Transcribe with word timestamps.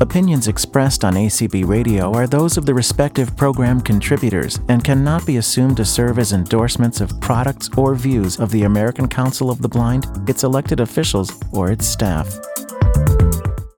Opinions 0.00 0.48
expressed 0.48 1.04
on 1.04 1.12
ACB 1.12 1.68
Radio 1.68 2.12
are 2.14 2.26
those 2.26 2.56
of 2.56 2.64
the 2.64 2.72
respective 2.72 3.36
program 3.36 3.82
contributors 3.82 4.58
and 4.68 4.82
cannot 4.82 5.26
be 5.26 5.36
assumed 5.36 5.76
to 5.76 5.84
serve 5.84 6.18
as 6.18 6.32
endorsements 6.32 7.02
of 7.02 7.20
products 7.20 7.68
or 7.76 7.94
views 7.94 8.40
of 8.40 8.50
the 8.50 8.62
American 8.62 9.06
Council 9.06 9.50
of 9.50 9.60
the 9.60 9.68
Blind, 9.68 10.06
its 10.26 10.42
elected 10.42 10.80
officials, 10.80 11.30
or 11.52 11.70
its 11.70 11.86
staff. 11.86 12.34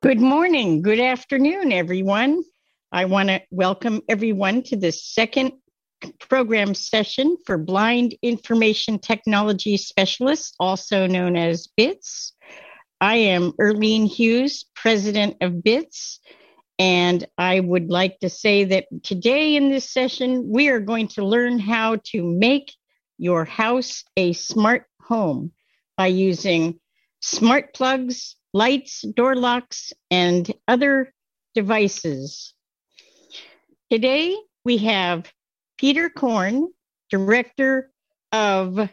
Good 0.00 0.20
morning, 0.20 0.80
good 0.80 1.00
afternoon, 1.00 1.72
everyone. 1.72 2.44
I 2.92 3.04
want 3.06 3.28
to 3.28 3.42
welcome 3.50 4.00
everyone 4.08 4.62
to 4.64 4.76
the 4.76 4.92
second 4.92 5.52
program 6.20 6.74
session 6.74 7.36
for 7.46 7.58
Blind 7.58 8.14
Information 8.22 8.98
Technology 8.98 9.76
Specialists, 9.76 10.54
also 10.60 11.06
known 11.06 11.36
as 11.36 11.68
BITS. 11.76 12.31
I 13.02 13.16
am 13.16 13.50
Erlene 13.54 14.06
Hughes, 14.06 14.64
president 14.76 15.38
of 15.40 15.64
BITS, 15.64 16.20
and 16.78 17.26
I 17.36 17.58
would 17.58 17.90
like 17.90 18.20
to 18.20 18.30
say 18.30 18.62
that 18.62 18.86
today 19.02 19.56
in 19.56 19.70
this 19.70 19.90
session, 19.90 20.48
we 20.48 20.68
are 20.68 20.78
going 20.78 21.08
to 21.08 21.24
learn 21.24 21.58
how 21.58 21.96
to 22.12 22.22
make 22.22 22.72
your 23.18 23.44
house 23.44 24.04
a 24.16 24.34
smart 24.34 24.86
home 25.00 25.50
by 25.96 26.06
using 26.06 26.78
smart 27.20 27.74
plugs, 27.74 28.36
lights, 28.54 29.02
door 29.02 29.34
locks, 29.34 29.92
and 30.08 30.48
other 30.68 31.12
devices. 31.56 32.54
Today, 33.90 34.36
we 34.64 34.78
have 34.78 35.28
Peter 35.76 36.08
Korn, 36.08 36.68
Director 37.10 37.90
of 38.30 38.88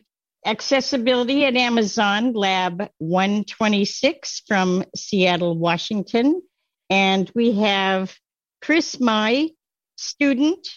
Accessibility 0.45 1.45
at 1.45 1.55
Amazon 1.55 2.33
Lab 2.33 2.89
126 2.99 4.43
from 4.47 4.85
Seattle, 4.95 5.57
Washington. 5.57 6.41
And 6.89 7.29
we 7.35 7.59
have 7.59 8.15
Chris 8.61 8.99
Mai, 8.99 9.49
student, 9.97 10.67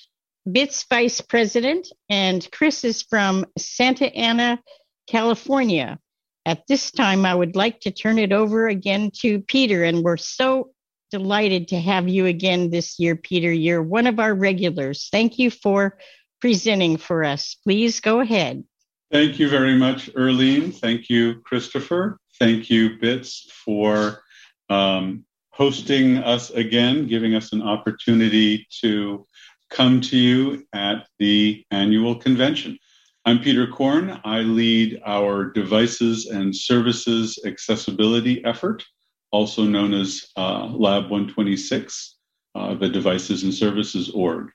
BITS 0.50 0.84
Vice 0.90 1.20
President, 1.20 1.88
and 2.10 2.46
Chris 2.50 2.84
is 2.84 3.02
from 3.02 3.46
Santa 3.56 4.12
Ana, 4.14 4.60
California. 5.06 5.98
At 6.44 6.66
this 6.66 6.90
time, 6.90 7.24
I 7.24 7.34
would 7.34 7.54
like 7.54 7.80
to 7.80 7.92
turn 7.92 8.18
it 8.18 8.32
over 8.32 8.66
again 8.66 9.12
to 9.20 9.40
Peter, 9.40 9.84
and 9.84 10.02
we're 10.02 10.16
so 10.16 10.70
delighted 11.12 11.68
to 11.68 11.80
have 11.80 12.08
you 12.08 12.26
again 12.26 12.70
this 12.70 12.98
year, 12.98 13.14
Peter. 13.14 13.52
You're 13.52 13.82
one 13.82 14.08
of 14.08 14.18
our 14.18 14.34
regulars. 14.34 15.08
Thank 15.12 15.38
you 15.38 15.50
for 15.50 15.98
presenting 16.40 16.96
for 16.96 17.22
us. 17.22 17.56
Please 17.62 18.00
go 18.00 18.18
ahead. 18.18 18.64
Thank 19.12 19.38
you 19.38 19.50
very 19.50 19.76
much, 19.76 20.10
Erlene. 20.14 20.74
Thank 20.74 21.10
you, 21.10 21.42
Christopher. 21.42 22.18
Thank 22.38 22.70
you, 22.70 22.98
BITS, 22.98 23.46
for 23.62 24.22
um, 24.70 25.26
hosting 25.50 26.16
us 26.16 26.48
again, 26.48 27.06
giving 27.08 27.34
us 27.34 27.52
an 27.52 27.60
opportunity 27.60 28.66
to 28.80 29.26
come 29.68 30.00
to 30.00 30.16
you 30.16 30.66
at 30.72 31.06
the 31.18 31.62
annual 31.70 32.14
convention. 32.14 32.78
I'm 33.26 33.38
Peter 33.38 33.66
Korn. 33.66 34.18
I 34.24 34.38
lead 34.38 35.02
our 35.04 35.44
devices 35.44 36.28
and 36.28 36.56
services 36.56 37.38
accessibility 37.44 38.42
effort, 38.46 38.82
also 39.30 39.64
known 39.64 39.92
as 39.92 40.24
uh, 40.38 40.68
Lab 40.68 41.10
126, 41.10 42.16
uh, 42.54 42.74
the 42.76 42.88
Devices 42.88 43.42
and 43.42 43.52
Services 43.52 44.08
org. 44.08 44.48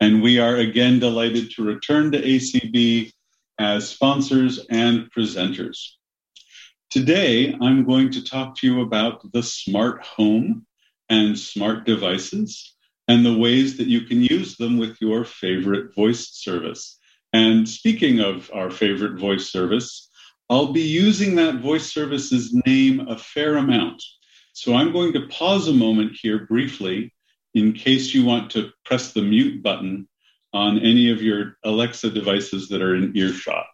And 0.00 0.22
we 0.22 0.38
are 0.38 0.56
again 0.56 0.98
delighted 0.98 1.50
to 1.52 1.64
return 1.64 2.12
to 2.12 2.20
ACB 2.20 3.10
as 3.62 3.88
sponsors 3.88 4.58
and 4.70 5.08
presenters. 5.16 5.90
Today, 6.90 7.56
I'm 7.60 7.84
going 7.84 8.10
to 8.10 8.24
talk 8.24 8.56
to 8.56 8.66
you 8.66 8.80
about 8.80 9.32
the 9.32 9.42
smart 9.44 10.02
home 10.02 10.66
and 11.08 11.38
smart 11.38 11.86
devices 11.86 12.74
and 13.06 13.24
the 13.24 13.38
ways 13.38 13.76
that 13.76 13.86
you 13.86 14.00
can 14.00 14.20
use 14.20 14.56
them 14.56 14.78
with 14.78 14.96
your 15.00 15.24
favorite 15.24 15.94
voice 15.94 16.28
service. 16.32 16.98
And 17.32 17.68
speaking 17.68 18.18
of 18.18 18.50
our 18.52 18.68
favorite 18.68 19.20
voice 19.20 19.48
service, 19.48 20.10
I'll 20.50 20.72
be 20.72 20.82
using 20.82 21.36
that 21.36 21.60
voice 21.60 21.92
service's 21.92 22.52
name 22.66 23.06
a 23.08 23.16
fair 23.16 23.56
amount. 23.56 24.02
So 24.54 24.74
I'm 24.74 24.92
going 24.92 25.12
to 25.12 25.28
pause 25.28 25.68
a 25.68 25.72
moment 25.72 26.18
here 26.20 26.46
briefly 26.46 27.14
in 27.54 27.74
case 27.74 28.12
you 28.12 28.24
want 28.24 28.50
to 28.50 28.72
press 28.84 29.12
the 29.12 29.22
mute 29.22 29.62
button 29.62 30.08
on 30.52 30.78
any 30.78 31.10
of 31.10 31.22
your 31.22 31.56
Alexa 31.64 32.10
devices 32.10 32.68
that 32.68 32.82
are 32.82 32.94
in 32.94 33.16
earshot. 33.16 33.66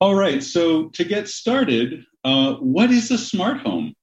All 0.00 0.14
right, 0.14 0.42
so 0.42 0.88
to 0.90 1.04
get 1.04 1.28
started, 1.28 2.04
uh, 2.24 2.54
what 2.54 2.90
is 2.90 3.10
a 3.10 3.18
smart 3.18 3.58
home? 3.58 3.94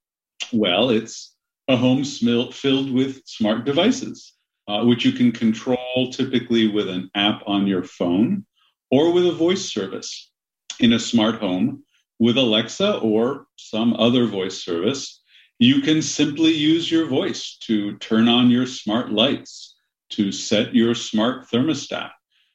Well, 0.52 0.90
it's 0.90 1.34
a 1.68 1.76
home 1.76 2.04
filled 2.04 2.90
with 2.90 3.22
smart 3.26 3.64
devices, 3.64 4.32
uh, 4.66 4.84
which 4.84 5.04
you 5.04 5.12
can 5.12 5.32
control 5.32 6.10
typically 6.10 6.68
with 6.68 6.88
an 6.88 7.10
app 7.14 7.42
on 7.46 7.66
your 7.66 7.84
phone 7.84 8.46
or 8.90 9.12
with 9.12 9.26
a 9.26 9.32
voice 9.32 9.70
service. 9.70 10.30
In 10.78 10.94
a 10.94 10.98
smart 10.98 11.40
home 11.40 11.84
with 12.18 12.38
Alexa 12.38 12.98
or 12.98 13.46
some 13.56 13.94
other 13.94 14.24
voice 14.24 14.64
service, 14.64 15.20
you 15.58 15.82
can 15.82 16.00
simply 16.00 16.52
use 16.52 16.90
your 16.90 17.06
voice 17.06 17.58
to 17.64 17.98
turn 17.98 18.28
on 18.28 18.50
your 18.50 18.66
smart 18.66 19.12
lights 19.12 19.76
to 20.10 20.32
set 20.32 20.74
your 20.74 20.94
smart 20.94 21.48
thermostat, 21.50 22.10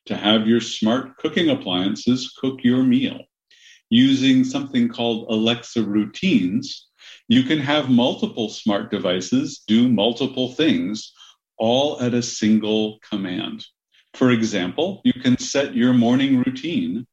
to 0.05 0.16
have 0.16 0.47
your 0.47 0.61
smart 0.61 1.17
cooking 1.17 1.49
appliances 1.49 2.33
cook 2.38 2.63
your 2.63 2.83
meal. 2.83 3.19
Using 3.89 4.43
something 4.43 4.89
called 4.89 5.27
Alexa 5.29 5.83
routines, 5.83 6.88
you 7.27 7.44
can 7.44 7.59
have 7.59 7.89
multiple 7.89 8.49
smart 8.49 8.91
devices 8.91 9.63
do 9.67 9.88
multiple 9.88 10.51
things 10.53 11.13
all 11.57 12.01
at 12.01 12.13
a 12.13 12.21
single 12.21 12.99
command. 13.09 13.65
For 14.13 14.31
example, 14.31 15.01
you 15.03 15.13
can 15.13 15.38
set 15.38 15.75
your 15.75 15.94
morning 15.94 16.38
routine 16.38 17.05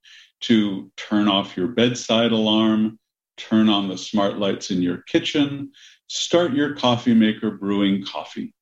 to 0.42 0.90
turn 0.96 1.28
off 1.28 1.56
your 1.56 1.68
bedside 1.68 2.32
alarm, 2.32 2.98
turn 3.36 3.68
on 3.68 3.88
the 3.88 3.98
smart 3.98 4.38
lights 4.38 4.70
in 4.70 4.82
your 4.82 4.98
kitchen, 5.02 5.72
start 6.08 6.52
your 6.52 6.74
coffee 6.74 7.14
maker 7.14 7.50
brewing 7.52 8.04
coffee. 8.04 8.54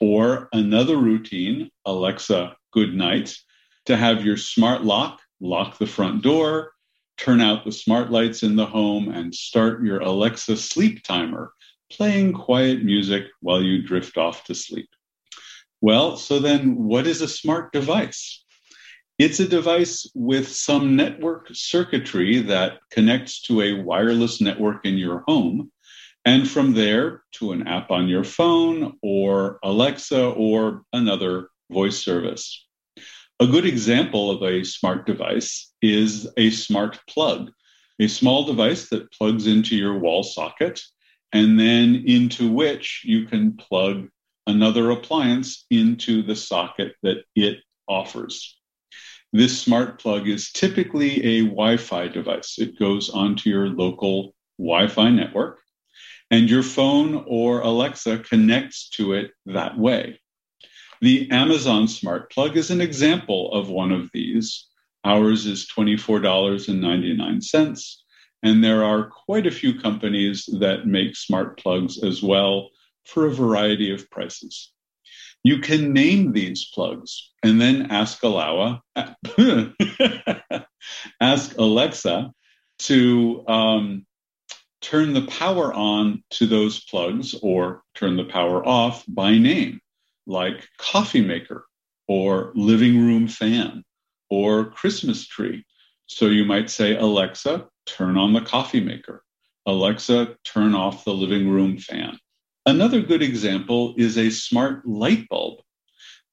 Or 0.00 0.48
another 0.52 0.96
routine, 0.96 1.70
Alexa, 1.84 2.56
good 2.72 2.94
night, 2.94 3.36
to 3.84 3.96
have 3.96 4.24
your 4.24 4.38
smart 4.38 4.82
lock 4.82 5.20
lock 5.40 5.78
the 5.78 5.86
front 5.86 6.22
door, 6.22 6.72
turn 7.18 7.40
out 7.40 7.64
the 7.64 7.72
smart 7.72 8.10
lights 8.10 8.42
in 8.42 8.56
the 8.56 8.66
home, 8.66 9.10
and 9.10 9.34
start 9.34 9.82
your 9.82 10.00
Alexa 10.00 10.56
sleep 10.56 11.02
timer, 11.02 11.52
playing 11.90 12.32
quiet 12.32 12.82
music 12.82 13.24
while 13.40 13.62
you 13.62 13.82
drift 13.82 14.16
off 14.16 14.44
to 14.44 14.54
sleep. 14.54 14.88
Well, 15.82 16.16
so 16.16 16.38
then 16.38 16.76
what 16.76 17.06
is 17.06 17.20
a 17.20 17.28
smart 17.28 17.72
device? 17.72 18.44
It's 19.18 19.40
a 19.40 19.48
device 19.48 20.10
with 20.14 20.48
some 20.48 20.96
network 20.96 21.48
circuitry 21.52 22.40
that 22.42 22.78
connects 22.90 23.42
to 23.42 23.60
a 23.60 23.82
wireless 23.82 24.40
network 24.40 24.86
in 24.86 24.96
your 24.96 25.24
home 25.26 25.70
and 26.24 26.48
from 26.48 26.74
there 26.74 27.22
to 27.32 27.52
an 27.52 27.66
app 27.66 27.90
on 27.90 28.08
your 28.08 28.24
phone 28.24 28.98
or 29.02 29.58
Alexa 29.62 30.30
or 30.30 30.82
another 30.92 31.48
voice 31.70 31.98
service. 31.98 32.66
A 33.40 33.46
good 33.46 33.64
example 33.64 34.30
of 34.30 34.42
a 34.42 34.64
smart 34.64 35.06
device 35.06 35.72
is 35.80 36.28
a 36.36 36.50
smart 36.50 37.00
plug, 37.08 37.50
a 37.98 38.06
small 38.06 38.44
device 38.44 38.90
that 38.90 39.10
plugs 39.12 39.46
into 39.46 39.76
your 39.76 39.98
wall 39.98 40.22
socket 40.22 40.80
and 41.32 41.58
then 41.58 42.04
into 42.06 42.50
which 42.50 43.02
you 43.04 43.26
can 43.26 43.56
plug 43.56 44.08
another 44.46 44.90
appliance 44.90 45.64
into 45.70 46.22
the 46.22 46.36
socket 46.36 46.94
that 47.02 47.24
it 47.34 47.58
offers. 47.88 48.58
This 49.32 49.58
smart 49.58 50.00
plug 50.00 50.28
is 50.28 50.50
typically 50.50 51.24
a 51.24 51.42
Wi 51.42 51.76
Fi 51.76 52.08
device. 52.08 52.58
It 52.58 52.78
goes 52.78 53.10
onto 53.10 53.48
your 53.48 53.68
local 53.68 54.34
Wi 54.58 54.88
Fi 54.88 55.10
network 55.10 55.60
and 56.30 56.48
your 56.48 56.62
phone 56.62 57.24
or 57.26 57.60
Alexa 57.60 58.18
connects 58.18 58.88
to 58.90 59.14
it 59.14 59.32
that 59.46 59.76
way. 59.76 60.20
The 61.00 61.28
Amazon 61.30 61.88
Smart 61.88 62.30
Plug 62.30 62.56
is 62.56 62.70
an 62.70 62.80
example 62.80 63.52
of 63.52 63.68
one 63.68 63.90
of 63.90 64.08
these. 64.12 64.68
Ours 65.04 65.46
is 65.46 65.66
$24.99, 65.76 67.96
and 68.42 68.62
there 68.62 68.84
are 68.84 69.08
quite 69.08 69.46
a 69.46 69.50
few 69.50 69.80
companies 69.80 70.46
that 70.60 70.86
make 70.86 71.16
smart 71.16 71.58
plugs 71.58 72.04
as 72.04 72.22
well 72.22 72.68
for 73.06 73.26
a 73.26 73.34
variety 73.34 73.92
of 73.92 74.08
prices. 74.10 74.72
You 75.42 75.60
can 75.60 75.94
name 75.94 76.32
these 76.32 76.70
plugs 76.74 77.32
and 77.42 77.58
then 77.58 77.90
ask 77.90 78.20
Alawa, 78.20 78.80
ask 81.20 81.56
Alexa 81.56 82.30
to 82.80 83.44
um, 83.48 84.06
turn 84.80 85.12
the 85.12 85.26
power 85.26 85.72
on 85.72 86.22
to 86.30 86.46
those 86.46 86.82
plugs 86.84 87.34
or 87.42 87.82
turn 87.94 88.16
the 88.16 88.24
power 88.24 88.66
off 88.66 89.04
by 89.06 89.38
name, 89.38 89.80
like 90.26 90.68
coffee 90.78 91.20
maker 91.20 91.66
or 92.08 92.52
living 92.54 92.98
room 92.98 93.28
fan 93.28 93.84
or 94.30 94.70
Christmas 94.70 95.26
tree. 95.26 95.64
So 96.06 96.26
you 96.26 96.44
might 96.44 96.70
say, 96.70 96.96
Alexa, 96.96 97.66
turn 97.86 98.16
on 98.16 98.32
the 98.32 98.40
coffee 98.40 98.80
maker. 98.80 99.22
Alexa, 99.66 100.36
turn 100.44 100.74
off 100.74 101.04
the 101.04 101.14
living 101.14 101.48
room 101.48 101.78
fan. 101.78 102.18
Another 102.66 103.00
good 103.00 103.22
example 103.22 103.94
is 103.96 104.18
a 104.18 104.30
smart 104.30 104.86
light 104.86 105.28
bulb. 105.28 105.60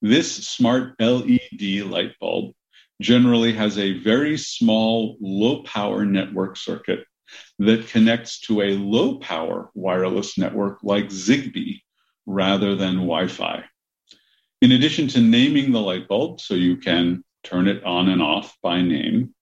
This 0.00 0.48
smart 0.48 0.94
LED 1.00 1.82
light 1.84 2.12
bulb 2.20 2.54
generally 3.00 3.52
has 3.52 3.78
a 3.78 3.98
very 3.98 4.36
small 4.36 5.16
low 5.20 5.62
power 5.62 6.04
network 6.04 6.56
circuit 6.56 7.04
that 7.58 7.88
connects 7.88 8.40
to 8.40 8.62
a 8.62 8.76
low 8.76 9.18
power 9.18 9.70
wireless 9.74 10.38
network 10.38 10.78
like 10.82 11.06
Zigbee 11.06 11.80
rather 12.26 12.74
than 12.74 12.94
Wi 12.96 13.26
Fi. 13.26 13.64
In 14.60 14.72
addition 14.72 15.08
to 15.08 15.20
naming 15.20 15.72
the 15.72 15.80
light 15.80 16.08
bulb 16.08 16.40
so 16.40 16.54
you 16.54 16.76
can 16.76 17.24
turn 17.44 17.68
it 17.68 17.82
on 17.84 18.08
and 18.08 18.22
off 18.22 18.56
by 18.62 18.82
name, 18.82 19.34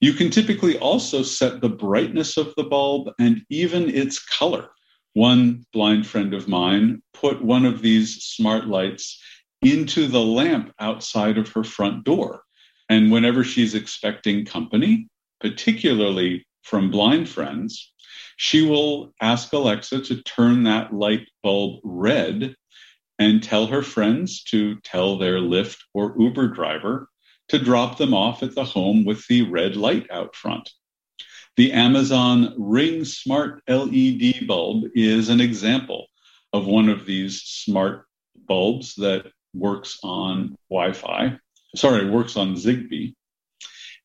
you 0.00 0.12
can 0.12 0.30
typically 0.30 0.78
also 0.78 1.22
set 1.22 1.60
the 1.60 1.68
brightness 1.68 2.36
of 2.36 2.54
the 2.56 2.64
bulb 2.64 3.10
and 3.18 3.42
even 3.50 3.88
its 3.88 4.18
color. 4.18 4.68
One 5.14 5.64
blind 5.72 6.06
friend 6.06 6.34
of 6.34 6.48
mine 6.48 7.02
put 7.12 7.44
one 7.44 7.64
of 7.64 7.82
these 7.82 8.22
smart 8.24 8.66
lights 8.66 9.20
into 9.60 10.08
the 10.08 10.20
lamp 10.20 10.72
outside 10.80 11.38
of 11.38 11.48
her 11.50 11.62
front 11.62 12.04
door. 12.04 12.42
And 12.88 13.12
whenever 13.12 13.44
she's 13.44 13.74
expecting 13.74 14.44
company, 14.44 15.08
particularly 15.40 16.46
from 16.62 16.90
blind 16.90 17.28
friends, 17.28 17.92
she 18.36 18.62
will 18.62 19.12
ask 19.20 19.52
Alexa 19.52 20.02
to 20.02 20.22
turn 20.22 20.64
that 20.64 20.92
light 20.92 21.28
bulb 21.42 21.80
red 21.84 22.54
and 23.18 23.42
tell 23.42 23.66
her 23.66 23.82
friends 23.82 24.42
to 24.44 24.76
tell 24.80 25.18
their 25.18 25.38
Lyft 25.38 25.78
or 25.94 26.14
Uber 26.18 26.48
driver 26.48 27.08
to 27.48 27.58
drop 27.58 27.98
them 27.98 28.14
off 28.14 28.42
at 28.42 28.54
the 28.54 28.64
home 28.64 29.04
with 29.04 29.26
the 29.26 29.42
red 29.42 29.76
light 29.76 30.10
out 30.10 30.34
front. 30.34 30.70
The 31.56 31.72
Amazon 31.72 32.54
Ring 32.56 33.04
Smart 33.04 33.62
LED 33.68 34.46
bulb 34.46 34.84
is 34.94 35.28
an 35.28 35.40
example 35.40 36.06
of 36.52 36.66
one 36.66 36.88
of 36.88 37.04
these 37.04 37.42
smart 37.42 38.06
bulbs 38.34 38.94
that 38.96 39.30
works 39.54 39.98
on 40.02 40.56
Wi 40.70 40.92
Fi. 40.92 41.38
Sorry, 41.76 42.08
works 42.08 42.36
on 42.36 42.54
Zigbee. 42.54 43.14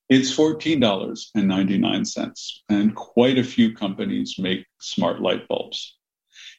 It's 0.10 0.34
$14.99, 0.34 2.60
and 2.70 2.96
quite 2.96 3.38
a 3.38 3.44
few 3.44 3.76
companies 3.76 4.36
make 4.40 4.66
smart 4.80 5.22
light 5.22 5.50
bulbs. 5.50 5.98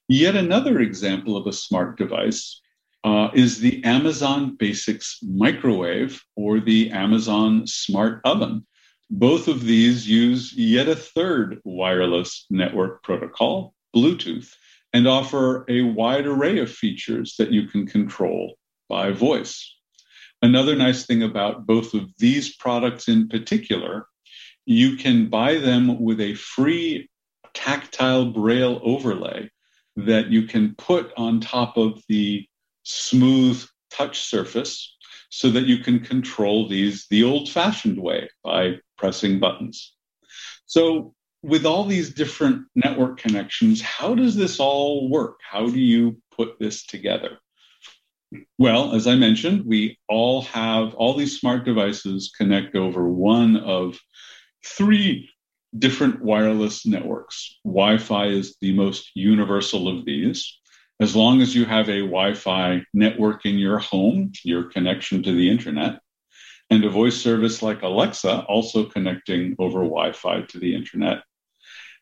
Yet 0.07 0.37
another 0.37 0.81
example 0.81 1.35
of 1.35 1.47
a 1.47 1.53
smart 1.53 1.97
device 1.97 2.61
uh, 3.05 3.29
is 3.33 3.61
the 3.61 3.83
Amazon 3.85 4.57
Basics 4.57 5.19
microwave 5.23 6.23
or 6.37 6.61
the 6.61 6.91
Amazon 6.91 7.67
Smart 7.67 8.21
Oven. 8.25 8.67
Both 9.11 9.49
of 9.49 9.65
these 9.65 10.07
use 10.07 10.53
yet 10.53 10.89
a 10.89 10.97
third 10.97 11.61
wireless 11.65 12.45
network 12.51 13.03
protocol, 13.03 13.73
Bluetooth, 13.97 14.53
and 14.93 15.09
offer 15.09 15.65
a 15.69 15.81
wide 15.83 16.27
array 16.27 16.59
of 16.59 16.71
features 16.71 17.37
that 17.39 17.51
you 17.51 17.67
can 17.67 17.87
control 17.87 18.59
by 18.91 19.11
voice. 19.11 19.78
Another 20.41 20.77
nice 20.77 21.05
thing 21.05 21.23
about 21.23 21.67
both 21.67 21.95
of 21.95 22.11
these 22.19 22.55
products 22.57 23.09
in 23.09 23.29
particular, 23.29 24.07
you 24.67 24.97
can 24.97 25.29
buy 25.29 25.57
them 25.57 26.01
with 26.01 26.21
a 26.21 26.35
free 26.35 27.09
tactile 27.55 28.27
braille 28.27 28.81
overlay 28.85 29.51
that 29.97 30.29
you 30.29 30.47
can 30.47 30.75
put 30.77 31.13
on 31.17 31.41
top 31.41 31.77
of 31.77 32.03
the 32.09 32.47
smooth 32.85 33.65
touch 33.91 34.21
surface 34.21 34.97
so 35.31 35.51
that 35.51 35.67
you 35.67 35.79
can 35.79 36.01
control 36.01 36.69
these 36.69 37.07
the 37.11 37.25
old 37.25 37.49
fashioned 37.49 38.01
way 38.01 38.29
by 38.45 38.75
pressing 38.97 39.41
buttons. 39.41 39.95
So, 40.67 41.15
with 41.43 41.65
all 41.65 41.85
these 41.85 42.15
different 42.15 42.67
network 42.75 43.19
connections, 43.19 43.81
how 43.81 44.15
does 44.15 44.35
this 44.35 44.59
all 44.59 45.09
work? 45.09 45.39
How 45.49 45.67
do 45.67 45.79
you 45.79 46.21
put 46.37 46.59
this 46.59 46.85
together? 46.85 47.39
Well, 48.59 48.95
as 48.95 49.07
I 49.07 49.15
mentioned, 49.15 49.65
we 49.65 49.99
all 50.09 50.43
have 50.43 50.95
all 50.95 51.15
these 51.15 51.39
smart 51.39 51.65
devices 51.65 52.33
connect 52.37 52.77
over 52.77 53.09
one 53.09 53.57
of 53.57 53.99
three 54.65 55.31
different 55.79 56.23
wireless 56.23 56.87
networks. 56.87 57.59
Wi 57.65 57.99
Fi 57.99 58.27
is 58.27 58.57
the 58.61 58.75
most 58.75 59.11
universal 59.15 59.89
of 59.89 60.05
these. 60.05 60.59
As 61.01 61.15
long 61.15 61.41
as 61.41 61.55
you 61.55 61.65
have 61.65 61.89
a 61.89 62.01
Wi 62.01 62.35
Fi 62.35 62.83
network 62.93 63.47
in 63.47 63.57
your 63.57 63.79
home, 63.79 64.33
your 64.45 64.65
connection 64.65 65.23
to 65.23 65.33
the 65.33 65.49
internet, 65.49 66.01
and 66.71 66.85
a 66.85 66.91
voice 66.91 67.17
service 67.17 67.63
like 67.63 67.83
Alexa 67.83 68.45
also 68.45 68.85
connecting 68.85 69.55
over 69.59 69.81
Wi 69.81 70.13
Fi 70.13 70.43
to 70.43 70.59
the 70.59 70.75
internet, 70.75 71.23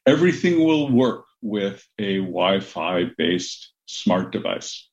everything 0.07 0.65
will 0.65 0.91
work 0.91 1.27
with 1.43 1.87
a 1.99 2.19
Wi 2.19 2.61
Fi 2.61 3.05
based 3.17 3.73
smart 3.87 4.33
device. 4.33 4.89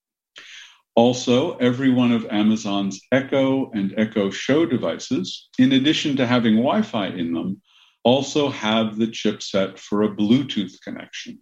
Also, 0.95 1.57
every 1.57 1.89
one 1.89 2.11
of 2.11 2.27
Amazon's 2.29 3.01
Echo 3.11 3.71
and 3.71 3.93
Echo 3.97 4.29
Show 4.29 4.65
devices, 4.65 5.49
in 5.57 5.71
addition 5.71 6.15
to 6.17 6.27
having 6.27 6.55
Wi 6.55 6.83
Fi 6.83 7.07
in 7.07 7.33
them, 7.33 7.61
also 8.03 8.49
have 8.49 8.97
the 8.97 9.07
chipset 9.07 9.79
for 9.79 10.03
a 10.03 10.15
Bluetooth 10.15 10.79
connection. 10.83 11.39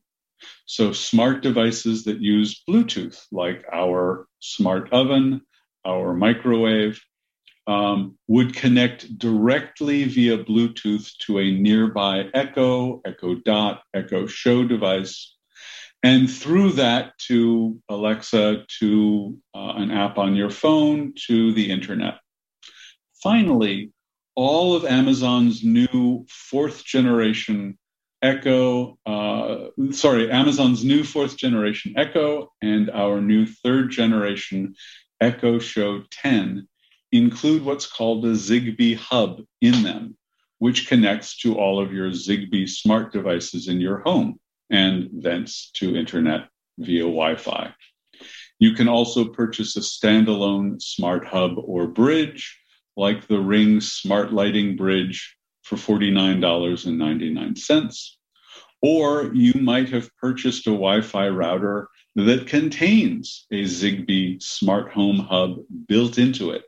So, 0.66 0.94
smart 0.94 1.42
devices 1.42 2.06
that 2.06 2.22
use 2.22 2.64
Bluetooth, 2.68 3.20
like 3.32 3.66
our 3.74 4.28
smart 4.40 4.92
oven, 4.94 5.42
our 5.86 6.14
microwave, 6.14 7.02
um, 7.68 8.18
would 8.28 8.56
connect 8.56 9.18
directly 9.18 10.06
via 10.06 10.38
Bluetooth 10.38 11.12
to 11.20 11.40
a 11.40 11.52
nearby 11.52 12.26
Echo, 12.34 13.02
Echo 13.06 13.36
Dot, 13.36 13.84
Echo 13.94 14.28
Show 14.28 14.64
device, 14.64 15.36
and 16.04 16.30
through 16.30 16.74
that 16.74 17.18
to 17.28 17.80
Alexa, 17.90 18.66
to 18.80 19.38
uh, 19.56 19.74
an 19.76 19.92
app 19.92 20.18
on 20.18 20.36
your 20.36 20.50
phone, 20.50 21.14
to 21.28 21.54
the 21.54 21.72
internet. 21.72 22.16
Finally, 23.22 23.92
all 24.36 24.76
of 24.76 24.86
Amazon's 24.86 25.64
new 25.64 26.26
fourth 26.30 26.84
generation 26.84 27.78
Echo, 28.24 29.00
uh, 29.08 29.70
sorry, 29.92 30.30
Amazon's 30.30 30.86
new 30.86 31.04
fourth 31.04 31.38
generation 31.38 31.96
Echo 31.98 32.52
and 32.62 32.90
our 32.92 33.20
new 33.20 33.48
third 33.48 33.90
generation 33.90 34.76
Echo 35.20 35.58
Show 35.58 36.04
10 36.12 36.68
include 37.12 37.66
what's 37.66 37.88
called 37.88 38.24
a 38.26 38.34
Zigbee 38.34 38.96
hub 38.96 39.42
in 39.60 39.84
them, 39.84 40.18
which 40.60 40.88
connects 40.88 41.38
to 41.40 41.58
all 41.58 41.82
of 41.82 41.94
your 41.94 42.12
Zigbee 42.12 42.70
smart 42.70 43.12
devices 43.12 43.68
in 43.68 43.82
your 43.82 44.00
home 44.00 44.40
and 44.72 45.10
thence 45.12 45.70
to 45.74 45.96
internet 45.96 46.48
via 46.80 47.04
Wi 47.04 47.36
Fi. 47.36 47.76
You 48.58 48.74
can 48.74 48.88
also 48.88 49.26
purchase 49.26 49.76
a 49.76 49.82
standalone 49.82 50.82
smart 50.82 51.28
hub 51.28 51.58
or 51.58 51.86
bridge, 51.88 52.58
like 52.96 53.28
the 53.28 53.40
Ring 53.40 53.82
Smart 53.82 54.32
Lighting 54.34 54.78
Bridge 54.78 55.36
for 55.64 55.76
$49.99. 55.76 58.10
Or 58.82 59.32
you 59.34 59.60
might 59.60 59.90
have 59.90 60.16
purchased 60.18 60.68
a 60.68 60.72
Wi 60.72 61.02
Fi 61.02 61.28
router 61.30 61.90
that 62.16 62.48
contains 62.48 63.46
a 63.52 63.64
Zigbee 63.64 64.42
smart 64.42 64.92
home 64.92 65.20
hub 65.20 65.58
built 65.88 66.18
into 66.18 66.52
it, 66.52 66.64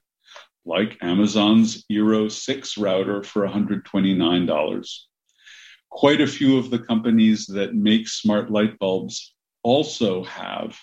like 0.66 0.98
Amazon's 1.02 1.84
Eero 1.92 2.32
6 2.32 2.78
router 2.78 3.24
for 3.24 3.48
$129 3.48 5.00
quite 5.94 6.22
a 6.22 6.28
few 6.28 6.58
of 6.58 6.72
the 6.72 6.80
companies 6.80 7.46
that 7.46 7.76
make 7.76 8.08
smart 8.08 8.50
light 8.50 8.78
bulbs 8.80 9.36
also 9.62 10.24
have 10.24 10.76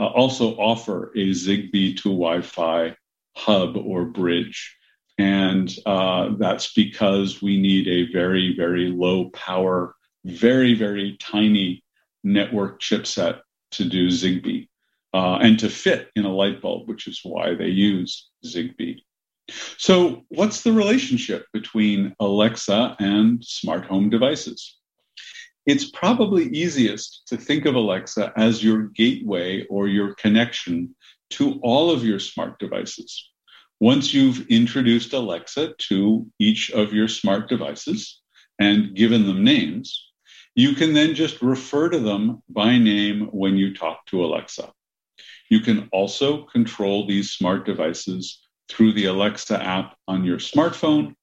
uh, 0.00 0.06
also 0.06 0.56
offer 0.56 1.12
a 1.14 1.30
zigbee 1.30 1.94
to 1.96 2.08
wi-fi 2.08 2.96
hub 3.36 3.76
or 3.76 4.06
bridge. 4.06 4.76
And 5.18 5.72
uh, 5.86 6.30
that's 6.38 6.72
because 6.72 7.42
we 7.42 7.60
need 7.60 7.86
a 7.86 8.10
very 8.10 8.56
very 8.56 8.88
low 8.88 9.30
power 9.30 9.94
very 10.24 10.74
very 10.74 11.16
tiny 11.20 11.84
network 12.24 12.80
chipset 12.80 13.40
to 13.72 13.84
do 13.84 14.08
zigbee 14.08 14.66
uh, 15.12 15.36
and 15.36 15.58
to 15.58 15.68
fit 15.68 16.10
in 16.16 16.24
a 16.24 16.34
light 16.34 16.62
bulb 16.62 16.88
which 16.88 17.06
is 17.06 17.20
why 17.22 17.54
they 17.54 17.68
use 17.68 18.30
zigbee 18.44 19.02
so, 19.76 20.22
what's 20.28 20.62
the 20.62 20.72
relationship 20.72 21.46
between 21.52 22.14
Alexa 22.18 22.96
and 22.98 23.44
smart 23.44 23.84
home 23.84 24.08
devices? 24.08 24.78
It's 25.66 25.90
probably 25.90 26.48
easiest 26.48 27.22
to 27.28 27.36
think 27.36 27.64
of 27.66 27.74
Alexa 27.74 28.32
as 28.36 28.64
your 28.64 28.84
gateway 28.88 29.66
or 29.66 29.88
your 29.88 30.14
connection 30.14 30.94
to 31.30 31.58
all 31.62 31.90
of 31.90 32.04
your 32.04 32.18
smart 32.18 32.58
devices. 32.58 33.30
Once 33.80 34.14
you've 34.14 34.46
introduced 34.48 35.12
Alexa 35.12 35.74
to 35.88 36.26
each 36.38 36.70
of 36.70 36.92
your 36.92 37.08
smart 37.08 37.48
devices 37.48 38.20
and 38.58 38.94
given 38.94 39.26
them 39.26 39.44
names, 39.44 40.10
you 40.54 40.74
can 40.74 40.92
then 40.92 41.14
just 41.14 41.42
refer 41.42 41.88
to 41.88 41.98
them 41.98 42.42
by 42.48 42.78
name 42.78 43.28
when 43.32 43.56
you 43.56 43.74
talk 43.74 44.06
to 44.06 44.24
Alexa. 44.24 44.72
You 45.50 45.60
can 45.60 45.88
also 45.92 46.44
control 46.44 47.06
these 47.06 47.32
smart 47.32 47.66
devices 47.66 48.43
through 48.74 48.92
the 48.92 49.04
Alexa 49.06 49.62
app 49.62 49.96
on 50.08 50.24
your 50.24 50.38
smartphone 50.38 51.14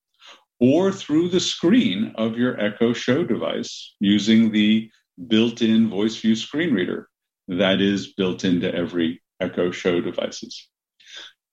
or 0.60 0.92
through 0.92 1.28
the 1.28 1.40
screen 1.40 2.14
of 2.16 2.38
your 2.38 2.60
Echo 2.60 2.94
Show 2.94 3.26
device 3.26 3.94
using 4.00 4.52
the 4.52 4.90
built 5.28 5.62
in 5.62 5.90
VoiceView 5.90 6.38
screen 6.38 6.74
reader 6.74 7.10
that 7.48 7.82
is 7.82 8.14
built 8.14 8.46
into 8.46 8.74
every 8.74 9.22
Echo 9.42 9.72
Show 9.72 10.00
devices. 10.00 10.68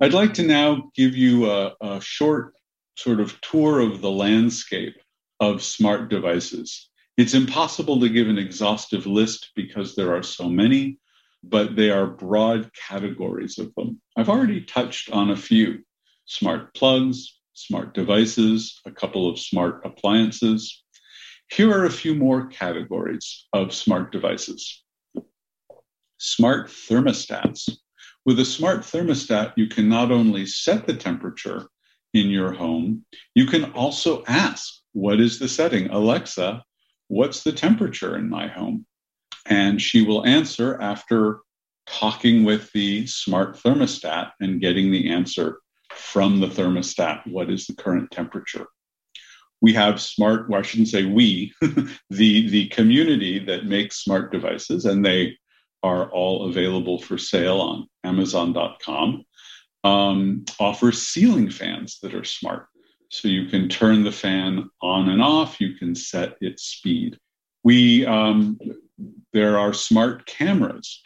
I'd 0.00 0.14
like 0.14 0.34
to 0.34 0.44
now 0.44 0.90
give 0.94 1.16
you 1.16 1.50
a, 1.50 1.74
a 1.80 2.00
short 2.00 2.54
sort 2.96 3.18
of 3.18 3.40
tour 3.40 3.80
of 3.80 4.00
the 4.00 4.10
landscape 4.10 4.96
of 5.40 5.62
smart 5.62 6.10
devices. 6.10 6.88
It's 7.16 7.34
impossible 7.34 7.98
to 8.00 8.08
give 8.08 8.28
an 8.28 8.38
exhaustive 8.38 9.06
list 9.06 9.50
because 9.56 9.96
there 9.96 10.14
are 10.14 10.22
so 10.22 10.48
many, 10.48 10.98
but 11.42 11.74
they 11.74 11.90
are 11.90 12.06
broad 12.06 12.70
categories 12.74 13.58
of 13.58 13.74
them. 13.74 14.00
I've 14.16 14.28
already 14.28 14.60
touched 14.60 15.10
on 15.10 15.30
a 15.30 15.36
few 15.36 15.82
smart 16.28 16.74
plugs, 16.74 17.38
smart 17.54 17.94
devices, 17.94 18.80
a 18.86 18.92
couple 18.92 19.28
of 19.28 19.38
smart 19.38 19.80
appliances. 19.84 20.84
Here 21.50 21.72
are 21.72 21.86
a 21.86 21.90
few 21.90 22.14
more 22.14 22.46
categories 22.46 23.46
of 23.52 23.74
smart 23.74 24.12
devices. 24.12 24.84
Smart 26.18 26.68
thermostats. 26.68 27.70
With 28.26 28.38
a 28.38 28.44
smart 28.44 28.80
thermostat, 28.80 29.54
you 29.56 29.68
can 29.68 29.88
not 29.88 30.12
only 30.12 30.44
set 30.44 30.86
the 30.86 30.94
temperature 30.94 31.66
in 32.12 32.28
your 32.28 32.52
home, 32.52 33.06
you 33.34 33.46
can 33.46 33.72
also 33.72 34.22
ask, 34.26 34.74
What 34.92 35.20
is 35.20 35.38
the 35.38 35.48
setting? 35.48 35.88
Alexa, 35.88 36.62
what's 37.08 37.42
the 37.42 37.52
temperature 37.52 38.16
in 38.16 38.28
my 38.28 38.48
home? 38.48 38.84
And 39.46 39.80
she 39.80 40.04
will 40.04 40.26
answer 40.26 40.78
after 40.78 41.40
talking 41.86 42.44
with 42.44 42.70
the 42.72 43.06
smart 43.06 43.56
thermostat 43.56 44.32
and 44.40 44.60
getting 44.60 44.90
the 44.90 45.08
answer 45.10 45.60
from 45.98 46.40
the 46.40 46.46
thermostat 46.46 47.26
what 47.26 47.50
is 47.50 47.66
the 47.66 47.74
current 47.74 48.10
temperature? 48.10 48.66
We 49.60 49.72
have 49.74 50.00
smart 50.00 50.48
well 50.48 50.60
i 50.60 50.62
shouldn't 50.62 50.88
say 50.88 51.04
we 51.04 51.52
the 52.10 52.48
the 52.48 52.68
community 52.68 53.38
that 53.40 53.66
makes 53.66 54.04
smart 54.04 54.30
devices 54.30 54.84
and 54.84 55.04
they 55.04 55.36
are 55.82 56.10
all 56.10 56.48
available 56.48 57.00
for 57.00 57.18
sale 57.18 57.60
on 57.60 57.86
amazon.com 58.04 59.24
um, 59.84 60.44
offers 60.58 61.02
ceiling 61.02 61.50
fans 61.50 61.98
that 62.02 62.14
are 62.14 62.24
smart. 62.24 62.66
So 63.10 63.28
you 63.28 63.46
can 63.46 63.68
turn 63.68 64.04
the 64.04 64.12
fan 64.12 64.68
on 64.82 65.08
and 65.08 65.22
off 65.22 65.60
you 65.60 65.74
can 65.74 65.94
set 65.94 66.36
its 66.40 66.64
speed. 66.64 67.18
We 67.64 68.04
um, 68.06 68.58
there 69.32 69.58
are 69.58 69.72
smart 69.72 70.26
cameras. 70.26 71.02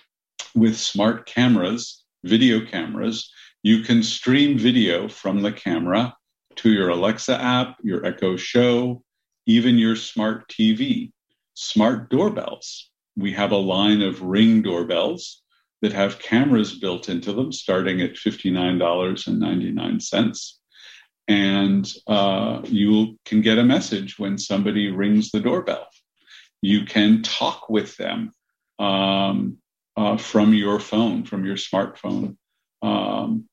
With 0.54 0.76
smart 0.76 1.26
cameras 1.26 2.04
video 2.24 2.64
cameras 2.64 3.30
you 3.62 3.82
can 3.82 4.02
stream 4.02 4.58
video 4.58 5.08
from 5.08 5.42
the 5.42 5.52
camera 5.52 6.14
to 6.56 6.70
your 6.70 6.90
Alexa 6.90 7.40
app, 7.40 7.78
your 7.82 8.04
Echo 8.04 8.36
Show, 8.36 9.02
even 9.46 9.78
your 9.78 9.96
smart 9.96 10.48
TV. 10.48 11.12
Smart 11.54 12.10
doorbells. 12.10 12.90
We 13.16 13.32
have 13.32 13.52
a 13.52 13.56
line 13.56 14.02
of 14.02 14.20
ring 14.22 14.62
doorbells 14.62 15.42
that 15.82 15.92
have 15.92 16.18
cameras 16.18 16.76
built 16.78 17.08
into 17.08 17.32
them 17.32 17.52
starting 17.52 18.00
at 18.00 18.14
$59.99. 18.14 20.52
And 21.28 21.94
uh, 22.06 22.62
you 22.64 23.18
can 23.24 23.42
get 23.42 23.58
a 23.58 23.64
message 23.64 24.18
when 24.18 24.38
somebody 24.38 24.90
rings 24.90 25.30
the 25.30 25.38
doorbell. 25.40 25.86
You 26.62 26.84
can 26.84 27.22
talk 27.22 27.68
with 27.68 27.96
them 27.96 28.32
um, 28.78 29.58
uh, 29.96 30.16
from 30.16 30.54
your 30.54 30.80
phone, 30.80 31.24
from 31.24 31.44
your 31.44 31.56
smartphone. 31.56 32.36
Um, 32.80 33.48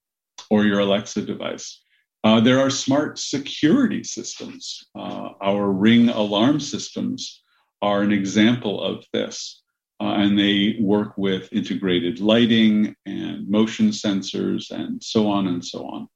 or 0.50 0.66
your 0.66 0.80
Alexa 0.80 1.22
device. 1.22 1.82
Uh, 2.24 2.40
there 2.42 2.60
are 2.60 2.70
smart 2.70 3.18
security 3.18 4.04
systems. 4.04 4.84
Uh, 4.96 5.30
our 5.42 5.72
Ring 5.72 6.10
alarm 6.10 6.60
systems 6.60 7.42
are 7.82 8.02
an 8.02 8.12
example 8.12 8.82
of 8.82 9.06
this. 9.14 9.62
Uh, 10.02 10.14
and 10.16 10.40
they 10.40 10.78
work 10.80 11.18
with 11.18 11.52
integrated 11.52 12.20
lighting 12.20 12.96
and 13.06 13.50
motion 13.50 13.90
sensors 13.90 14.72
and 14.72 15.04
so 15.04 15.30
on 15.30 15.48
and 15.48 15.64
so 15.64 15.86
on. 15.86 16.08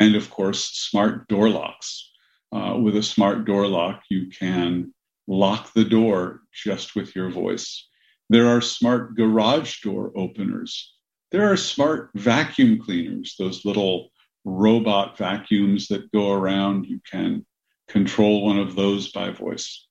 And 0.00 0.14
of 0.16 0.30
course, 0.30 0.64
smart 0.64 1.26
door 1.28 1.48
locks. 1.48 2.10
Uh, 2.52 2.76
with 2.82 2.96
a 2.96 3.02
smart 3.02 3.44
door 3.44 3.66
lock, 3.66 4.02
you 4.10 4.28
can 4.28 4.92
lock 5.26 5.72
the 5.72 5.84
door 5.84 6.42
just 6.52 6.96
with 6.96 7.14
your 7.14 7.30
voice. 7.30 7.86
There 8.28 8.48
are 8.48 8.60
smart 8.60 9.16
garage 9.16 9.80
door 9.82 10.12
openers 10.16 10.94
there 11.30 11.50
are 11.50 11.56
smart 11.56 12.10
vacuum 12.14 12.80
cleaners, 12.80 13.36
those 13.38 13.64
little 13.64 14.10
robot 14.44 15.16
vacuums 15.16 15.88
that 15.88 16.10
go 16.12 16.32
around. 16.32 16.86
You 16.86 17.00
can 17.08 17.46
control 17.88 18.44
one 18.44 18.58
of 18.58 18.74
those 18.74 19.12
by 19.12 19.30
voice. 19.30 19.86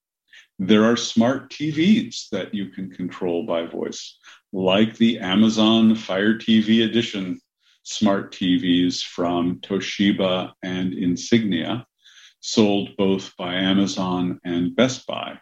There 0.58 0.84
are 0.84 0.98
smart 0.98 1.52
TVs 1.52 2.30
that 2.32 2.54
you 2.54 2.70
can 2.70 2.92
control 2.92 3.46
by 3.46 3.66
voice, 3.66 4.18
like 4.52 4.98
the 4.98 5.20
Amazon 5.20 5.96
Fire 5.96 6.38
TV 6.38 6.84
Edition 6.84 7.40
smart 7.84 8.34
TVs 8.34 9.02
from 9.02 9.60
Toshiba 9.62 10.52
and 10.62 10.94
Insignia, 10.94 11.86
sold 12.42 12.96
both 12.98 13.36
by 13.38 13.56
Amazon 13.56 14.40
and 14.44 14.76
Best 14.76 15.08
Buy. 15.08 15.40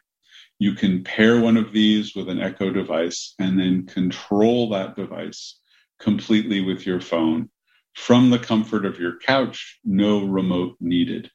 You 0.59 0.73
can 0.73 1.03
pair 1.03 1.39
one 1.39 1.57
of 1.57 1.73
these 1.73 2.15
with 2.15 2.29
an 2.29 2.39
Echo 2.39 2.71
device 2.71 3.33
and 3.37 3.59
then 3.59 3.85
control 3.85 4.69
that 4.69 4.95
device 4.95 5.59
completely 5.99 6.61
with 6.61 6.85
your 6.85 7.01
phone 7.01 7.49
from 7.93 8.29
the 8.29 8.39
comfort 8.39 8.85
of 8.85 8.99
your 8.99 9.17
couch, 9.17 9.79
no 9.83 10.23
remote 10.23 10.75
needed. 10.79 11.31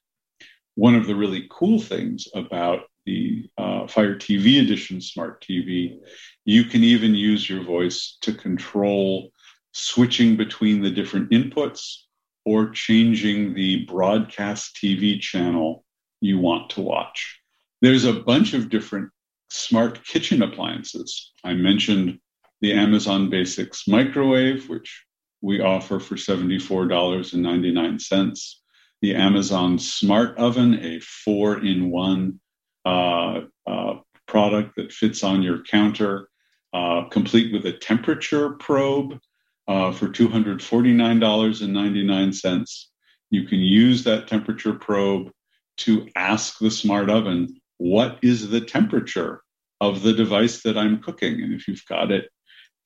One 0.74 0.94
of 0.94 1.06
the 1.06 1.14
really 1.14 1.48
cool 1.50 1.80
things 1.80 2.28
about 2.34 2.82
the 3.04 3.50
uh, 3.58 3.86
Fire 3.88 4.14
TV 4.14 4.62
Edition 4.62 5.00
Smart 5.00 5.42
TV, 5.42 5.98
you 6.44 6.64
can 6.64 6.84
even 6.84 7.14
use 7.14 7.48
your 7.48 7.64
voice 7.64 8.16
to 8.22 8.32
control 8.32 9.30
switching 9.72 10.36
between 10.36 10.82
the 10.82 10.90
different 10.90 11.30
inputs 11.30 11.96
or 12.44 12.70
changing 12.70 13.54
the 13.54 13.84
broadcast 13.86 14.78
TV 14.82 15.20
channel 15.20 15.84
you 16.20 16.38
want 16.38 16.70
to 16.70 16.80
watch. 16.80 17.40
There's 17.80 18.04
a 18.04 18.12
bunch 18.12 18.54
of 18.54 18.68
different 18.68 19.10
smart 19.50 20.04
kitchen 20.04 20.42
appliances. 20.42 21.32
I 21.42 21.54
mentioned 21.54 22.20
the 22.62 22.72
Amazon 22.72 23.28
Basics 23.28 23.86
microwave, 23.88 24.70
which 24.70 25.04
we 25.42 25.60
offer 25.60 25.98
for 25.98 26.14
$74.99. 26.14 28.54
The 29.02 29.14
Amazon 29.16 29.80
Smart 29.80 30.38
Oven, 30.38 30.78
a 30.78 31.00
four 31.00 31.58
in 31.58 31.90
one 31.90 32.38
uh, 32.86 33.40
uh, 33.66 33.94
product 34.28 34.76
that 34.76 34.92
fits 34.92 35.24
on 35.24 35.42
your 35.42 35.64
counter, 35.64 36.28
uh, 36.72 37.08
complete 37.08 37.52
with 37.52 37.66
a 37.66 37.72
temperature 37.72 38.50
probe 38.50 39.18
uh, 39.66 39.90
for 39.90 40.06
$249.99. 40.06 42.84
You 43.30 43.48
can 43.48 43.58
use 43.58 44.04
that 44.04 44.28
temperature 44.28 44.74
probe 44.74 45.32
to 45.78 46.08
ask 46.14 46.60
the 46.60 46.70
smart 46.70 47.10
oven, 47.10 47.60
what 47.78 48.20
is 48.22 48.50
the 48.50 48.60
temperature 48.60 49.42
of 49.80 50.02
the 50.02 50.12
device 50.12 50.62
that 50.62 50.78
I'm 50.78 51.02
cooking? 51.02 51.42
And 51.42 51.52
if 51.54 51.66
you've 51.66 51.84
got 51.86 52.12
it 52.12 52.28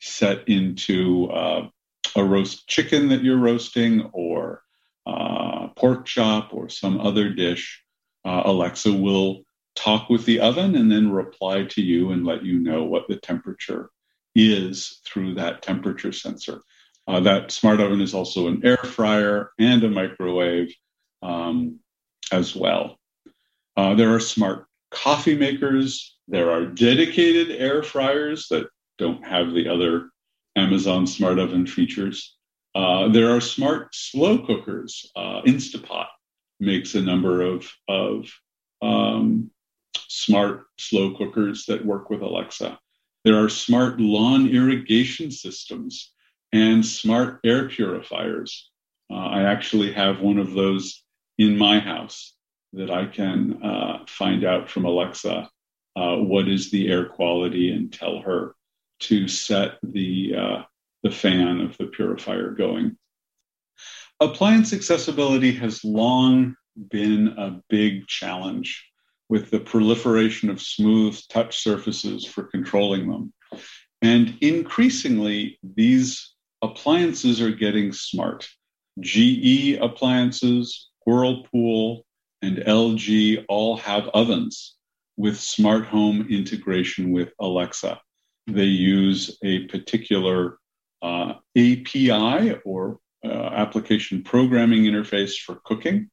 set 0.01 0.49
into 0.49 1.29
uh, 1.31 1.69
a 2.17 2.25
roast 2.25 2.67
chicken 2.69 3.09
that 3.09 3.23
you're 3.23 3.39
roasting 3.39 4.11
or 4.13 4.63
uh, 5.07 5.69
pork 5.77 6.07
chop 6.07 6.53
or 6.53 6.69
some 6.69 7.01
other 7.01 7.31
dish, 7.31 7.83
uh, 8.25 8.43
Alexa 8.45 8.93
will 8.93 9.43
talk 9.75 10.09
with 10.09 10.25
the 10.25 10.41
oven 10.41 10.75
and 10.75 10.91
then 10.91 11.13
reply 11.13 11.65
to 11.65 11.83
you 11.83 12.11
and 12.11 12.27
let 12.27 12.45
you 12.45 12.59
know 12.59 12.83
what 12.85 13.07
the 13.09 13.17
temperature 13.17 13.91
is 14.35 15.01
through 15.05 15.35
that 15.35 15.63
temperature 15.63 16.13
sensor. 16.13 16.63
Uh, 17.07 17.21
that 17.21 17.53
smart 17.53 17.81
oven 17.81 18.01
is 18.01 18.15
also 18.15 18.49
an 18.49 18.61
air 18.65 18.79
fryer 18.79 19.51
and 19.59 19.85
a 19.85 19.91
microwave 19.91 20.75
um, 21.23 21.79
as 22.33 22.57
well. 22.57 22.99
Uh, 23.77 23.95
there 23.95 24.13
are 24.15 24.21
smart 24.21 24.67
coffee 24.91 25.37
makers. 25.37 26.17
There 26.27 26.51
are 26.51 26.67
dedicated 26.67 27.51
air 27.51 27.83
fryers 27.83 28.49
that 28.49 28.67
don't 28.99 29.25
have 29.25 29.53
the 29.53 29.69
other 29.69 30.11
Amazon 30.57 31.07
Smart 31.07 31.39
Oven 31.39 31.67
features. 31.67 32.37
Uh, 32.75 33.09
there 33.09 33.35
are 33.35 33.41
smart 33.41 33.95
slow 33.95 34.39
cookers. 34.39 35.11
Uh, 35.15 35.43
Instapot 35.43 36.07
makes 36.61 36.95
a 36.95 37.03
number 37.03 37.43
of, 37.43 37.71
of 37.89 38.31
um, 38.83 39.51
smart 40.09 40.65
slow 40.79 41.15
cookers 41.15 41.67
that 41.67 41.85
work 41.85 42.11
with 42.11 42.23
Alexa. 42.23 42.79
There 43.25 43.43
are 43.43 43.49
smart 43.49 44.01
lawn 44.01 44.49
irrigation 44.49 45.31
systems 45.31 46.13
and 46.53 46.85
smart 46.85 47.41
air 47.45 47.69
purifiers. 47.69 48.71
Uh, 49.11 49.15
I 49.15 49.43
actually 49.43 49.93
have 49.93 50.21
one 50.21 50.39
of 50.39 50.53
those 50.53 51.03
in 51.39 51.57
my 51.57 51.79
house 51.79 52.35
that 52.73 52.91
I 52.91 53.07
can 53.07 53.63
uh, 53.63 54.05
find 54.07 54.45
out 54.45 54.69
from 54.69 54.85
Alexa 54.85 55.49
uh, 55.97 56.17
what 56.17 56.49
is 56.49 56.71
the 56.71 56.89
air 56.89 57.07
quality 57.07 57.71
and 57.71 57.93
tell 57.93 58.21
her 58.21 58.56
to 59.01 59.29
set 59.29 59.79
the, 59.83 60.35
uh, 60.37 60.63
the 61.03 61.11
fan 61.11 61.61
of 61.61 61.77
the 61.79 61.87
purifier 61.87 62.51
going. 62.51 62.97
Appliance 64.21 64.73
accessibility 64.73 65.53
has 65.53 65.85
long 65.85 66.57
been 66.91 67.29
a 67.37 67.61
big 67.69 68.07
challenge 68.07 68.87
with 69.29 69.51
the 69.51 69.61
proliferation 69.61 70.51
of 70.51 70.63
smooth 70.63 71.19
touch 71.29 71.63
surfaces 71.63 72.25
for 72.25 72.45
controlling 72.45 73.09
them. 73.11 73.33
And 74.03 74.39
increasingly, 74.41 75.59
these 75.63 76.35
appliances 76.63 77.41
are 77.41 77.51
getting 77.51 77.93
smart. 77.93 78.49
GE 79.01 79.79
appliances, 79.81 80.89
Whirlpool, 81.05 82.05
and 82.43 82.59
LG 82.59 83.45
all 83.49 83.77
have 83.79 84.09
ovens 84.09 84.77
with 85.17 85.41
smart 85.41 85.87
home 85.87 86.27
integration 86.31 87.11
with 87.11 87.33
Alexa. 87.41 88.01
They 88.47 88.65
use 88.65 89.39
a 89.43 89.67
particular 89.67 90.59
uh, 91.03 91.35
API 91.57 92.57
or 92.65 92.99
uh, 93.25 93.29
application 93.29 94.23
programming 94.23 94.85
interface 94.85 95.37
for 95.37 95.61
cooking. 95.65 96.11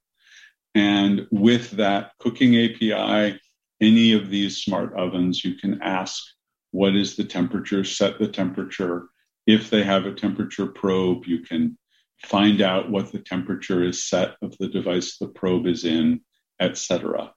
And 0.76 1.28
with 1.32 1.72
that 1.72 2.12
cooking 2.20 2.56
API, 2.56 3.40
any 3.82 4.14
of 4.14 4.30
these 4.30 4.58
smart 4.58 4.94
ovens, 4.96 5.44
you 5.44 5.56
can 5.56 5.82
ask 5.82 6.24
what 6.72 6.96
is 6.96 7.16
the 7.16 7.24
temperature, 7.24 7.84
set 7.84 8.18
the 8.18 8.28
temperature. 8.28 9.10
If 9.46 9.70
they 9.70 9.84
have 9.84 10.06
a 10.06 10.16
temperature 10.16 10.68
probe, 10.68 11.26
you 11.26 11.42
can 11.42 11.78
find 12.26 12.62
out 12.62 12.90
what 12.90 13.12
the 13.12 13.20
temperature 13.20 13.84
is 13.84 14.06
set 14.06 14.36
of 14.42 14.58
the 14.58 14.68
device 14.68 15.18
the 15.18 15.28
probe 15.28 15.68
is 15.68 15.84
in, 15.84 16.22
etc. 16.60 17.34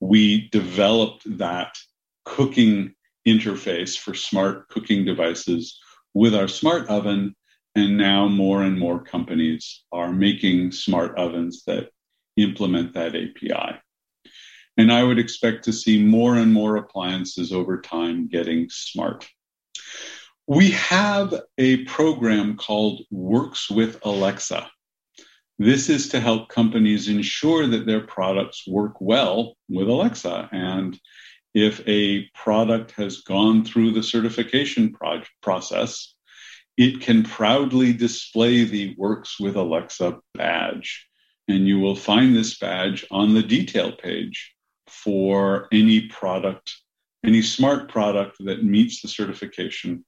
We 0.00 0.48
developed 0.50 1.38
that 1.38 1.76
cooking 2.24 2.94
interface 3.26 3.98
for 3.98 4.14
smart 4.14 4.68
cooking 4.68 5.04
devices 5.04 5.78
with 6.14 6.34
our 6.34 6.48
smart 6.48 6.88
oven, 6.88 7.34
and 7.74 7.98
now 7.98 8.26
more 8.26 8.62
and 8.62 8.78
more 8.78 9.02
companies 9.02 9.84
are 9.92 10.12
making 10.12 10.72
smart 10.72 11.18
ovens 11.18 11.64
that 11.66 11.90
implement 12.36 12.94
that 12.94 13.14
API. 13.14 13.78
And 14.78 14.92
I 14.92 15.02
would 15.02 15.18
expect 15.18 15.64
to 15.64 15.72
see 15.72 16.02
more 16.02 16.36
and 16.36 16.52
more 16.52 16.76
appliances 16.76 17.52
over 17.52 17.80
time 17.80 18.28
getting 18.28 18.68
smart. 18.70 19.26
We 20.46 20.70
have 20.72 21.34
a 21.58 21.84
program 21.84 22.56
called 22.56 23.02
Works 23.10 23.70
with 23.70 23.98
Alexa. 24.04 24.70
This 25.58 25.88
is 25.88 26.10
to 26.10 26.20
help 26.20 26.48
companies 26.48 27.08
ensure 27.08 27.66
that 27.66 27.86
their 27.86 28.02
products 28.02 28.66
work 28.66 29.00
well 29.00 29.56
with 29.68 29.88
Alexa. 29.88 30.48
And 30.52 30.98
if 31.56 31.80
a 31.88 32.28
product 32.34 32.90
has 32.92 33.22
gone 33.22 33.64
through 33.64 33.90
the 33.90 34.02
certification 34.02 34.92
pro- 34.92 35.22
process, 35.40 36.14
it 36.76 37.00
can 37.00 37.22
proudly 37.22 37.94
display 37.94 38.64
the 38.64 38.94
Works 38.98 39.40
with 39.40 39.56
Alexa 39.56 40.18
badge. 40.34 41.08
And 41.48 41.66
you 41.66 41.80
will 41.80 41.96
find 41.96 42.36
this 42.36 42.58
badge 42.58 43.06
on 43.10 43.32
the 43.32 43.42
detail 43.42 43.90
page 43.90 44.54
for 44.86 45.66
any 45.72 46.08
product, 46.08 46.70
any 47.24 47.40
smart 47.40 47.88
product 47.88 48.36
that 48.40 48.62
meets 48.62 49.00
the 49.00 49.08
certification 49.08 50.04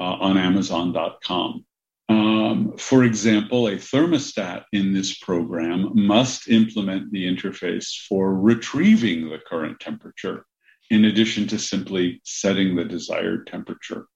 uh, 0.00 0.02
on 0.02 0.36
Amazon.com. 0.36 1.64
Um, 2.08 2.76
for 2.76 3.04
example, 3.04 3.68
a 3.68 3.76
thermostat 3.76 4.64
in 4.72 4.92
this 4.92 5.16
program 5.18 5.92
must 5.94 6.48
implement 6.48 7.12
the 7.12 7.32
interface 7.32 7.96
for 8.08 8.34
retrieving 8.34 9.28
the 9.28 9.38
current 9.38 9.78
temperature, 9.78 10.46
in 10.90 11.04
addition 11.04 11.46
to 11.48 11.58
simply 11.58 12.20
setting 12.24 12.76
the 12.76 12.84
desired 12.84 13.46
temperature. 13.46 14.06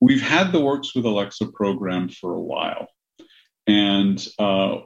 We've 0.00 0.22
had 0.22 0.52
the 0.52 0.60
Works 0.60 0.94
with 0.94 1.04
Alexa 1.04 1.46
program 1.52 2.08
for 2.08 2.34
a 2.34 2.42
while. 2.42 2.88
And 3.66 4.26
uh, 4.38 4.78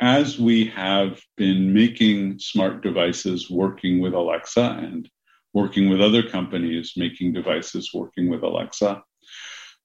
as 0.00 0.38
we 0.38 0.66
have 0.68 1.20
been 1.36 1.74
making 1.74 2.38
smart 2.38 2.82
devices 2.82 3.50
working 3.50 4.00
with 4.00 4.14
Alexa 4.14 4.78
and 4.80 5.08
working 5.52 5.90
with 5.90 6.00
other 6.00 6.22
companies 6.22 6.94
making 6.96 7.32
devices 7.34 7.90
working 7.92 8.30
with 8.30 8.42
Alexa, 8.42 9.02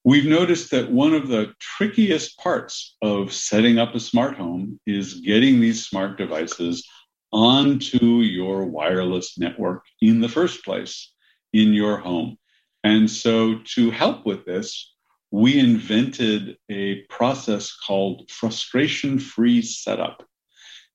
We've 0.07 0.25
noticed 0.25 0.71
that 0.71 0.89
one 0.89 1.13
of 1.13 1.27
the 1.27 1.53
trickiest 1.59 2.37
parts 2.37 2.95
of 3.01 3.33
setting 3.33 3.77
up 3.77 3.93
a 3.93 3.99
smart 3.99 4.37
home 4.37 4.79
is 4.85 5.15
getting 5.15 5.59
these 5.59 5.85
smart 5.85 6.17
devices 6.17 6.87
onto 7.31 8.19
your 8.21 8.65
wireless 8.65 9.37
network 9.37 9.83
in 10.01 10.21
the 10.21 10.29
first 10.29 10.63
place 10.63 11.11
in 11.53 11.73
your 11.73 11.97
home. 11.97 12.37
And 12.83 13.09
so, 13.09 13.59
to 13.75 13.91
help 13.91 14.25
with 14.25 14.45
this, 14.45 14.93
we 15.31 15.59
invented 15.59 16.57
a 16.69 17.01
process 17.09 17.75
called 17.75 18.29
frustration 18.31 19.19
free 19.19 19.61
setup. 19.61 20.23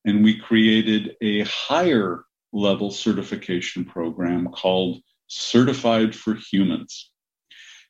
And 0.04 0.24
we 0.24 0.38
created 0.38 1.16
a 1.20 1.42
higher 1.42 2.24
level 2.52 2.90
certification 2.90 3.84
program 3.84 4.48
called 4.48 5.00
Certified 5.28 6.14
for 6.14 6.34
Humans 6.34 7.12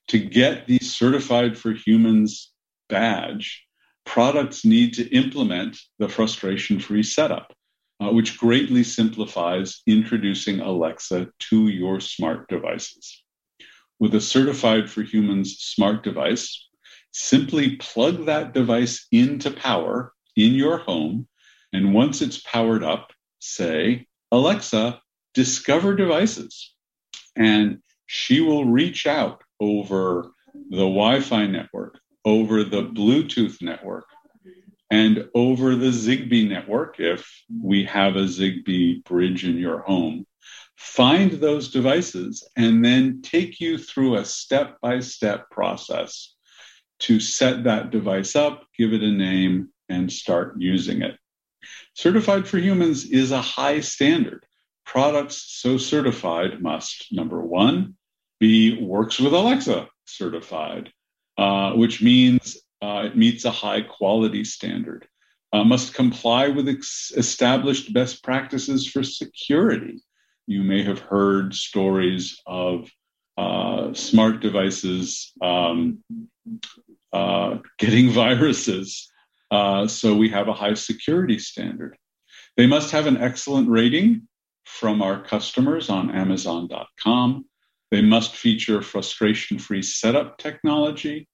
to 0.09 0.19
get 0.19 0.67
the 0.67 0.79
certified 0.79 1.57
for 1.57 1.73
humans 1.73 2.53
badge, 2.89 3.65
products 4.05 4.65
need 4.65 4.95
to 4.95 5.09
implement 5.09 5.79
the 5.99 6.09
frustration 6.09 6.81
free 6.81 7.03
setup, 7.03 7.55
uh, 8.03 8.11
which 8.11 8.39
greatly 8.39 8.83
simplifies 8.83 9.83
introducing 9.87 10.61
Alexa 10.61 11.29
to 11.39 11.69
your 11.69 12.01
smart 12.01 12.49
devices. 12.49 13.23
With 14.01 14.15
a 14.15 14.21
certified 14.21 14.91
for 14.91 15.03
humans 15.03 15.59
smart 15.61 16.03
device, 16.03 16.69
simply 17.13 17.77
plug 17.77 18.27
that 18.27 18.55
device 18.55 19.07
into 19.13 19.51
power 19.53 20.13
in 20.35 20.55
your 20.55 20.79
home. 20.79 21.29
And 21.73 21.95
once 21.95 22.23
it's 22.23 22.41
powered 22.41 22.83
up, 22.83 23.13
say, 23.39 24.07
Alexa, 24.33 25.01
discover 25.35 25.95
devices. 25.95 26.75
And 27.37 27.83
she 28.07 28.41
will 28.41 28.65
reach 28.65 29.07
out 29.07 29.43
over 29.61 30.33
the 30.55 30.79
Wi 30.79 31.21
Fi 31.21 31.47
network, 31.47 32.01
over 32.25 32.65
the 32.65 32.83
Bluetooth 32.83 33.63
network, 33.63 34.07
and 34.93 35.27
over 35.35 35.75
the 35.75 35.87
Zigbee 35.87 36.47
network, 36.47 37.01
if 37.01 37.27
we 37.51 37.87
have 37.87 38.15
a 38.15 38.25
Zigbee 38.25 39.03
bridge 39.05 39.43
in 39.43 39.57
your 39.57 39.79
home. 39.79 40.27
Find 40.77 41.31
those 41.31 41.71
devices 41.71 42.47
and 42.57 42.85
then 42.85 43.23
take 43.23 43.59
you 43.59 43.79
through 43.79 44.17
a 44.17 44.25
step 44.27 44.83
by 44.83 45.01
step 45.01 45.49
process 45.49 46.35
to 47.01 47.21
set 47.21 47.65
that 47.65 47.91
device 47.91 48.37
up, 48.37 48.67
give 48.77 48.93
it 48.93 49.03
a 49.03 49.11
name, 49.11 49.71
and 49.89 50.13
start 50.13 50.57
using 50.59 51.01
it. 51.01 51.17
Certified 51.95 52.47
for 52.47 52.59
Humans 52.59 53.07
is 53.07 53.33
a 53.33 53.41
high 53.41 53.81
standard. 53.81 54.45
Products 54.85 55.43
so 55.49 55.79
certified 55.79 56.61
must, 56.61 57.07
number 57.11 57.41
one, 57.41 57.97
be 58.41 58.79
works 58.79 59.19
with 59.19 59.33
Alexa 59.33 59.89
certified, 60.05 60.93
uh, 61.39 61.73
which 61.73 62.03
means 62.03 62.59
uh, 62.83 63.05
it 63.07 63.17
meets 63.17 63.45
a 63.45 63.51
high 63.51 63.81
quality 63.81 64.45
standard. 64.45 65.07
Uh, 65.53 65.65
must 65.65 65.95
comply 65.95 66.49
with 66.49 66.69
ex- 66.69 67.13
established 67.17 67.93
best 67.93 68.23
practices 68.25 68.87
for 68.87 69.03
security. 69.03 70.03
You 70.47 70.63
may 70.63 70.83
have 70.83 70.99
heard 70.99 71.55
stories 71.55 72.41
of 72.47 72.91
uh, 73.37 73.95
smart 73.95 74.41
devices 74.41 75.33
um, 75.41 76.03
uh, 77.13 77.59
getting 77.79 78.11
viruses. 78.25 79.09
Uh, 79.51 79.87
so 79.87 80.17
we 80.17 80.31
have 80.31 80.49
a 80.49 80.55
high 80.55 80.75
security 80.75 81.39
standard. 81.39 81.97
They 82.57 82.67
must 82.67 82.91
have 82.91 83.07
an 83.07 83.19
excellent 83.19 83.69
rating 83.69 84.29
from 84.65 85.03
our 85.03 85.23
customers 85.23 85.89
on 85.89 86.11
Amazon.com. 86.11 87.45
They 87.91 88.03
must 88.03 88.35
feature 88.35 88.81
frustration 88.83 89.59
free 89.59 89.83
setup 89.83 90.39
technology. 90.39 91.29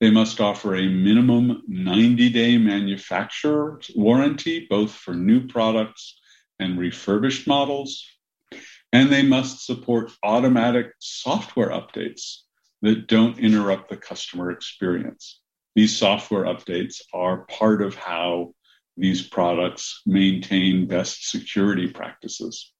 They 0.00 0.10
must 0.10 0.40
offer 0.40 0.74
a 0.74 0.88
minimum 0.88 1.62
90 1.68 2.30
day 2.30 2.56
manufacturer 2.56 3.80
warranty, 3.94 4.66
both 4.68 4.92
for 4.92 5.14
new 5.14 5.46
products 5.46 6.18
and 6.58 6.78
refurbished 6.78 7.46
models. 7.46 8.06
And 8.92 9.10
they 9.10 9.22
must 9.22 9.64
support 9.64 10.12
automatic 10.24 10.92
software 10.98 11.68
updates 11.68 12.38
that 12.82 13.06
don't 13.06 13.38
interrupt 13.38 13.90
the 13.90 13.96
customer 13.96 14.50
experience. 14.50 15.38
These 15.76 15.96
software 15.96 16.44
updates 16.44 17.02
are 17.12 17.44
part 17.44 17.82
of 17.82 17.94
how 17.94 18.54
these 18.96 19.26
products 19.26 20.02
maintain 20.06 20.86
best 20.86 21.30
security 21.30 21.88
practices. 21.88 22.72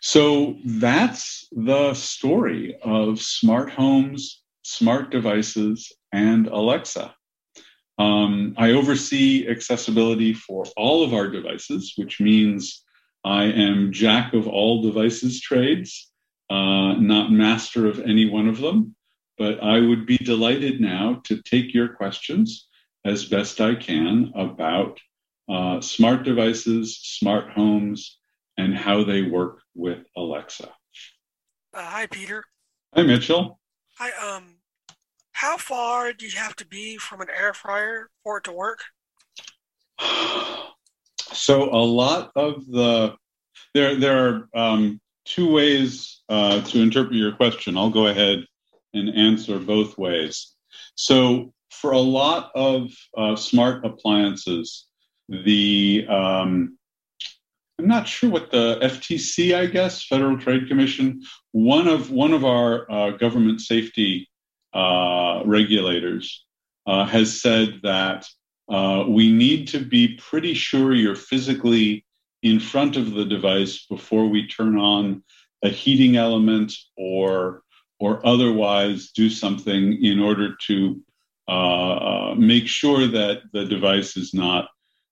So 0.00 0.56
that's 0.64 1.46
the 1.52 1.94
story 1.94 2.76
of 2.82 3.20
smart 3.20 3.70
homes, 3.70 4.41
smart 4.62 5.10
devices, 5.10 5.92
and 6.12 6.46
Alexa. 6.46 7.14
Um, 7.98 8.54
I 8.56 8.72
oversee 8.72 9.48
accessibility 9.48 10.34
for 10.34 10.64
all 10.76 11.04
of 11.04 11.14
our 11.14 11.28
devices, 11.28 11.92
which 11.96 12.20
means 12.20 12.82
I 13.24 13.44
am 13.44 13.92
jack 13.92 14.34
of 14.34 14.48
all 14.48 14.82
devices 14.82 15.40
trades, 15.40 16.10
uh, 16.50 16.94
not 16.94 17.30
master 17.30 17.86
of 17.86 18.00
any 18.00 18.28
one 18.28 18.48
of 18.48 18.58
them. 18.58 18.96
But 19.38 19.62
I 19.62 19.80
would 19.80 20.06
be 20.06 20.18
delighted 20.18 20.80
now 20.80 21.20
to 21.24 21.40
take 21.42 21.74
your 21.74 21.88
questions 21.88 22.68
as 23.04 23.24
best 23.24 23.60
I 23.60 23.74
can 23.74 24.32
about 24.34 25.00
uh, 25.48 25.80
smart 25.80 26.24
devices, 26.24 26.98
smart 26.98 27.50
homes, 27.50 28.18
and 28.56 28.76
how 28.76 29.04
they 29.04 29.22
work 29.22 29.60
with 29.74 30.04
Alexa. 30.16 30.68
Uh, 31.74 31.82
hi, 31.82 32.06
Peter. 32.06 32.44
Hi, 32.94 33.02
Mitchell. 33.02 33.58
Um, 34.10 34.56
how 35.32 35.56
far 35.56 36.12
do 36.12 36.26
you 36.26 36.38
have 36.38 36.56
to 36.56 36.66
be 36.66 36.96
from 36.96 37.20
an 37.20 37.28
air 37.30 37.54
fryer 37.54 38.10
for 38.22 38.38
it 38.38 38.44
to 38.44 38.52
work? 38.52 38.80
So 41.34 41.70
a 41.74 41.80
lot 41.82 42.30
of 42.36 42.66
the 42.66 43.16
there 43.74 43.96
there 43.96 44.28
are 44.28 44.48
um, 44.54 45.00
two 45.24 45.50
ways 45.50 46.20
uh, 46.28 46.60
to 46.60 46.82
interpret 46.82 47.14
your 47.14 47.32
question. 47.32 47.76
I'll 47.76 47.90
go 47.90 48.06
ahead 48.06 48.44
and 48.94 49.08
answer 49.16 49.58
both 49.58 49.96
ways. 49.96 50.54
So 50.94 51.52
for 51.70 51.92
a 51.92 51.98
lot 51.98 52.50
of 52.54 52.90
uh, 53.16 53.36
smart 53.36 53.84
appliances, 53.84 54.86
the 55.28 56.06
um, 56.08 56.78
I'm 57.82 57.88
not 57.88 58.06
sure 58.06 58.30
what 58.30 58.52
the 58.52 58.78
FTC, 58.80 59.56
I 59.56 59.66
guess, 59.66 60.04
Federal 60.04 60.38
Trade 60.38 60.68
Commission, 60.68 61.22
one 61.50 61.88
of 61.88 62.12
one 62.12 62.32
of 62.32 62.44
our 62.44 62.88
uh, 62.88 63.10
government 63.10 63.60
safety 63.60 64.30
uh, 64.72 65.42
regulators 65.44 66.44
uh, 66.86 67.04
has 67.06 67.42
said 67.42 67.80
that 67.82 68.24
uh, 68.68 69.06
we 69.08 69.32
need 69.32 69.66
to 69.68 69.80
be 69.80 70.16
pretty 70.16 70.54
sure 70.54 70.94
you're 70.94 71.16
physically 71.16 72.04
in 72.44 72.60
front 72.60 72.96
of 72.96 73.14
the 73.14 73.24
device 73.24 73.84
before 73.86 74.28
we 74.28 74.46
turn 74.46 74.78
on 74.78 75.24
a 75.64 75.68
heating 75.68 76.14
element 76.14 76.72
or 76.96 77.64
or 77.98 78.24
otherwise 78.24 79.10
do 79.10 79.28
something 79.28 80.04
in 80.04 80.20
order 80.20 80.54
to 80.68 81.02
uh, 81.48 82.36
make 82.38 82.68
sure 82.68 83.08
that 83.08 83.42
the 83.52 83.64
device 83.64 84.16
is 84.16 84.32
not 84.32 84.68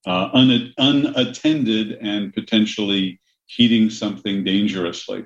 uh, 0.06 0.30
un- 0.32 0.72
unattended 0.78 1.98
and 2.00 2.32
potentially 2.32 3.20
heating 3.46 3.90
something 3.90 4.44
dangerously. 4.44 5.24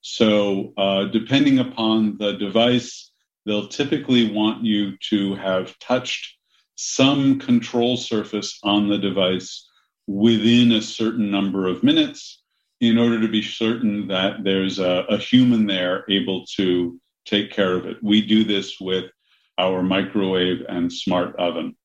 So, 0.00 0.72
uh, 0.76 1.04
depending 1.06 1.58
upon 1.58 2.16
the 2.18 2.32
device, 2.32 3.10
they'll 3.44 3.68
typically 3.68 4.30
want 4.30 4.64
you 4.64 4.96
to 5.10 5.34
have 5.36 5.78
touched 5.78 6.36
some 6.76 7.38
control 7.38 7.96
surface 7.96 8.58
on 8.62 8.88
the 8.88 8.98
device 8.98 9.68
within 10.06 10.72
a 10.72 10.82
certain 10.82 11.30
number 11.30 11.66
of 11.66 11.82
minutes 11.82 12.42
in 12.80 12.98
order 12.98 13.20
to 13.20 13.28
be 13.28 13.42
certain 13.42 14.08
that 14.08 14.44
there's 14.44 14.78
a, 14.78 15.04
a 15.08 15.16
human 15.16 15.66
there 15.66 16.04
able 16.08 16.44
to 16.56 17.00
take 17.24 17.50
care 17.50 17.74
of 17.74 17.86
it. 17.86 17.96
We 18.02 18.24
do 18.24 18.44
this 18.44 18.78
with 18.80 19.06
our 19.58 19.82
microwave 19.82 20.64
and 20.68 20.92
smart 20.92 21.34
oven. 21.36 21.76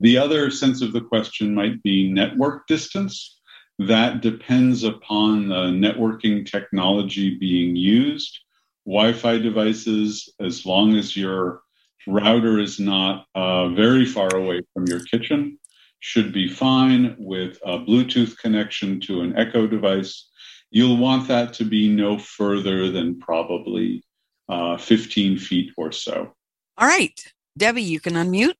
The 0.00 0.18
other 0.18 0.50
sense 0.50 0.80
of 0.82 0.92
the 0.92 1.00
question 1.00 1.54
might 1.54 1.82
be 1.82 2.10
network 2.10 2.66
distance. 2.66 3.40
That 3.78 4.22
depends 4.22 4.84
upon 4.84 5.48
the 5.48 5.66
networking 5.66 6.44
technology 6.44 7.36
being 7.38 7.76
used. 7.76 8.38
Wi 8.86 9.12
Fi 9.12 9.38
devices, 9.38 10.28
as 10.40 10.64
long 10.64 10.96
as 10.96 11.16
your 11.16 11.62
router 12.06 12.58
is 12.58 12.80
not 12.80 13.26
uh, 13.34 13.68
very 13.68 14.06
far 14.06 14.34
away 14.34 14.62
from 14.72 14.86
your 14.86 15.00
kitchen, 15.04 15.58
should 16.00 16.32
be 16.32 16.48
fine 16.48 17.16
with 17.18 17.58
a 17.64 17.78
Bluetooth 17.78 18.38
connection 18.38 19.00
to 19.00 19.20
an 19.20 19.36
Echo 19.36 19.66
device. 19.66 20.28
You'll 20.70 20.96
want 20.96 21.28
that 21.28 21.54
to 21.54 21.64
be 21.64 21.88
no 21.88 22.18
further 22.18 22.90
than 22.90 23.18
probably 23.18 24.02
uh, 24.48 24.76
15 24.76 25.38
feet 25.38 25.72
or 25.76 25.92
so. 25.92 26.34
All 26.76 26.86
right. 26.86 27.20
Debbie, 27.56 27.82
you 27.82 28.00
can 28.00 28.14
unmute. 28.14 28.54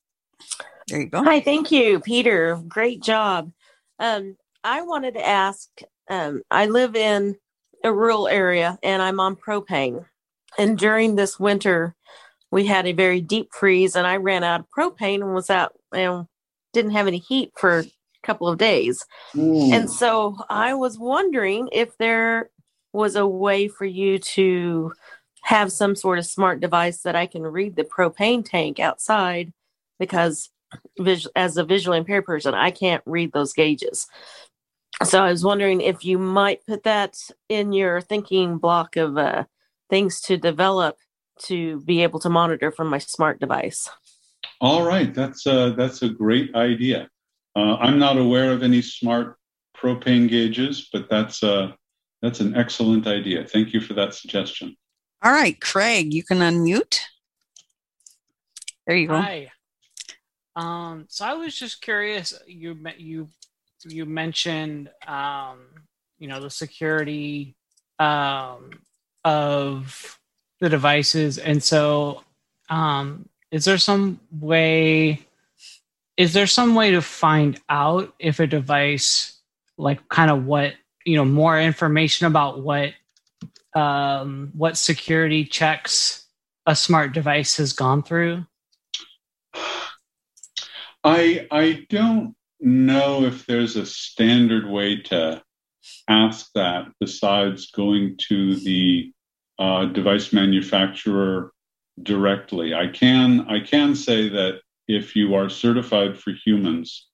There 0.88 1.00
you 1.00 1.06
go. 1.06 1.22
Hi, 1.22 1.40
thank 1.40 1.70
you, 1.70 2.00
Peter. 2.00 2.60
Great 2.66 3.02
job. 3.02 3.52
Um, 3.98 4.36
I 4.64 4.82
wanted 4.82 5.14
to 5.14 5.26
ask 5.26 5.68
um, 6.08 6.42
I 6.50 6.66
live 6.66 6.96
in 6.96 7.36
a 7.84 7.92
rural 7.92 8.28
area 8.28 8.78
and 8.82 9.02
I'm 9.02 9.20
on 9.20 9.36
propane. 9.36 10.04
And 10.58 10.78
during 10.78 11.14
this 11.14 11.38
winter, 11.38 11.94
we 12.50 12.66
had 12.66 12.86
a 12.86 12.92
very 12.92 13.20
deep 13.20 13.52
freeze 13.52 13.94
and 13.94 14.06
I 14.06 14.16
ran 14.16 14.42
out 14.42 14.60
of 14.60 14.66
propane 14.76 15.22
and 15.22 15.34
was 15.34 15.50
out 15.50 15.74
and 15.92 16.26
didn't 16.72 16.92
have 16.92 17.06
any 17.06 17.18
heat 17.18 17.52
for 17.56 17.80
a 17.80 17.84
couple 18.22 18.48
of 18.48 18.58
days. 18.58 19.04
Ooh. 19.36 19.72
And 19.72 19.90
so 19.90 20.36
I 20.48 20.74
was 20.74 20.98
wondering 20.98 21.68
if 21.72 21.96
there 21.98 22.50
was 22.92 23.16
a 23.16 23.26
way 23.26 23.68
for 23.68 23.84
you 23.84 24.18
to 24.18 24.92
have 25.42 25.70
some 25.70 25.94
sort 25.94 26.18
of 26.18 26.26
smart 26.26 26.60
device 26.60 27.02
that 27.02 27.14
I 27.14 27.26
can 27.26 27.42
read 27.42 27.76
the 27.76 27.84
propane 27.84 28.44
tank 28.44 28.80
outside 28.80 29.52
because 29.98 30.50
as 31.36 31.56
a 31.56 31.64
visually 31.64 31.98
impaired 31.98 32.24
person, 32.24 32.54
I 32.54 32.70
can't 32.70 33.02
read 33.06 33.32
those 33.32 33.52
gauges. 33.52 34.06
So 35.04 35.22
I 35.22 35.30
was 35.30 35.44
wondering 35.44 35.80
if 35.80 36.04
you 36.04 36.18
might 36.18 36.66
put 36.66 36.82
that 36.82 37.16
in 37.48 37.72
your 37.72 38.00
thinking 38.00 38.58
block 38.58 38.96
of 38.96 39.16
uh, 39.16 39.44
things 39.88 40.20
to 40.22 40.36
develop 40.36 40.96
to 41.42 41.80
be 41.82 42.02
able 42.02 42.18
to 42.20 42.28
monitor 42.28 42.72
from 42.72 42.88
my 42.88 42.98
smart 42.98 43.38
device. 43.38 43.88
All 44.60 44.84
right, 44.84 45.14
that's 45.14 45.46
a, 45.46 45.72
that's 45.76 46.02
a 46.02 46.08
great 46.08 46.54
idea. 46.56 47.08
Uh, 47.54 47.76
I'm 47.76 47.98
not 47.98 48.16
aware 48.16 48.52
of 48.52 48.62
any 48.62 48.82
smart 48.82 49.36
propane 49.76 50.28
gauges, 50.28 50.88
but 50.92 51.08
that's 51.08 51.42
a, 51.42 51.52
uh, 51.52 51.72
that's 52.20 52.40
an 52.40 52.56
excellent 52.56 53.06
idea. 53.06 53.44
Thank 53.44 53.72
you 53.72 53.80
for 53.80 53.94
that 53.94 54.12
suggestion. 54.12 54.76
All 55.22 55.30
right, 55.30 55.60
Craig, 55.60 56.12
you 56.12 56.24
can 56.24 56.38
unmute. 56.38 56.98
There 58.88 58.96
you 58.96 59.06
go. 59.06 59.20
Hi. 59.20 59.52
Um, 60.58 61.06
so 61.08 61.24
I 61.24 61.34
was 61.34 61.56
just 61.56 61.80
curious. 61.80 62.34
You 62.46 62.76
you 62.96 63.28
you 63.84 64.06
mentioned 64.06 64.90
um, 65.06 65.60
you 66.18 66.26
know 66.26 66.40
the 66.40 66.50
security 66.50 67.54
um, 68.00 68.70
of 69.24 70.18
the 70.60 70.68
devices, 70.68 71.38
and 71.38 71.62
so 71.62 72.24
um, 72.68 73.28
is 73.52 73.64
there 73.64 73.78
some 73.78 74.20
way? 74.32 75.24
Is 76.16 76.32
there 76.32 76.48
some 76.48 76.74
way 76.74 76.90
to 76.90 77.02
find 77.02 77.60
out 77.68 78.12
if 78.18 78.40
a 78.40 78.46
device, 78.48 79.38
like 79.76 80.08
kind 80.08 80.28
of 80.28 80.44
what 80.44 80.74
you 81.04 81.16
know, 81.16 81.24
more 81.24 81.60
information 81.60 82.26
about 82.26 82.62
what 82.62 82.94
um, 83.74 84.50
what 84.54 84.76
security 84.76 85.44
checks 85.44 86.26
a 86.66 86.74
smart 86.74 87.12
device 87.12 87.58
has 87.58 87.72
gone 87.72 88.02
through? 88.02 88.44
I 91.08 91.46
I 91.50 91.86
don't 91.88 92.34
know 92.60 93.24
if 93.24 93.46
there's 93.46 93.76
a 93.76 93.86
standard 93.86 94.68
way 94.68 95.00
to 95.04 95.42
ask 96.06 96.50
that 96.54 96.88
besides 97.00 97.70
going 97.70 98.18
to 98.28 98.56
the 98.56 99.14
uh, 99.58 99.86
device 99.86 100.34
manufacturer 100.34 101.52
directly. 102.02 102.74
I 102.74 102.88
can 102.88 103.46
I 103.48 103.60
can 103.60 103.94
say 103.94 104.28
that 104.28 104.60
if 104.86 105.16
you 105.16 105.34
are 105.34 105.48
certified 105.48 106.18
for 106.18 106.32
humans, 106.32 107.08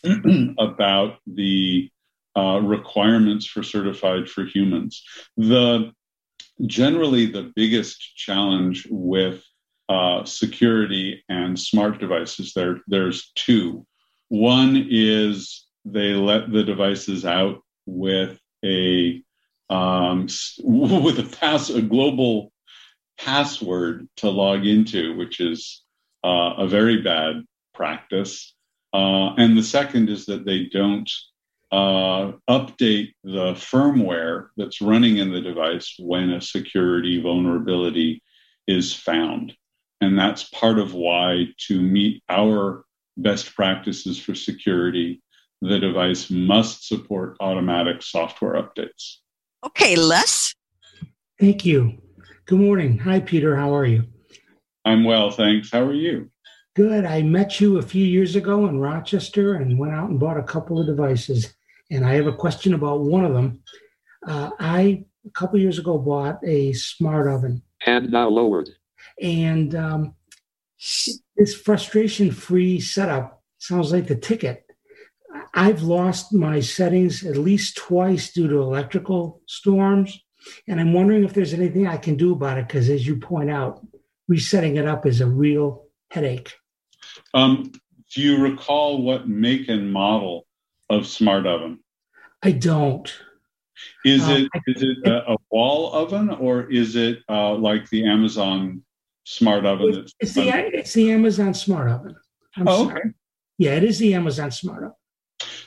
about 0.60 1.18
the 1.26 1.90
uh, 2.38 2.60
requirements 2.62 3.46
for 3.46 3.64
certified 3.64 4.30
for 4.30 4.44
humans. 4.46 5.04
The 5.38 5.94
generally 6.66 7.26
the 7.26 7.52
biggest 7.56 8.16
challenge 8.16 8.88
with 8.90 9.44
uh, 9.90 10.24
security 10.26 11.24
and 11.30 11.60
smart 11.60 12.00
devices 12.00 12.54
there 12.54 12.82
there's 12.88 13.32
two. 13.36 13.86
One 14.30 14.88
is 14.90 15.66
they 15.86 16.14
let 16.14 16.52
the 16.52 16.64
devices 16.64 17.26
out 17.26 17.62
with 17.86 18.40
a 18.64 19.22
um, 19.70 20.28
with 20.64 21.20
a 21.20 21.38
pass 21.40 21.70
a 21.70 21.82
global 21.82 22.52
password 23.18 24.08
to 24.18 24.30
log 24.30 24.66
into, 24.66 25.16
which 25.16 25.40
is 25.40 25.84
uh, 26.24 26.54
a 26.58 26.68
very 26.68 27.02
bad 27.02 27.44
practice. 27.74 28.54
Uh, 28.94 29.34
and 29.36 29.58
the 29.58 29.64
second 29.64 30.10
is 30.10 30.26
that 30.26 30.46
they 30.46 30.66
don't 30.66 31.10
uh, 31.72 32.32
update 32.50 33.14
the 33.24 33.54
firmware 33.54 34.48
that's 34.58 34.82
running 34.82 35.18
in 35.18 35.32
the 35.32 35.42
device 35.42 35.96
when 36.00 36.32
a 36.32 36.42
security 36.42 37.22
vulnerability 37.22 38.24
is 38.68 38.94
found. 38.94 39.54
And 40.02 40.18
that's 40.18 40.44
part 40.44 40.80
of 40.80 40.94
why, 40.94 41.48
to 41.68 41.82
meet 41.82 42.24
our 42.30 42.86
best 43.18 43.56
practices 43.56 44.20
for 44.20 44.36
security, 44.36 45.22
the 45.62 45.80
device 45.80 46.30
must 46.30 46.88
support 46.88 47.38
automatic 47.40 48.02
software 48.02 48.54
updates. 48.54 49.18
Okay, 49.66 49.96
Les. 49.96 50.54
Thank 51.40 51.66
you. 51.66 51.98
Good 52.46 52.60
morning. 52.60 53.00
Hi, 53.00 53.20
Peter. 53.20 53.56
How 53.56 53.74
are 53.76 53.86
you? 53.86 54.04
I'm 54.86 55.04
well, 55.04 55.32
thanks. 55.32 55.72
How 55.72 55.82
are 55.82 55.94
you? 55.94 56.30
Good. 56.76 57.04
I 57.04 57.24
met 57.24 57.60
you 57.60 57.80
a 57.80 57.82
few 57.82 58.06
years 58.06 58.36
ago 58.36 58.68
in 58.68 58.80
Rochester 58.80 59.56
and 59.56 59.80
went 59.80 59.94
out 59.94 60.10
and 60.10 60.20
bought 60.20 60.38
a 60.38 60.44
couple 60.44 60.80
of 60.80 60.86
devices. 60.86 61.56
And 61.90 62.06
I 62.06 62.14
have 62.14 62.28
a 62.28 62.34
question 62.34 62.76
about 62.76 63.02
one 63.02 63.26
of 63.26 63.34
them. 63.34 63.64
Uh, 64.28 64.52
I, 64.60 65.06
a 65.26 65.32
couple 65.32 65.60
years 65.60 65.80
ago, 65.80 65.98
bought 65.98 66.40
a 66.46 66.74
smart 66.74 67.28
oven. 67.28 67.64
And 67.88 68.12
now 68.12 68.30
lowered. 68.30 68.70
And 69.20 69.74
um, 69.74 70.16
this 71.36 71.56
frustration 71.56 72.30
free 72.32 72.80
setup 72.80 73.42
sounds 73.58 73.92
like 73.92 74.08
the 74.08 74.16
ticket. 74.16 74.65
I've 75.56 75.84
lost 75.84 76.34
my 76.34 76.60
settings 76.60 77.26
at 77.26 77.38
least 77.38 77.78
twice 77.78 78.34
due 78.34 78.50
to 78.50 78.62
electrical 78.62 79.42
storms. 79.48 80.20
And 80.68 80.80
I'm 80.82 80.94
wondering 80.94 81.24
if 81.24 81.34
there's 81.34 81.54
anything 81.54 81.88
I 81.88 81.98
can 81.98 82.18
do 82.18 82.34
about 82.34 82.58
it, 82.58 82.68
because 82.68 82.90
as 82.90 83.08
you 83.08 83.16
point 83.16 83.50
out, 83.50 83.80
resetting 84.28 84.76
it 84.76 84.86
up 84.86 85.06
is 85.06 85.22
a 85.22 85.28
real 85.28 85.86
headache. 86.12 86.54
Um, 87.34 87.72
do 88.14 88.22
you 88.22 88.44
recall 88.44 89.02
what 89.02 89.30
make 89.30 89.70
and 89.70 89.92
model 89.92 90.46
of 90.90 91.08
smart 91.08 91.48
oven? 91.48 91.80
I 92.44 92.52
don't. 92.52 93.12
Is 94.04 94.28
uh, 94.28 94.46
it 94.54 94.62
is 94.68 94.84
it 94.84 95.08
a, 95.08 95.32
a, 95.32 95.38
wall 95.50 95.94
oven 95.94 96.30
or 96.30 96.72
is 96.72 96.96
it 96.96 97.20
uh, 97.28 97.56
like 97.56 97.90
the 97.90 98.06
Amazon 98.06 98.84
smart 99.24 99.66
oven? 99.66 100.06
It's, 100.20 100.34
the 100.34 100.50
it's 100.74 100.94
the 100.94 101.12
Amazon 101.12 101.54
smart 101.54 101.90
oven. 101.90 102.16
I'm 102.56 102.68
oh, 102.68 102.88
sorry. 102.88 103.00
Okay. 103.00 103.10
Yeah, 103.58 103.72
it 103.72 103.84
is 103.84 104.00
the 104.00 104.14
Amazon 104.14 104.52
smart 104.52 104.84
oven. 104.84 104.96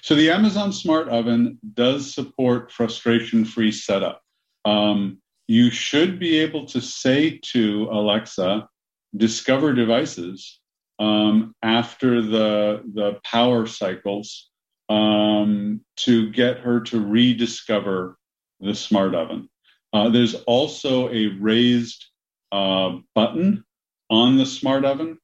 So 0.02 0.14
the 0.14 0.30
Amazon 0.30 0.72
smart 0.72 1.08
oven 1.08 1.58
does 1.74 2.14
support 2.14 2.72
frustration-free 2.72 3.72
setup. 3.72 4.22
Um, 4.64 5.18
you 5.46 5.70
should 5.70 6.18
be 6.18 6.38
able 6.38 6.66
to 6.66 6.80
say 6.80 7.40
to 7.52 7.88
Alexa, 7.90 8.68
"Discover 9.16 9.74
devices," 9.74 10.60
um, 10.98 11.54
after 11.62 12.22
the 12.22 12.82
the 12.94 13.20
power 13.24 13.66
cycles 13.66 14.48
um, 14.88 15.80
to 15.96 16.30
get 16.30 16.60
her 16.60 16.80
to 16.80 17.00
rediscover 17.00 18.16
the 18.60 18.74
smart 18.74 19.14
oven. 19.14 19.48
Uh, 19.92 20.08
there's 20.10 20.34
also 20.34 21.08
a 21.10 21.28
raised 21.40 22.06
uh, 22.52 22.96
button 23.14 23.64
on 24.10 24.36
the 24.36 24.46
smart 24.46 24.84
oven 24.84 25.18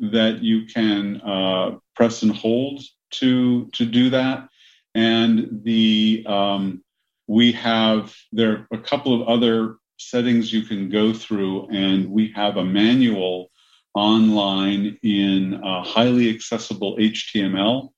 that 0.00 0.42
you 0.42 0.66
can 0.66 1.20
uh, 1.20 1.76
press 1.94 2.22
and 2.22 2.34
hold 2.34 2.82
to 3.12 3.68
to 3.72 3.84
do 3.84 4.10
that. 4.10 4.48
And 4.94 5.60
the 5.62 6.24
um, 6.26 6.82
we 7.26 7.52
have 7.52 8.14
there 8.32 8.52
are 8.52 8.66
a 8.72 8.78
couple 8.78 9.20
of 9.20 9.28
other 9.28 9.76
settings 9.98 10.52
you 10.52 10.62
can 10.62 10.88
go 10.88 11.12
through, 11.12 11.68
and 11.70 12.10
we 12.10 12.32
have 12.34 12.56
a 12.56 12.64
manual 12.64 13.50
online 13.94 14.98
in 15.02 15.54
uh, 15.54 15.82
highly 15.82 16.30
accessible 16.30 16.96
HTML 16.96 17.90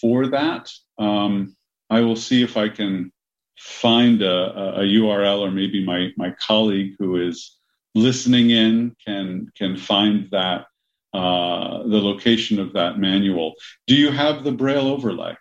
for 0.00 0.28
that. 0.28 0.70
Um, 0.98 1.56
I 1.90 2.00
will 2.00 2.16
see 2.16 2.42
if 2.42 2.56
I 2.56 2.68
can 2.68 3.12
find 3.58 4.22
a, 4.22 4.80
a, 4.80 4.80
URL 4.80 5.40
or 5.40 5.50
maybe 5.50 5.84
my, 5.84 6.08
my 6.16 6.34
colleague 6.40 6.94
who 6.98 7.16
is 7.16 7.56
listening 7.94 8.50
in 8.50 8.96
can 9.04 9.46
can 9.56 9.76
find 9.76 10.28
that 10.30 10.66
uh, 11.12 11.82
the 11.84 12.00
location 12.00 12.58
of 12.58 12.72
that 12.72 12.98
manual. 12.98 13.54
Do 13.86 13.94
you 13.94 14.10
have 14.10 14.44
the 14.44 14.52
Braille 14.52 14.88
overlay? 14.88 15.36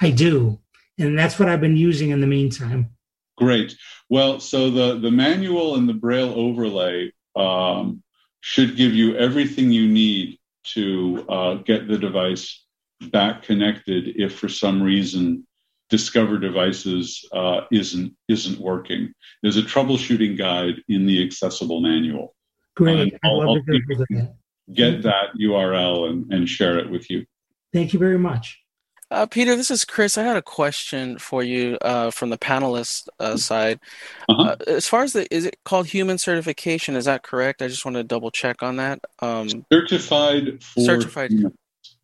I 0.00 0.10
do, 0.10 0.60
and 0.98 1.18
that's 1.18 1.38
what 1.38 1.48
I've 1.48 1.60
been 1.60 1.76
using 1.76 2.10
in 2.10 2.20
the 2.20 2.26
meantime. 2.26 2.90
Great. 3.36 3.76
Well, 4.08 4.40
so 4.40 4.70
the 4.70 4.98
the 4.98 5.10
manual 5.10 5.76
and 5.76 5.88
the 5.88 5.94
Braille 5.94 6.32
overlay 6.34 7.12
um, 7.36 8.02
should 8.40 8.76
give 8.76 8.94
you 8.94 9.16
everything 9.16 9.72
you 9.72 9.88
need 9.88 10.38
to 10.74 11.24
uh, 11.28 11.54
get 11.54 11.88
the 11.88 11.98
device 11.98 12.64
back 13.10 13.42
connected 13.42 14.16
if 14.16 14.38
for 14.38 14.48
some 14.48 14.82
reason 14.82 15.46
discover 15.88 16.38
devices 16.38 17.24
uh, 17.32 17.62
isn't 17.70 18.14
isn't 18.28 18.60
working 18.60 19.12
there's 19.42 19.56
a 19.56 19.62
troubleshooting 19.62 20.36
guide 20.36 20.74
in 20.88 21.06
the 21.06 21.24
accessible 21.24 21.80
manual 21.80 22.34
great 22.74 23.14
I'll, 23.24 23.42
I'll 23.42 23.62
get 24.72 25.02
that 25.02 25.26
url 25.40 26.08
and, 26.08 26.32
and 26.32 26.48
share 26.48 26.78
it 26.78 26.90
with 26.90 27.10
you 27.10 27.24
thank 27.72 27.92
you 27.92 27.98
very 27.98 28.18
much 28.18 28.60
uh, 29.10 29.26
Peter, 29.26 29.56
this 29.56 29.70
is 29.70 29.84
Chris. 29.84 30.18
I 30.18 30.22
had 30.22 30.36
a 30.36 30.42
question 30.42 31.18
for 31.18 31.42
you 31.42 31.78
uh, 31.80 32.10
from 32.10 32.28
the 32.28 32.36
panelist 32.36 33.08
uh, 33.18 33.38
side. 33.38 33.80
Uh-huh. 34.28 34.42
Uh, 34.50 34.56
as 34.66 34.86
far 34.86 35.02
as 35.02 35.14
the, 35.14 35.32
is 35.34 35.46
it 35.46 35.56
called 35.64 35.86
human 35.86 36.18
certification? 36.18 36.94
Is 36.94 37.06
that 37.06 37.22
correct? 37.22 37.62
I 37.62 37.68
just 37.68 37.86
want 37.86 37.96
to 37.96 38.04
double 38.04 38.30
check 38.30 38.62
on 38.62 38.76
that. 38.76 39.00
Um, 39.20 39.64
certified 39.72 40.62
for 40.62 40.84
certified. 40.84 41.32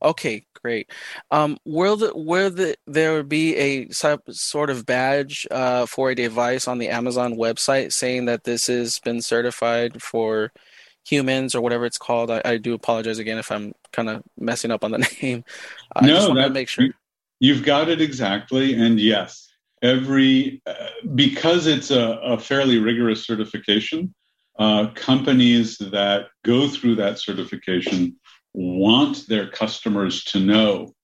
Okay, 0.02 0.46
great. 0.62 0.90
Um, 1.30 1.58
will 1.64 1.96
the 1.96 2.12
will 2.14 2.50
the 2.50 2.76
there 2.86 3.22
be 3.22 3.56
a 3.56 3.88
sort 3.90 4.70
of 4.70 4.86
badge 4.86 5.46
uh, 5.50 5.84
for 5.86 6.10
a 6.10 6.14
device 6.14 6.66
on 6.66 6.78
the 6.78 6.88
Amazon 6.88 7.34
website 7.34 7.92
saying 7.92 8.24
that 8.26 8.44
this 8.44 8.66
has 8.68 8.98
been 9.00 9.20
certified 9.20 10.02
for 10.02 10.52
humans 11.04 11.54
or 11.54 11.60
whatever 11.60 11.84
it's 11.84 11.98
called? 11.98 12.30
I, 12.30 12.42
I 12.44 12.56
do 12.56 12.74
apologize 12.74 13.18
again 13.18 13.38
if 13.38 13.50
I'm 13.52 13.74
kind 13.92 14.08
of 14.08 14.22
messing 14.38 14.70
up 14.70 14.84
on 14.84 14.90
the 14.90 14.98
name. 15.22 15.44
I 15.94 16.06
no, 16.06 16.14
just 16.14 16.28
want 16.28 16.40
to 16.40 16.50
make 16.50 16.68
sure. 16.68 16.86
You've 17.40 17.64
got 17.64 17.88
it 17.88 18.00
exactly, 18.00 18.74
and 18.74 18.98
yes, 18.98 19.52
every 19.82 20.62
uh, 20.66 20.74
because 21.14 21.66
it's 21.66 21.90
a, 21.90 22.18
a, 22.22 22.38
fairly 22.38 22.78
rigorous 22.78 23.26
certification. 23.26 24.14
Uh, 24.56 24.86
companies 24.94 25.76
that 25.78 26.26
go 26.44 26.68
through 26.68 26.94
that 26.94 27.18
certification 27.18 28.16
want 28.54 29.26
their 29.26 29.50
customers 29.50 30.22
to 30.22 30.38
know 30.38 30.94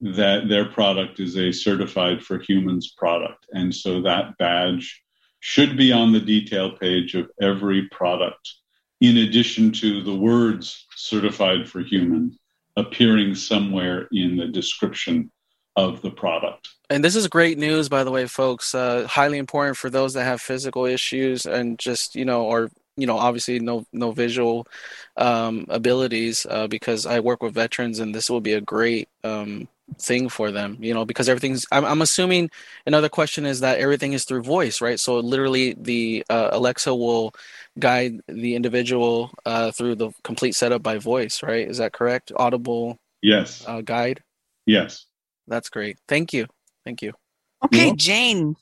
that 0.00 0.48
their 0.48 0.64
product 0.64 1.20
is 1.20 1.36
a 1.36 1.52
certified 1.52 2.22
for 2.22 2.38
humans 2.38 2.94
product. 2.96 3.46
And 3.52 3.74
so 3.74 4.00
that 4.02 4.38
badge 4.38 5.02
should 5.40 5.76
be 5.76 5.92
on 5.92 6.12
the 6.12 6.20
detail 6.20 6.70
page 6.70 7.14
of 7.14 7.30
every 7.40 7.88
product, 7.88 8.54
in 9.00 9.18
addition 9.18 9.72
to 9.72 10.02
the 10.02 10.14
words 10.14 10.86
certified 10.94 11.68
for 11.68 11.80
human 11.80 12.38
appearing 12.76 13.34
somewhere 13.34 14.08
in 14.12 14.36
the 14.36 14.46
description 14.46 15.30
of 15.76 16.02
the 16.02 16.10
product. 16.10 16.68
And 16.88 17.04
this 17.04 17.16
is 17.16 17.28
great 17.28 17.58
news, 17.58 17.88
by 17.88 18.04
the 18.04 18.10
way, 18.10 18.26
folks. 18.26 18.74
Uh, 18.74 19.06
highly 19.06 19.38
important 19.38 19.76
for 19.76 19.90
those 19.90 20.14
that 20.14 20.24
have 20.24 20.40
physical 20.40 20.84
issues 20.84 21.46
and 21.46 21.78
just, 21.78 22.14
you 22.14 22.24
know, 22.24 22.44
or 22.44 22.70
you 22.96 23.06
know 23.06 23.16
obviously 23.16 23.58
no 23.58 23.86
no 23.92 24.12
visual 24.12 24.66
um, 25.16 25.64
abilities 25.68 26.46
uh, 26.50 26.66
because 26.66 27.06
I 27.06 27.20
work 27.20 27.42
with 27.42 27.54
veterans 27.54 27.98
and 27.98 28.14
this 28.14 28.28
will 28.28 28.40
be 28.40 28.52
a 28.52 28.60
great 28.60 29.08
um, 29.24 29.68
thing 29.98 30.28
for 30.28 30.50
them 30.50 30.76
you 30.80 30.94
know 30.94 31.04
because 31.04 31.28
everything's 31.28 31.66
I'm, 31.72 31.84
I'm, 31.84 32.02
assuming 32.02 32.50
another 32.86 33.08
question 33.08 33.44
is 33.44 33.60
that 33.60 33.78
everything 33.78 34.12
is 34.12 34.24
through 34.24 34.42
voice 34.42 34.80
right? 34.80 34.98
So 34.98 35.18
literally 35.18 35.74
the 35.78 36.24
uh, 36.30 36.50
Alexa 36.52 36.94
will 36.94 37.34
guide 37.78 38.20
the 38.26 38.54
individual 38.54 39.30
uh, 39.44 39.70
through 39.72 39.96
the 39.96 40.10
complete 40.24 40.54
setup 40.54 40.82
by 40.82 40.98
voice 40.98 41.42
right? 41.42 41.68
Is 41.68 41.78
that 41.78 41.92
correct? 41.92 42.32
Audible 42.36 42.98
yes. 43.22 43.64
uh, 43.66 43.80
guide? 43.80 44.22
Yes. 44.66 45.06
That's 45.46 45.68
great. 45.68 45.98
Thank 46.08 46.32
you. 46.32 46.46
Thank 46.84 47.02
you. 47.02 47.12
Okay 47.64 47.92
Jane. 47.94 48.56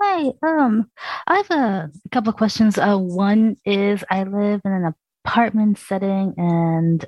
Hi. 0.00 0.32
Um, 0.42 0.90
I 1.28 1.36
have 1.36 1.50
a 1.50 1.90
couple 2.10 2.30
of 2.30 2.36
questions. 2.36 2.76
Uh, 2.76 2.96
one 2.96 3.56
is 3.64 4.02
I 4.10 4.24
live 4.24 4.60
in 4.64 4.72
an 4.72 4.94
apartment 5.24 5.78
setting, 5.78 6.34
and 6.36 7.04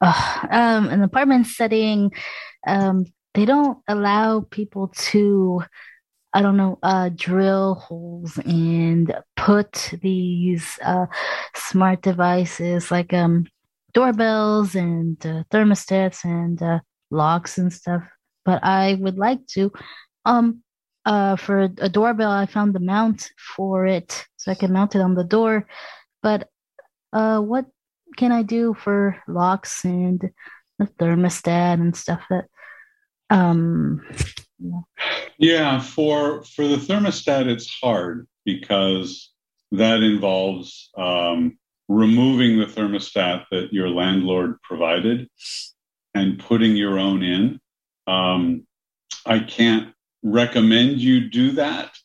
uh, 0.00 0.46
um, 0.50 0.88
an 0.88 1.02
apartment 1.02 1.46
setting, 1.46 2.10
um, 2.66 3.04
they 3.34 3.44
don't 3.44 3.78
allow 3.88 4.40
people 4.40 4.88
to, 5.10 5.62
I 6.32 6.42
don't 6.42 6.56
know, 6.56 6.78
uh, 6.82 7.10
drill 7.14 7.74
holes 7.74 8.38
and 8.38 9.14
put 9.36 9.92
these 10.02 10.78
uh, 10.82 11.06
smart 11.54 12.02
devices 12.02 12.90
like 12.90 13.12
um 13.12 13.46
doorbells 13.94 14.74
and 14.74 15.24
uh, 15.26 15.42
thermostats 15.50 16.24
and 16.24 16.62
uh, 16.62 16.80
locks 17.10 17.58
and 17.58 17.72
stuff. 17.72 18.02
But 18.44 18.62
I 18.64 18.94
would 19.00 19.18
like 19.18 19.46
to. 19.54 19.72
Um, 20.24 20.62
uh, 21.04 21.36
for 21.36 21.60
a 21.78 21.88
doorbell, 21.88 22.30
I 22.30 22.46
found 22.46 22.74
the 22.74 22.80
mount 22.80 23.30
for 23.56 23.86
it, 23.86 24.26
so 24.36 24.52
I 24.52 24.54
can 24.54 24.72
mount 24.72 24.94
it 24.94 25.00
on 25.00 25.14
the 25.14 25.24
door. 25.24 25.66
But 26.22 26.48
uh, 27.12 27.40
what 27.40 27.66
can 28.18 28.32
I 28.32 28.42
do 28.42 28.74
for 28.74 29.16
locks 29.28 29.84
and 29.84 30.20
the 30.78 30.86
thermostat 30.86 31.74
and 31.74 31.96
stuff 31.96 32.20
that? 32.28 32.46
Um, 33.30 34.04
yeah. 35.38 35.80
for 35.80 36.42
for 36.42 36.66
the 36.66 36.76
thermostat, 36.76 37.46
it's 37.46 37.72
hard 37.80 38.26
because 38.44 39.30
that 39.72 40.02
involves 40.02 40.90
um, 40.98 41.58
removing 41.88 42.58
the 42.58 42.66
thermostat 42.66 43.44
that 43.50 43.72
your 43.72 43.88
landlord 43.88 44.60
provided 44.62 45.28
and 46.14 46.40
putting 46.40 46.74
your 46.74 46.98
own 46.98 47.22
in. 47.22 47.60
Um, 48.06 48.66
I 49.24 49.38
can't 49.40 49.94
recommend 50.22 51.00
you 51.00 51.28
do 51.28 51.52
that. 51.52 51.96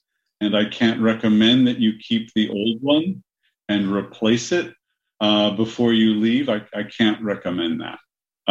And 0.41 0.57
I 0.57 0.65
can't 0.65 1.01
recommend 1.01 1.67
that 1.67 1.79
you 1.79 1.93
keep 1.97 2.33
the 2.33 2.49
old 2.49 2.81
one 2.81 3.23
and 3.69 3.91
replace 3.91 4.51
it 4.51 4.73
uh, 5.23 5.51
before 5.51 5.93
you 5.93 6.15
leave. 6.15 6.49
I, 6.49 6.63
I 6.75 6.83
can't 6.83 7.23
recommend 7.23 7.79
that. 7.79 7.99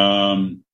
Um, 0.00 0.64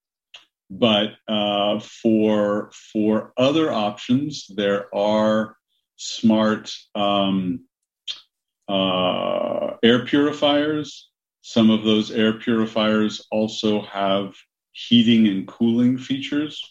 but 0.71 1.15
uh, 1.27 1.81
for 1.81 2.71
for 2.93 3.33
other 3.37 3.73
options, 3.73 4.47
there 4.49 4.95
are 4.95 5.57
smart 5.97 6.71
um, 6.95 7.65
uh, 8.69 9.75
air 9.83 10.05
purifiers. 10.05 11.11
Some 11.41 11.71
of 11.71 11.83
those 11.83 12.13
air 12.13 12.35
purifiers 12.35 13.27
also 13.33 13.83
have 13.83 14.35
heating 14.71 15.27
and 15.27 15.49
cooling 15.49 15.99
features, 15.99 16.63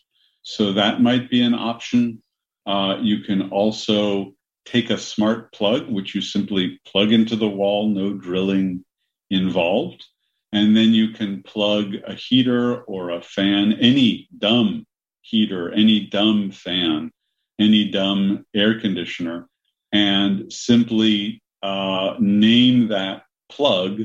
so 0.41 0.73
that 0.73 1.01
might 1.01 1.29
be 1.29 1.41
an 1.41 1.53
option. 1.53 2.23
Uh, 2.65 2.99
you 3.01 3.23
can 3.23 3.49
also 3.49 4.33
take 4.63 4.89
a 4.89 4.97
smart 4.97 5.51
plug, 5.51 5.89
which 5.89 6.15
you 6.15 6.21
simply 6.21 6.79
plug 6.85 7.11
into 7.11 7.35
the 7.35 7.49
wall, 7.49 7.89
no 7.89 8.13
drilling 8.13 8.85
involved. 9.29 10.05
And 10.53 10.75
then 10.75 10.93
you 10.93 11.09
can 11.09 11.43
plug 11.43 11.95
a 12.05 12.13
heater 12.13 12.81
or 12.83 13.09
a 13.09 13.21
fan, 13.21 13.73
any 13.73 14.29
dumb 14.37 14.85
heater, 15.21 15.71
any 15.71 16.07
dumb 16.07 16.51
fan, 16.51 17.11
any 17.59 17.89
dumb 17.91 18.45
air 18.55 18.79
conditioner, 18.79 19.49
and 19.91 20.51
simply 20.51 21.41
uh, 21.61 22.15
name 22.19 22.89
that 22.89 23.23
plug 23.49 24.01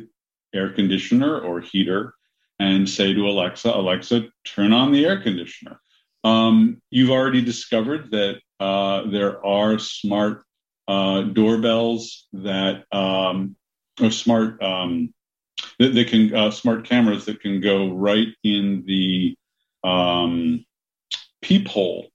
air 0.54 0.70
conditioner 0.70 1.38
or 1.38 1.60
heater 1.60 2.14
and 2.58 2.88
say 2.88 3.12
to 3.12 3.28
Alexa, 3.28 3.70
Alexa, 3.70 4.28
turn 4.44 4.72
on 4.72 4.92
the 4.92 5.04
air 5.04 5.20
conditioner. 5.20 5.80
Um, 6.24 6.80
you've 6.90 7.10
already 7.10 7.42
discovered 7.42 8.10
that 8.12 8.40
uh, 8.60 9.10
there 9.10 9.44
are 9.44 9.78
smart 9.78 10.44
uh, 10.86 11.22
doorbells 11.22 12.28
that 12.32 12.84
um, 12.92 13.56
or 14.00 14.10
smart 14.10 14.62
um, 14.62 15.12
that 15.78 16.08
can 16.08 16.34
uh, 16.34 16.50
smart 16.50 16.84
cameras 16.84 17.24
that 17.26 17.40
can 17.40 17.60
go 17.60 17.92
right 17.92 18.28
in 18.42 18.84
the 18.86 19.36
um, 19.84 20.64
peephole 21.42 22.08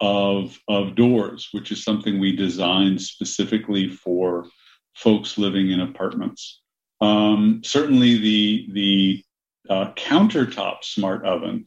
of 0.00 0.58
of 0.68 0.94
doors, 0.94 1.48
which 1.52 1.72
is 1.72 1.84
something 1.84 2.18
we 2.18 2.36
designed 2.36 3.00
specifically 3.00 3.88
for 3.88 4.46
folks 4.94 5.38
living 5.38 5.70
in 5.70 5.80
apartments. 5.80 6.60
Um, 7.00 7.62
certainly, 7.64 8.18
the 8.18 8.68
the 8.72 9.24
uh, 9.70 9.92
countertop 9.94 10.84
smart 10.84 11.24
oven 11.24 11.66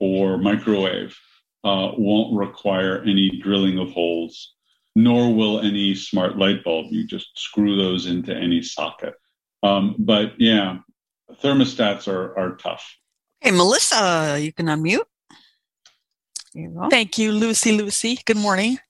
or 0.00 0.38
microwave 0.38 1.16
uh, 1.64 1.92
won't 1.96 2.36
require 2.36 3.02
any 3.02 3.38
drilling 3.42 3.78
of 3.78 3.90
holes, 3.90 4.54
nor 4.98 5.32
will 5.32 5.60
any 5.60 5.94
smart 5.94 6.36
light 6.36 6.64
bulb. 6.64 6.86
You 6.90 7.06
just 7.06 7.28
screw 7.38 7.76
those 7.76 8.06
into 8.06 8.34
any 8.34 8.62
socket. 8.62 9.14
Um, 9.62 9.94
but 9.96 10.32
yeah, 10.38 10.78
thermostats 11.40 12.08
are, 12.08 12.36
are 12.36 12.56
tough. 12.56 12.96
Hey, 13.40 13.52
Melissa, 13.52 14.38
you 14.40 14.52
can 14.52 14.66
unmute. 14.66 15.04
You 16.52 16.88
Thank 16.90 17.16
you, 17.16 17.30
Lucy. 17.30 17.70
Lucy, 17.70 18.18
good 18.26 18.36
morning. 18.36 18.80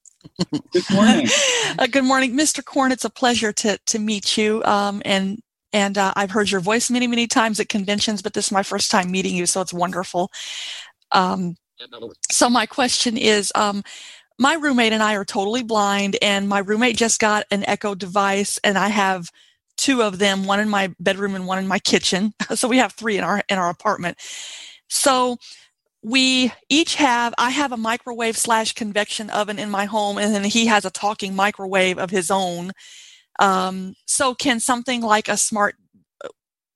Good 0.73 0.91
morning. 0.91 1.27
uh, 1.79 1.87
good 1.87 2.05
morning, 2.05 2.35
Mr. 2.35 2.65
Korn. 2.65 2.91
It's 2.91 3.05
a 3.05 3.11
pleasure 3.11 3.53
to 3.53 3.79
to 3.87 3.99
meet 3.99 4.39
you. 4.39 4.65
Um, 4.65 5.03
and 5.05 5.41
and 5.75 5.99
uh, 5.99 6.15
I've 6.17 6.31
heard 6.31 6.51
your 6.51 6.61
voice 6.63 6.91
many 6.91 7.07
many 7.07 7.27
times 7.27 7.61
at 7.61 7.69
conventions, 7.69 8.23
but 8.23 8.33
this 8.33 8.47
is 8.47 8.53
my 8.53 8.63
first 8.63 8.91
time 8.91 9.11
meeting 9.11 9.35
you, 9.35 9.45
so 9.45 9.61
it's 9.61 9.75
wonderful. 9.75 10.31
Um, 11.13 11.57
so 12.31 12.49
my 12.49 12.67
question 12.67 13.17
is, 13.17 13.53
um, 13.55 13.83
my 14.39 14.55
roommate 14.55 14.93
and 14.93 15.03
I 15.03 15.15
are 15.15 15.25
totally 15.25 15.63
blind, 15.63 16.17
and 16.23 16.49
my 16.49 16.61
roommate 16.61 16.97
just 16.97 17.21
got 17.21 17.47
an 17.51 17.65
Echo 17.69 17.95
device, 17.95 18.59
and 18.65 18.79
I 18.79 18.89
have 18.89 19.31
two 19.77 20.03
of 20.03 20.19
them, 20.19 20.45
one 20.45 20.61
in 20.61 20.69
my 20.69 20.95
bedroom 21.01 21.35
and 21.35 21.47
one 21.47 21.59
in 21.59 21.69
my 21.69 21.79
kitchen. 21.79 22.35
So 22.55 22.69
we 22.69 22.79
have 22.79 22.93
three 22.93 23.19
in 23.19 23.25
our 23.25 23.43
in 23.49 23.59
our 23.59 23.71
apartment. 23.71 24.19
So 24.89 25.37
we 26.03 26.53
each 26.69 26.95
have 26.97 27.35
I 27.39 27.51
have 27.51 27.73
a 27.73 27.77
microwave 27.77 28.37
slash 28.37 28.73
convection 28.75 29.31
oven 29.31 29.59
in 29.59 29.71
my 29.71 29.85
home, 29.87 30.19
and 30.19 30.35
then 30.35 30.45
he 30.45 30.67
has 30.67 30.85
a 30.85 30.91
talking 30.91 31.35
microwave 31.37 31.99
of 31.99 32.11
his 32.11 32.31
own. 32.31 32.73
Um, 33.41 33.95
so 34.07 34.35
can 34.35 34.61
something 34.61 35.03
like 35.03 35.29
a 35.29 35.37
smart 35.37 35.77
uh, 36.25 36.29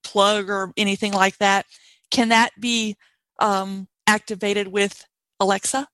plug 0.05 0.49
or 0.51 0.73
anything 0.77 1.13
like 1.13 1.39
that 1.39 1.67
can 2.13 2.29
that 2.29 2.51
be 2.61 2.97
um, 3.41 3.89
activated 4.07 4.69
with 4.69 5.05
Alexa? 5.41 5.89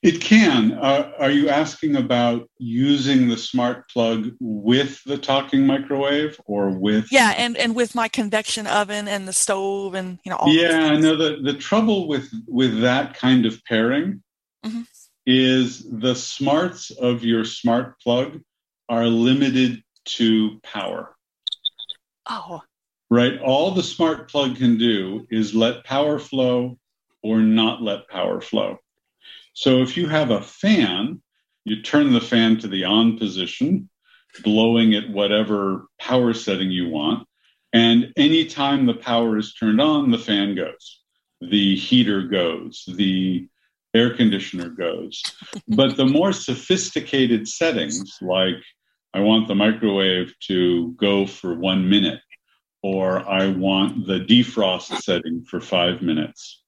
It 0.00 0.20
can. 0.20 0.74
Uh, 0.74 1.10
are 1.18 1.30
you 1.30 1.48
asking 1.48 1.96
about 1.96 2.48
using 2.58 3.28
the 3.28 3.36
smart 3.36 3.88
plug 3.90 4.30
with 4.38 5.02
the 5.04 5.18
talking 5.18 5.66
microwave 5.66 6.40
or 6.46 6.70
with? 6.70 7.10
Yeah, 7.10 7.34
and, 7.36 7.56
and 7.56 7.74
with 7.74 7.96
my 7.96 8.06
convection 8.06 8.68
oven 8.68 9.08
and 9.08 9.26
the 9.26 9.32
stove 9.32 9.94
and 9.94 10.20
you 10.24 10.30
know. 10.30 10.36
All. 10.36 10.48
Yeah, 10.52 10.90
I 10.92 10.96
know 10.96 11.16
the 11.16 11.40
the 11.42 11.54
trouble 11.58 12.06
with 12.06 12.32
with 12.46 12.80
that 12.80 13.14
kind 13.14 13.44
of 13.44 13.64
pairing 13.64 14.22
mm-hmm. 14.64 14.82
is 15.26 15.84
the 15.90 16.14
smarts 16.14 16.90
of 16.92 17.24
your 17.24 17.44
smart 17.44 18.00
plug 18.00 18.40
are 18.88 19.06
limited 19.06 19.82
to 20.04 20.60
power. 20.62 21.16
Oh. 22.28 22.62
Right. 23.10 23.40
All 23.40 23.72
the 23.72 23.82
smart 23.82 24.30
plug 24.30 24.56
can 24.56 24.78
do 24.78 25.26
is 25.30 25.54
let 25.54 25.84
power 25.84 26.18
flow 26.18 26.78
or 27.22 27.40
not 27.40 27.82
let 27.82 28.08
power 28.08 28.40
flow. 28.40 28.78
So 29.58 29.82
if 29.82 29.96
you 29.96 30.06
have 30.06 30.30
a 30.30 30.40
fan, 30.40 31.20
you 31.64 31.82
turn 31.82 32.12
the 32.12 32.20
fan 32.20 32.58
to 32.58 32.68
the 32.68 32.84
on 32.84 33.18
position, 33.18 33.90
blowing 34.44 34.94
at 34.94 35.10
whatever 35.10 35.88
power 35.98 36.32
setting 36.32 36.70
you 36.70 36.88
want. 36.88 37.26
And 37.72 38.12
anytime 38.16 38.86
the 38.86 38.94
power 38.94 39.36
is 39.36 39.54
turned 39.54 39.80
on, 39.80 40.12
the 40.12 40.18
fan 40.18 40.54
goes, 40.54 41.02
the 41.40 41.74
heater 41.74 42.22
goes, 42.22 42.84
the 42.86 43.48
air 43.94 44.14
conditioner 44.14 44.68
goes. 44.68 45.20
but 45.66 45.96
the 45.96 46.06
more 46.06 46.32
sophisticated 46.32 47.48
settings, 47.48 48.16
like 48.22 48.62
I 49.12 49.18
want 49.18 49.48
the 49.48 49.56
microwave 49.56 50.34
to 50.46 50.92
go 50.92 51.26
for 51.26 51.58
one 51.58 51.90
minute, 51.90 52.20
or 52.80 53.28
I 53.28 53.48
want 53.48 54.06
the 54.06 54.20
defrost 54.20 55.02
setting 55.02 55.42
for 55.42 55.60
five 55.60 56.00
minutes, 56.00 56.62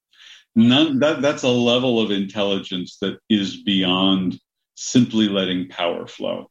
None, 0.56 0.98
that, 1.00 1.22
that's 1.22 1.42
a 1.42 1.48
level 1.48 2.00
of 2.00 2.10
intelligence 2.10 2.98
that 3.00 3.18
is 3.28 3.62
beyond 3.62 4.38
simply 4.74 5.28
letting 5.28 5.68
power 5.68 6.06
flow. 6.06 6.50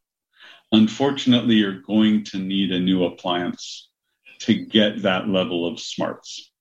Unfortunately, 0.71 1.55
you're 1.55 1.81
going 1.81 2.23
to 2.25 2.37
need 2.37 2.71
a 2.71 2.79
new 2.79 3.03
appliance 3.03 3.89
to 4.39 4.53
get 4.53 5.01
that 5.01 5.27
level 5.27 5.67
of 5.67 5.79
smarts. 5.79 6.51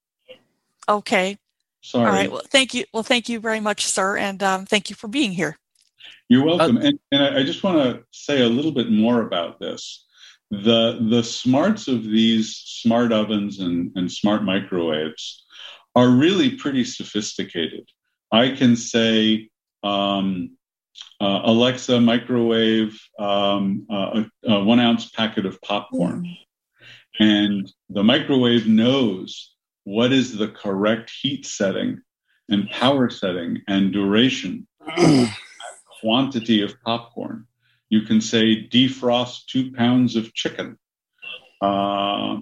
Okay. 0.89 1.39
Sorry. 1.81 2.07
All 2.07 2.13
right. 2.13 2.33
Well, 2.33 2.43
thank 2.51 2.75
you. 2.75 2.85
Well, 2.93 3.03
thank 3.03 3.29
you 3.29 3.39
very 3.39 3.61
much, 3.61 3.87
sir, 3.87 4.17
and 4.17 4.43
um, 4.43 4.67
thank 4.67 4.91
you 4.91 4.97
for 4.97 5.09
being 5.09 5.33
here. 5.33 5.57
You're 6.29 6.45
welcome. 6.45 6.79
Uh, 6.79 6.81
and, 6.81 6.99
and 7.13 7.23
I, 7.23 7.41
I 7.41 7.43
just 7.45 7.63
want 7.63 7.79
to 7.79 8.05
say 8.11 8.43
a 8.43 8.49
little 8.49 8.73
bit 8.73 8.91
more 8.91 9.23
about 9.23 9.61
this. 9.61 10.05
The 10.51 10.99
the 11.11 11.23
smarts 11.23 11.89
of 11.89 12.03
these 12.03 12.57
smart 12.57 13.13
ovens 13.13 13.61
and, 13.61 13.93
and 13.95 14.11
smart 14.11 14.43
microwaves 14.43 15.45
are 15.95 16.09
really 16.09 16.57
pretty 16.57 16.85
sophisticated. 16.85 17.89
I 18.31 18.51
can 18.51 18.77
say, 18.77 19.49
um, 19.83 20.57
uh, 21.21 21.41
Alexa, 21.45 22.01
microwave 22.01 22.99
um, 23.19 23.87
uh, 23.91 24.25
a, 24.45 24.53
a, 24.53 24.65
one 24.65 24.81
ounce 24.81 25.11
packet 25.11 25.47
of 25.47 25.61
popcorn. 25.63 26.37
And 27.19 27.71
the 27.89 28.05
microwave 28.05 28.67
knows 28.67 29.55
what 29.85 30.13
is 30.13 30.37
the 30.37 30.49
correct 30.49 31.11
heat 31.23 31.47
setting 31.47 32.01
and 32.49 32.71
power 32.71 33.11
setting 33.11 33.63
and 33.67 33.93
duration, 33.93 34.67
quantity 36.01 36.63
of 36.63 36.81
popcorn. 36.85 37.47
You 37.89 38.03
can 38.03 38.21
say 38.21 38.69
defrost 38.69 39.47
two 39.47 39.73
pounds 39.73 40.15
of 40.15 40.35
chicken. 40.35 40.79
Uh, 41.61 42.39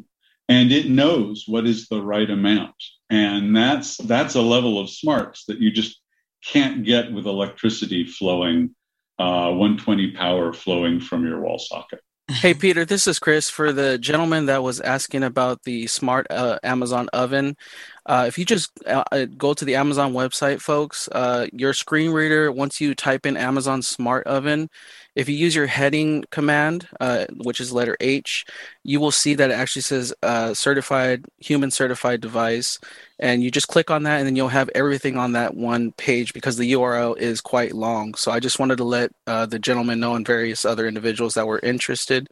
and 0.48 0.72
it 0.72 0.88
knows 0.88 1.44
what 1.46 1.66
is 1.66 1.88
the 1.88 2.00
right 2.00 2.28
amount. 2.28 2.74
And 3.11 3.54
that's 3.54 3.96
that's 3.98 4.35
a 4.35 4.42
level 4.42 4.78
of 4.78 4.90
smarts 4.90 5.44
that 5.47 5.59
you 5.59 5.70
just 5.70 6.01
can't 6.44 6.84
get 6.84 7.12
with 7.12 7.26
electricity 7.26 8.05
flowing 8.05 8.74
uh, 9.18 9.51
120 9.51 10.12
power 10.12 10.53
flowing 10.53 11.01
from 11.01 11.26
your 11.26 11.40
wall 11.40 11.59
socket. 11.59 12.01
Hey 12.28 12.55
peter 12.64 12.84
this 12.84 13.07
is 13.07 13.18
chris. 13.18 13.49
For 13.49 13.72
the 13.72 13.99
gentleman 13.99 14.47
that 14.47 14.62
was 14.62 14.80
asking 14.80 15.22
about 15.22 15.62
the 15.62 15.86
smart 15.86 16.26
uh, 16.30 16.59
amazon 16.62 17.09
oven 17.12 17.57
uh, 18.05 18.24
if 18.26 18.38
you 18.38 18.44
just 18.44 18.70
uh, 18.86 19.05
uh, 19.12 19.26
go 19.36 19.55
to 19.55 19.64
the 19.64 19.76
amazon 19.76 20.12
website 20.12 20.61
folks 20.61 21.09
uh, 21.12 21.47
your 21.53 21.72
screen 21.72 22.11
reader 22.11 22.51
once 22.51 22.80
you 22.80 22.94
type 22.94 23.26
in 23.26 23.36
amazon 23.36 23.80
smart 23.80 24.26
oven 24.26 24.68
if 25.17 25.31
you 25.31 25.35
use 25.35 25.55
your 25.55 25.67
heading 25.67 26.25
command, 26.31 26.87
uh, 27.01 27.25
which 27.39 27.59
is 27.59 27.73
letter 27.73 27.97
H, 28.01 28.45
you 28.85 29.01
will 29.01 29.11
see 29.11 29.35
that 29.35 29.51
it 29.51 29.55
actually 29.55 29.83
says 29.83 30.12
uh, 30.23 30.53
certified, 30.53 31.25
human 31.39 31.71
certified 31.71 32.21
device. 32.21 32.79
And 33.19 33.43
you 33.43 33.51
just 33.51 33.69
click 33.69 33.91
on 33.91 34.03
that, 34.03 34.19
and 34.19 34.27
then 34.27 34.37
you'll 34.37 34.49
have 34.49 34.69
everything 34.75 35.17
on 35.17 35.33
that 35.33 35.55
one 35.55 35.93
page 35.93 36.35
because 36.35 36.59
the 36.59 36.73
URL 36.73 37.17
is 37.17 37.41
quite 37.41 37.75
long. 37.75 38.14
So 38.14 38.31
I 38.31 38.41
just 38.41 38.59
wanted 38.59 38.77
to 38.77 38.85
let 38.85 39.11
uh, 39.27 39.47
the 39.47 39.59
gentleman 39.59 40.01
know 40.01 40.17
and 40.17 40.27
various 40.27 40.67
other 40.67 40.87
individuals 40.87 41.33
that 41.35 41.47
were 41.47 41.61
interested. 41.61 42.29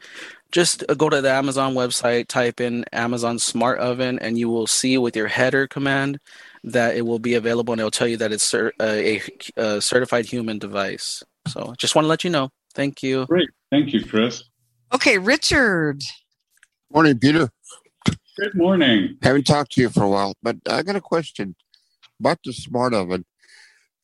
Just 0.52 0.84
uh, 0.86 0.92
go 0.92 1.08
to 1.08 1.22
the 1.22 1.30
Amazon 1.30 1.72
website, 1.72 2.28
type 2.28 2.60
in 2.60 2.84
Amazon 2.92 3.38
Smart 3.38 3.78
Oven, 3.78 4.18
and 4.18 4.38
you 4.38 4.50
will 4.50 4.66
see 4.66 4.98
with 4.98 5.16
your 5.16 5.28
header 5.28 5.66
command 5.66 6.18
that 6.64 6.96
it 6.96 7.06
will 7.06 7.18
be 7.18 7.32
available, 7.32 7.72
and 7.72 7.80
it'll 7.80 7.90
tell 7.90 8.06
you 8.06 8.18
that 8.18 8.30
it's 8.30 8.52
uh, 8.52 8.70
a, 8.78 9.22
a 9.56 9.80
certified 9.80 10.26
human 10.26 10.58
device. 10.58 11.22
So 11.48 11.74
just 11.78 11.94
want 11.94 12.04
to 12.04 12.10
let 12.10 12.24
you 12.24 12.30
know. 12.30 12.50
Thank 12.74 13.02
you. 13.02 13.26
Great. 13.26 13.50
Thank 13.70 13.92
you, 13.92 14.04
Chris. 14.04 14.44
Okay, 14.92 15.18
Richard. 15.18 16.02
Morning, 16.92 17.18
Peter. 17.18 17.50
Good 18.36 18.54
morning. 18.54 19.16
Haven't 19.22 19.46
talked 19.46 19.72
to 19.72 19.80
you 19.80 19.88
for 19.88 20.02
a 20.02 20.08
while, 20.08 20.34
but 20.42 20.56
I 20.68 20.82
got 20.82 20.96
a 20.96 21.00
question 21.00 21.54
about 22.18 22.38
the 22.44 22.52
smart 22.52 22.94
oven. 22.94 23.24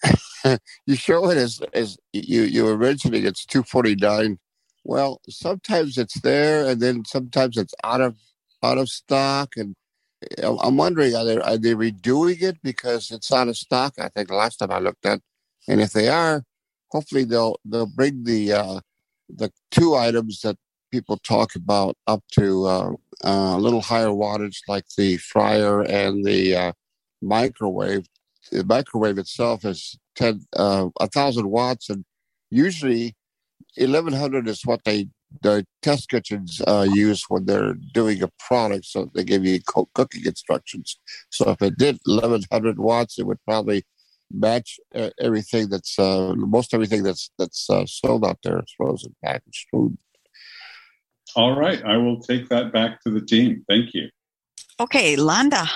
you 0.86 0.96
show 0.96 1.28
it 1.30 1.36
as 1.36 1.60
as 1.72 1.98
you 2.12 2.42
you 2.42 2.64
were 2.64 2.78
mentioning 2.78 3.26
it's 3.26 3.44
249. 3.44 4.38
Well, 4.84 5.20
sometimes 5.28 5.98
it's 5.98 6.20
there, 6.20 6.66
and 6.66 6.80
then 6.80 7.04
sometimes 7.04 7.56
it's 7.56 7.74
out 7.84 8.00
of 8.00 8.16
out 8.62 8.78
of 8.78 8.88
stock. 8.88 9.50
And 9.56 9.74
I'm 10.42 10.76
wondering, 10.76 11.14
are 11.14 11.24
they 11.24 11.38
are 11.38 11.58
they 11.58 11.74
redoing 11.74 12.40
it 12.42 12.58
because 12.62 13.10
it's 13.10 13.32
out 13.32 13.48
of 13.48 13.56
stock? 13.56 13.94
I 13.98 14.08
think 14.08 14.28
the 14.28 14.36
last 14.36 14.56
time 14.58 14.70
I 14.70 14.78
looked 14.78 15.06
at, 15.06 15.20
and 15.68 15.80
if 15.80 15.92
they 15.92 16.08
are, 16.08 16.44
hopefully 16.90 17.24
they'll 17.24 17.56
they'll 17.64 17.86
bring 17.86 18.24
the 18.24 18.52
uh, 18.52 18.80
the 19.28 19.50
two 19.70 19.94
items 19.94 20.40
that 20.40 20.56
people 20.90 21.16
talk 21.18 21.54
about 21.54 21.96
up 22.06 22.22
to 22.32 22.66
uh, 22.66 22.90
uh, 23.24 23.56
a 23.56 23.58
little 23.58 23.80
higher 23.80 24.08
wattage, 24.08 24.58
like 24.68 24.84
the 24.96 25.16
fryer 25.18 25.82
and 25.82 26.24
the 26.24 26.56
uh, 26.56 26.72
microwave. 27.22 28.06
The 28.50 28.64
microwave 28.64 29.18
itself 29.18 29.64
is 29.64 29.98
ten 30.16 30.40
uh, 30.56 30.88
a 30.98 31.06
thousand 31.06 31.50
watts, 31.50 31.88
and 31.90 32.04
usually 32.50 33.14
eleven 33.76 34.12
hundred 34.12 34.48
is 34.48 34.66
what 34.66 34.84
they 34.84 35.08
the 35.42 35.64
test 35.80 36.10
kitchens 36.10 36.60
uh, 36.66 36.84
use 36.90 37.24
when 37.28 37.46
they're 37.46 37.74
doing 37.94 38.20
a 38.22 38.28
product. 38.40 38.84
So 38.86 39.10
they 39.14 39.22
give 39.22 39.44
you 39.44 39.60
cooking 39.94 40.26
instructions. 40.26 40.98
So 41.30 41.50
if 41.50 41.62
it 41.62 41.78
did 41.78 41.98
eleven 42.06 42.42
hundred 42.50 42.78
watts, 42.80 43.18
it 43.18 43.26
would 43.26 43.38
probably 43.44 43.84
match 44.30 44.78
uh, 44.94 45.10
everything 45.20 45.68
that's 45.68 45.98
uh, 45.98 46.34
most 46.36 46.74
everything 46.74 47.02
that's 47.02 47.30
that's 47.38 47.68
uh, 47.68 47.84
sold 47.86 48.24
out 48.24 48.38
there 48.42 48.58
as 48.58 48.72
frozen 48.76 49.14
packaged 49.24 49.66
food. 49.70 49.96
All 51.36 51.56
right, 51.56 51.82
I 51.84 51.96
will 51.96 52.20
take 52.20 52.48
that 52.48 52.72
back 52.72 53.00
to 53.02 53.10
the 53.10 53.20
team. 53.20 53.64
Thank 53.68 53.94
you. 53.94 54.08
Okay, 54.80 55.16
Londa. 55.16 55.68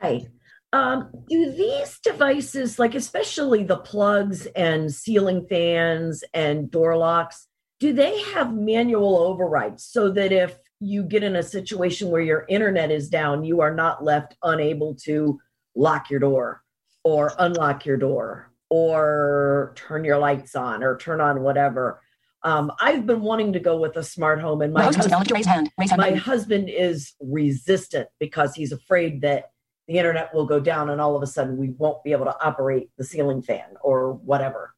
Hi. 0.00 0.26
Um, 0.72 1.10
do 1.28 1.52
these 1.52 2.00
devices, 2.02 2.80
like 2.80 2.96
especially 2.96 3.62
the 3.62 3.76
plugs 3.76 4.46
and 4.56 4.92
ceiling 4.92 5.46
fans 5.48 6.24
and 6.34 6.68
door 6.68 6.96
locks, 6.96 7.46
do 7.78 7.92
they 7.92 8.20
have 8.32 8.52
manual 8.52 9.18
overrides 9.18 9.84
so 9.84 10.10
that 10.10 10.32
if 10.32 10.58
you 10.80 11.04
get 11.04 11.22
in 11.22 11.36
a 11.36 11.44
situation 11.44 12.10
where 12.10 12.22
your 12.22 12.44
internet 12.48 12.90
is 12.90 13.08
down, 13.08 13.44
you 13.44 13.60
are 13.60 13.74
not 13.74 14.02
left 14.02 14.36
unable 14.42 14.96
to 15.04 15.38
lock 15.76 16.10
your 16.10 16.18
door? 16.18 16.63
Or 17.04 17.32
unlock 17.38 17.86
your 17.86 17.96
door 17.96 18.50
or 18.70 19.72
turn 19.76 20.04
your 20.04 20.18
lights 20.18 20.56
on 20.56 20.82
or 20.82 20.96
turn 20.96 21.20
on 21.20 21.42
whatever. 21.42 22.00
Um, 22.42 22.72
I've 22.80 23.06
been 23.06 23.20
wanting 23.20 23.52
to 23.54 23.60
go 23.60 23.78
with 23.78 23.96
a 23.96 24.02
smart 24.02 24.40
home, 24.40 24.60
and 24.60 24.72
my, 24.72 24.84
husband, 24.84 25.30
raise 25.30 25.46
hand. 25.46 25.70
Raise 25.78 25.90
hand. 25.90 26.00
my 26.00 26.12
husband 26.12 26.68
is 26.68 27.14
resistant 27.20 28.08
because 28.18 28.54
he's 28.54 28.70
afraid 28.70 29.22
that 29.22 29.52
the 29.88 29.94
internet 29.94 30.34
will 30.34 30.46
go 30.46 30.60
down 30.60 30.90
and 30.90 31.00
all 31.00 31.16
of 31.16 31.22
a 31.22 31.26
sudden 31.26 31.56
we 31.56 31.70
won't 31.70 32.02
be 32.04 32.12
able 32.12 32.24
to 32.24 32.36
operate 32.44 32.90
the 32.98 33.04
ceiling 33.04 33.42
fan 33.42 33.76
or 33.82 34.12
whatever. 34.12 34.74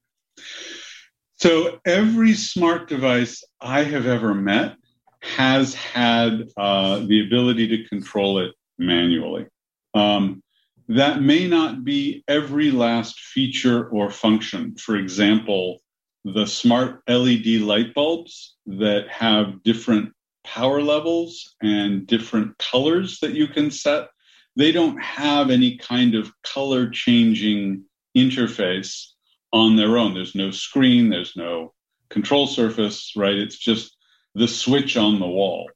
So 1.37 1.81
every 1.85 2.35
smart 2.35 2.89
device 2.89 3.45
I 3.61 3.83
have 3.85 4.07
ever 4.07 4.35
met 4.35 4.77
has 5.23 5.75
had 5.75 6.49
uh, 6.57 7.01
the 7.01 7.27
ability 7.27 7.69
to 7.69 7.89
control 7.89 8.39
it 8.39 8.53
manually. 8.79 9.47
Um, 9.95 10.43
that 10.89 11.21
may 11.21 11.47
not 11.47 11.85
be 11.85 12.23
every 12.29 12.71
last 12.71 13.19
feature 13.21 13.89
or 13.89 14.11
function. 14.11 14.77
For 14.77 14.97
example, 14.97 15.81
the 16.25 16.47
smart 16.47 17.03
LED 17.09 17.61
light 17.61 17.95
bulbs 17.95 18.57
that 18.67 19.09
have 19.09 19.63
different 19.63 20.13
power 20.45 20.81
levels 20.81 21.55
and 21.61 22.07
different 22.07 22.57
colors 22.59 23.19
that 23.21 23.33
you 23.33 23.49
can 23.49 23.71
set, 23.71 24.09
they 24.55 24.73
don't 24.73 24.99
have 24.99 25.51
any 25.51 25.77
kind 25.77 26.15
of 26.15 26.31
color 26.43 26.89
changing 26.89 27.85
interface 28.17 29.09
on 29.53 29.77
their 29.77 29.99
own. 29.99 30.15
There's 30.15 30.35
no 30.35 30.51
screen, 30.51 31.11
there's 31.11 31.37
no 31.37 31.75
control 32.09 32.47
surface, 32.47 33.13
right? 33.17 33.35
It's 33.35 33.59
just 33.59 33.97
the 34.35 34.49
switch 34.49 34.97
on 34.97 35.19
the 35.19 35.27
wall. 35.27 35.69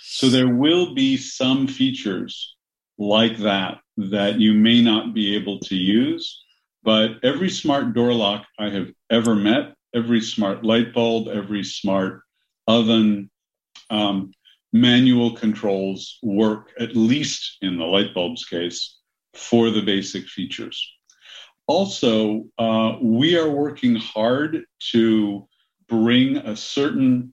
So 0.00 0.28
there 0.28 0.48
will 0.48 0.94
be 0.94 1.16
some 1.16 1.66
features 1.66 2.56
like 2.98 3.38
that 3.38 3.80
that 3.96 4.38
you 4.38 4.54
may 4.54 4.82
not 4.82 5.14
be 5.14 5.36
able 5.36 5.60
to 5.60 5.76
use. 5.76 6.44
But 6.82 7.22
every 7.22 7.50
smart 7.50 7.94
door 7.94 8.12
lock 8.12 8.46
I 8.58 8.70
have 8.70 8.90
ever 9.10 9.34
met, 9.34 9.74
every 9.94 10.20
smart 10.20 10.64
light 10.64 10.94
bulb, 10.94 11.28
every 11.28 11.64
smart 11.64 12.22
oven, 12.66 13.30
um, 13.90 14.32
manual 14.72 15.34
controls 15.34 16.18
work, 16.22 16.70
at 16.78 16.94
least 16.96 17.58
in 17.62 17.78
the 17.78 17.84
light 17.84 18.14
bulb's 18.14 18.44
case, 18.44 18.96
for 19.34 19.70
the 19.70 19.82
basic 19.82 20.28
features. 20.28 20.92
Also, 21.66 22.46
uh, 22.58 22.96
we 23.00 23.36
are 23.36 23.50
working 23.50 23.96
hard 23.96 24.64
to 24.92 25.46
bring 25.88 26.36
a 26.38 26.56
certain 26.56 27.32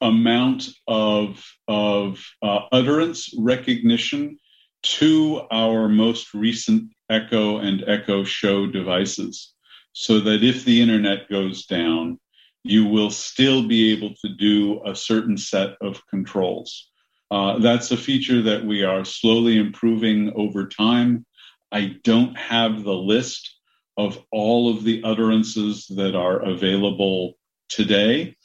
amount 0.00 0.70
of, 0.86 1.44
of 1.68 2.24
uh, 2.42 2.60
utterance 2.72 3.34
recognition 3.38 4.38
to 4.82 5.42
our 5.50 5.88
most 5.88 6.34
recent 6.34 6.90
Echo 7.08 7.58
and 7.58 7.84
Echo 7.86 8.24
Show 8.24 8.66
devices 8.66 9.52
so 9.92 10.20
that 10.20 10.44
if 10.44 10.64
the 10.64 10.80
internet 10.80 11.28
goes 11.28 11.66
down, 11.66 12.18
you 12.62 12.86
will 12.86 13.10
still 13.10 13.66
be 13.66 13.92
able 13.92 14.14
to 14.22 14.34
do 14.36 14.80
a 14.86 14.94
certain 14.94 15.36
set 15.36 15.76
of 15.80 16.00
controls. 16.08 16.90
Uh, 17.30 17.58
that's 17.58 17.90
a 17.90 17.96
feature 17.96 18.42
that 18.42 18.64
we 18.64 18.82
are 18.82 19.04
slowly 19.04 19.58
improving 19.58 20.32
over 20.34 20.66
time. 20.66 21.24
I 21.72 21.96
don't 22.02 22.36
have 22.36 22.82
the 22.82 22.94
list 22.94 23.56
of 23.96 24.18
all 24.30 24.70
of 24.70 24.84
the 24.84 25.02
utterances 25.04 25.86
that 25.86 26.14
are 26.14 26.40
available 26.42 27.34
today, 27.68 28.36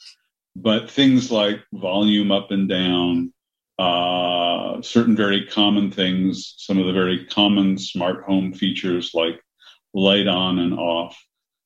but 0.54 0.90
things 0.90 1.30
like 1.30 1.60
volume 1.72 2.30
up 2.30 2.50
and 2.50 2.68
down, 2.68 3.32
uh, 3.78 4.80
certain 4.82 5.16
very 5.16 5.46
common 5.46 5.90
things, 5.90 6.54
some 6.58 6.78
of 6.78 6.86
the 6.86 6.92
very 6.92 7.26
common 7.26 7.76
smart 7.76 8.24
home 8.24 8.52
features 8.52 9.10
like 9.14 9.40
light 9.94 10.26
on 10.26 10.58
and 10.58 10.74
off. 10.74 11.16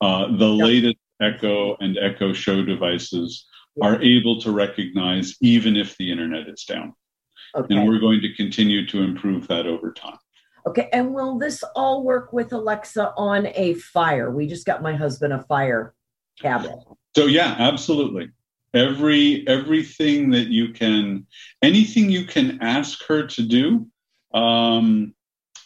Uh, 0.00 0.36
the 0.36 0.48
yep. 0.48 0.66
latest 0.66 0.96
Echo 1.20 1.76
and 1.80 1.98
Echo 1.98 2.32
Show 2.32 2.64
devices 2.64 3.46
are 3.82 4.00
able 4.02 4.40
to 4.40 4.50
recognize 4.50 5.36
even 5.40 5.76
if 5.76 5.96
the 5.96 6.11
internet 6.11 6.48
is 6.48 6.64
down. 6.64 6.94
Okay. 7.54 7.74
And 7.74 7.86
we're 7.86 7.98
going 7.98 8.20
to 8.22 8.34
continue 8.34 8.86
to 8.88 9.02
improve 9.02 9.46
that 9.48 9.66
over 9.66 9.92
time. 9.92 10.18
Okay, 10.66 10.88
and 10.92 11.14
will 11.14 11.38
this 11.38 11.64
all 11.74 12.04
work 12.04 12.32
with 12.32 12.52
Alexa 12.52 13.14
on 13.16 13.48
a 13.54 13.74
fire? 13.74 14.30
We 14.30 14.46
just 14.46 14.66
got 14.66 14.82
my 14.82 14.94
husband 14.94 15.32
a 15.32 15.42
fire 15.42 15.94
tablet. 16.38 16.78
So 17.16 17.26
yeah, 17.26 17.56
absolutely 17.58 18.30
every 18.74 19.46
everything 19.48 20.30
that 20.30 20.48
you 20.48 20.72
can 20.72 21.26
anything 21.62 22.10
you 22.10 22.24
can 22.24 22.58
ask 22.62 23.04
her 23.06 23.26
to 23.26 23.42
do 23.42 23.86
um, 24.32 25.14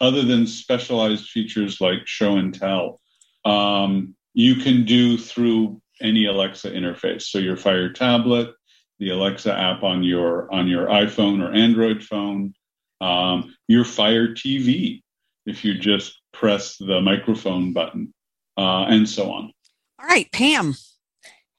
other 0.01 0.23
than 0.23 0.47
specialized 0.47 1.29
features 1.29 1.81
like 1.81 2.07
show 2.07 2.37
and 2.37 2.55
tell 2.55 3.01
um, 3.45 4.15
you 4.33 4.57
can 4.57 4.85
do 4.85 5.19
through 5.19 5.81
any 6.01 6.27
alexa 6.27 6.71
interface. 6.71 7.23
So 7.23 7.39
your 7.39 7.57
fire 7.57 7.93
tablet 7.93 8.55
the 8.99 9.11
alexa 9.11 9.53
app 9.53 9.83
on 9.83 10.03
your 10.03 10.53
on 10.53 10.69
your 10.69 10.87
iphone 10.87 11.43
or 11.43 11.53
android 11.53 12.03
phone 12.03 12.55
um, 13.01 13.55
your 13.69 13.85
fire 13.85 14.29
tv 14.29 15.03
if 15.47 15.65
you 15.65 15.75
just 15.79 16.21
press 16.33 16.77
the 16.79 17.01
microphone 17.01 17.73
button 17.73 18.15
uh, 18.57 18.85
and 18.85 19.09
so 19.09 19.31
on. 19.31 19.53
All 20.01 20.09
right 20.09 20.31
pam 20.33 20.75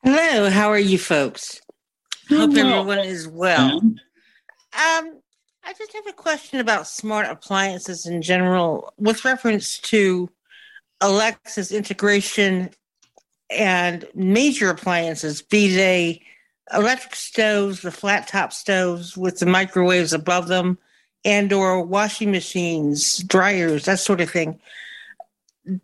Hello, 0.06 0.52
how 0.52 0.70
are 0.70 0.78
you 0.78 1.00
folks? 1.00 1.60
Hope 2.30 2.52
well. 2.52 2.68
everyone 2.68 3.00
is 3.00 3.28
well. 3.28 3.80
Um, 3.82 4.00
I 4.76 5.74
just 5.76 5.94
have 5.94 6.06
a 6.08 6.14
question 6.14 6.60
about 6.60 6.88
smart 6.88 7.26
appliances 7.26 8.06
in 8.06 8.22
general 8.22 8.94
with 9.00 9.26
reference 9.26 9.80
to 9.80 10.30
Alexa's 11.02 11.72
integration 11.72 12.70
and 13.50 14.06
major 14.14 14.70
appliances, 14.70 15.42
be 15.42 15.76
they 15.76 16.22
electric 16.72 17.16
stoves, 17.16 17.82
the 17.82 17.90
flat 17.90 18.28
top 18.28 18.54
stoves 18.54 19.18
with 19.18 19.40
the 19.40 19.48
microwaves 19.48 20.14
above 20.14 20.48
them, 20.48 20.78
and 21.24 21.52
or 21.52 21.82
washing 21.84 22.30
machines, 22.30 23.24
dryers, 23.24 23.86
that 23.86 23.98
sort 23.98 24.22
of 24.22 24.30
thing. 24.30 24.60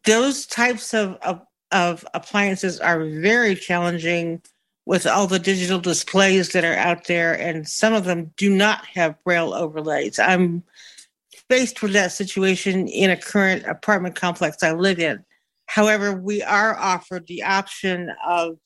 Those 0.06 0.46
types 0.46 0.94
of, 0.94 1.18
of, 1.24 1.42
of 1.72 2.06
appliances 2.14 2.80
are 2.80 3.06
very 3.06 3.56
challenging 3.56 4.42
with 4.86 5.06
all 5.06 5.28
the 5.28 5.40
digital 5.40 5.80
displays 5.80 6.50
that 6.50 6.66
are 6.66 6.76
out 6.76 7.06
there, 7.06 7.34
and 7.34 7.68
some 7.68 7.94
of 7.94 8.06
them 8.06 8.34
do 8.36 8.50
not 8.50 8.86
have 8.86 9.24
braille 9.24 9.54
overlays. 9.54 10.20
I'm 10.20 10.64
faced 11.50 11.82
with 11.82 11.94
that 11.94 12.12
situation 12.12 12.88
in 12.88 13.10
a 13.10 13.18
current 13.18 13.66
apartment 13.66 14.16
complex 14.16 14.64
I 14.64 14.72
live 14.72 15.00
in. 15.00 15.24
However, 15.66 16.14
we 16.14 16.42
are 16.42 16.78
offered 16.78 17.28
the 17.28 17.44
option 17.44 18.12
of 18.26 18.58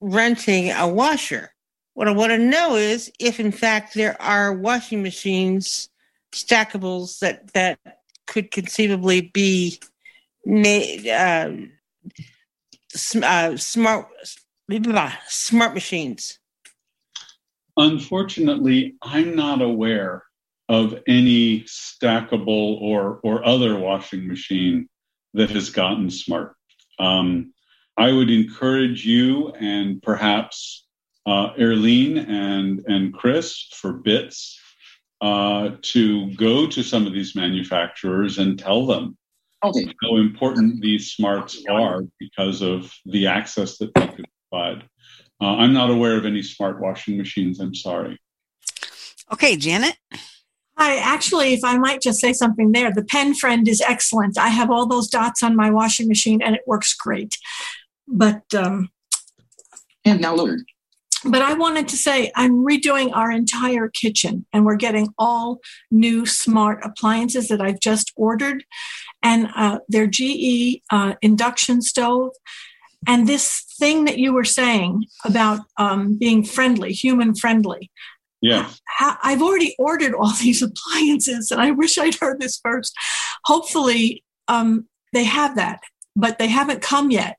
renting 0.00 0.70
a 0.70 0.88
washer. 0.88 1.52
What 1.94 2.08
I 2.08 2.12
want 2.12 2.30
to 2.32 2.38
know 2.38 2.76
is 2.76 3.10
if, 3.20 3.38
in 3.38 3.52
fact, 3.52 3.94
there 3.94 4.20
are 4.20 4.52
washing 4.52 5.02
machines, 5.02 5.88
stackables 6.32 7.20
that 7.20 7.52
that 7.54 7.78
could 8.26 8.50
conceivably 8.50 9.20
be 9.20 9.80
made 10.44 11.08
uh, 11.08 11.50
uh, 13.22 13.56
smart 13.56 14.08
smart 15.28 15.74
machines. 15.74 16.38
Unfortunately, 17.76 18.96
I'm 19.02 19.36
not 19.36 19.60
aware 19.60 20.24
of 20.68 20.98
any 21.06 21.60
stackable 21.62 22.80
or 22.80 23.20
or 23.22 23.44
other 23.44 23.76
washing 23.76 24.26
machine 24.26 24.88
that 25.34 25.50
has 25.50 25.70
gotten 25.70 26.10
smart. 26.10 26.56
Um, 26.98 27.52
I 27.96 28.12
would 28.12 28.30
encourage 28.30 29.06
you 29.06 29.50
and 29.52 30.02
perhaps 30.02 30.86
uh, 31.26 31.54
Erlene 31.54 32.28
and, 32.28 32.84
and 32.86 33.12
Chris 33.12 33.68
for 33.72 33.92
BITS 33.94 34.60
uh, 35.20 35.70
to 35.82 36.32
go 36.34 36.66
to 36.66 36.82
some 36.82 37.06
of 37.06 37.12
these 37.12 37.34
manufacturers 37.34 38.38
and 38.38 38.58
tell 38.58 38.86
them 38.86 39.16
okay. 39.64 39.92
how 40.02 40.16
important 40.16 40.80
these 40.80 41.12
smarts 41.12 41.62
are 41.68 42.02
because 42.18 42.62
of 42.62 42.92
the 43.06 43.26
access 43.26 43.78
that 43.78 43.94
they 43.94 44.06
could 44.08 44.26
provide. 44.50 44.84
Uh, 45.40 45.56
I'm 45.56 45.72
not 45.72 45.90
aware 45.90 46.16
of 46.16 46.24
any 46.24 46.42
smart 46.42 46.80
washing 46.80 47.18
machines. 47.18 47.60
I'm 47.60 47.74
sorry. 47.74 48.18
Okay, 49.32 49.56
Janet. 49.56 49.96
Hi, 50.78 50.96
actually, 50.98 51.54
if 51.54 51.64
I 51.64 51.78
might 51.78 52.02
just 52.02 52.20
say 52.20 52.32
something 52.32 52.72
there, 52.72 52.92
the 52.92 53.02
PenFriend 53.02 53.66
is 53.66 53.80
excellent. 53.80 54.38
I 54.38 54.48
have 54.48 54.70
all 54.70 54.86
those 54.86 55.08
dots 55.08 55.42
on 55.42 55.56
my 55.56 55.70
washing 55.70 56.06
machine 56.06 56.42
and 56.42 56.54
it 56.54 56.62
works 56.66 56.94
great. 56.94 57.38
But 58.06 58.42
um, 58.54 58.90
and 60.04 60.20
now 60.20 60.34
lowered. 60.34 60.62
But 61.24 61.42
I 61.42 61.54
wanted 61.54 61.88
to 61.88 61.96
say 61.96 62.30
I'm 62.36 62.64
redoing 62.64 63.14
our 63.14 63.30
entire 63.30 63.88
kitchen, 63.88 64.46
and 64.52 64.64
we're 64.64 64.76
getting 64.76 65.08
all 65.18 65.60
new 65.90 66.26
smart 66.26 66.84
appliances 66.84 67.48
that 67.48 67.60
I've 67.60 67.80
just 67.80 68.12
ordered, 68.16 68.64
and 69.22 69.48
uh, 69.56 69.78
they're 69.88 70.06
GE 70.06 70.82
uh, 70.90 71.14
induction 71.22 71.80
stove. 71.82 72.32
And 73.06 73.28
this 73.28 73.64
thing 73.78 74.04
that 74.04 74.18
you 74.18 74.32
were 74.32 74.44
saying 74.44 75.04
about 75.24 75.60
um, 75.78 76.18
being 76.18 76.44
friendly, 76.44 76.92
human 76.92 77.34
friendly. 77.34 77.90
Yeah. 78.42 78.70
I've 79.00 79.42
already 79.42 79.74
ordered 79.78 80.14
all 80.14 80.32
these 80.40 80.62
appliances, 80.62 81.50
and 81.50 81.60
I 81.60 81.70
wish 81.70 81.98
I'd 81.98 82.16
heard 82.16 82.40
this 82.40 82.60
first. 82.62 82.94
Hopefully, 83.44 84.22
um, 84.48 84.86
they 85.12 85.24
have 85.24 85.56
that, 85.56 85.80
but 86.14 86.38
they 86.38 86.48
haven't 86.48 86.82
come 86.82 87.10
yet 87.10 87.36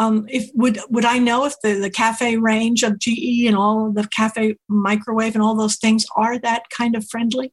um, 0.00 0.26
if 0.30 0.50
would 0.54 0.80
would 0.88 1.04
I 1.04 1.18
know 1.18 1.44
if 1.44 1.54
the, 1.62 1.74
the 1.74 1.90
cafe 1.90 2.38
range 2.38 2.82
of 2.82 2.98
GE 2.98 3.44
and 3.46 3.54
all 3.54 3.88
of 3.88 3.94
the 3.94 4.08
cafe 4.08 4.56
microwave 4.66 5.34
and 5.34 5.42
all 5.42 5.54
those 5.54 5.76
things 5.76 6.06
are 6.16 6.38
that 6.38 6.70
kind 6.70 6.96
of 6.96 7.06
friendly? 7.06 7.52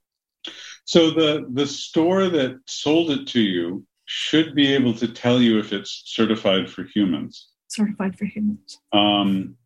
So 0.86 1.12
the 1.12 1.46
the 1.52 1.68
store 1.68 2.30
that 2.30 2.60
sold 2.66 3.12
it 3.12 3.28
to 3.28 3.42
you 3.42 3.86
should 4.06 4.56
be 4.56 4.74
able 4.74 4.94
to 4.94 5.10
tell 5.10 5.42
you 5.42 5.60
if 5.60 5.74
it's 5.74 6.04
certified 6.06 6.70
for 6.70 6.84
humans. 6.84 7.50
Certified 7.68 8.18
for 8.18 8.24
humans. 8.24 8.80
Um, 8.94 9.58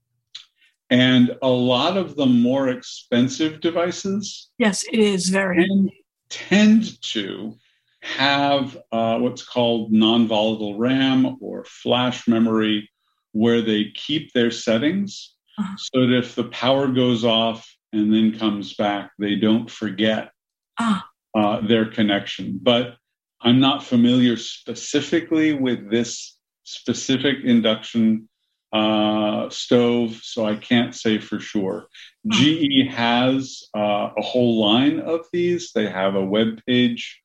and 0.90 1.38
a 1.44 1.50
lot 1.50 1.98
of 1.98 2.16
the 2.16 2.26
more 2.26 2.70
expensive 2.70 3.62
devices. 3.62 4.50
Yes, 4.58 4.84
it 4.92 5.00
is 5.00 5.30
very. 5.30 5.68
Tend, 5.68 5.92
tend 6.30 7.02
to 7.14 7.56
have 8.02 8.78
uh, 8.92 9.18
what's 9.20 9.44
called 9.44 9.92
non 9.92 10.28
volatile 10.28 10.78
RAM 10.78 11.38
or 11.40 11.66
flash 11.66 12.28
memory, 12.28 12.90
where 13.32 13.62
they 13.62 13.92
keep 13.96 14.34
their 14.34 14.52
settings 14.52 15.36
uh-huh. 15.58 15.76
so 15.78 16.08
that 16.08 16.18
if 16.18 16.36
the 16.36 16.46
power 16.46 16.88
goes 16.88 17.24
off 17.24 17.68
and 17.94 18.14
then 18.14 18.38
comes 18.38 18.74
back, 18.74 19.12
they 19.20 19.36
don't 19.36 19.70
forget 19.70 20.32
uh-huh. 20.78 21.02
uh, 21.40 21.68
their 21.68 21.86
connection. 21.86 22.60
But 22.62 22.96
I'm 23.42 23.60
not 23.60 23.84
familiar 23.84 24.38
specifically 24.38 25.54
with 25.54 25.90
this 25.90 26.38
specific 26.64 27.38
induction 27.44 28.30
uh, 28.74 29.50
stove, 29.50 30.20
so 30.24 30.46
I 30.46 30.56
can't 30.56 30.96
say 30.96 31.20
for 31.20 31.40
sure. 31.40 31.88
GE 32.30 32.88
has 32.90 33.64
uh, 33.76 34.10
a 34.18 34.22
whole 34.22 34.62
line 34.62 35.00
of 35.00 35.26
these. 35.34 35.72
They 35.74 35.90
have 35.90 36.16
a 36.16 36.26
web 36.26 36.62
page 36.66 37.21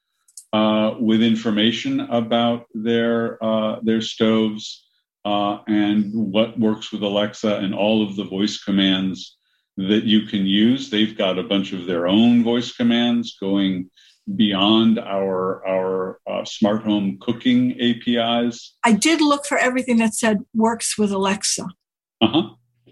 uh, 0.56 0.94
with 0.98 1.22
information 1.22 2.00
about 2.00 2.66
their 2.72 3.42
uh, 3.44 3.78
their 3.82 4.00
stoves 4.00 4.86
uh, 5.24 5.58
and 5.66 6.14
what 6.14 6.58
works 6.58 6.90
with 6.92 7.02
Alexa 7.02 7.56
and 7.56 7.74
all 7.74 8.02
of 8.02 8.16
the 8.16 8.24
voice 8.24 8.56
commands 8.62 9.36
that 9.76 10.04
you 10.04 10.22
can 10.22 10.46
use. 10.46 10.88
They've 10.88 11.16
got 11.16 11.38
a 11.38 11.42
bunch 11.42 11.72
of 11.72 11.84
their 11.84 12.06
own 12.06 12.42
voice 12.42 12.72
commands 12.72 13.36
going 13.38 13.90
beyond 14.34 14.98
our 14.98 15.66
our 15.74 16.20
uh, 16.26 16.44
smart 16.44 16.82
home 16.82 17.18
cooking 17.20 17.60
APIs. 17.88 18.76
I 18.82 18.92
did 18.92 19.20
look 19.20 19.44
for 19.44 19.58
everything 19.58 19.98
that 19.98 20.14
said 20.14 20.38
works 20.54 20.96
with 20.96 21.12
Alexa. 21.12 21.66
Uh 22.22 22.28
huh. 22.34 22.42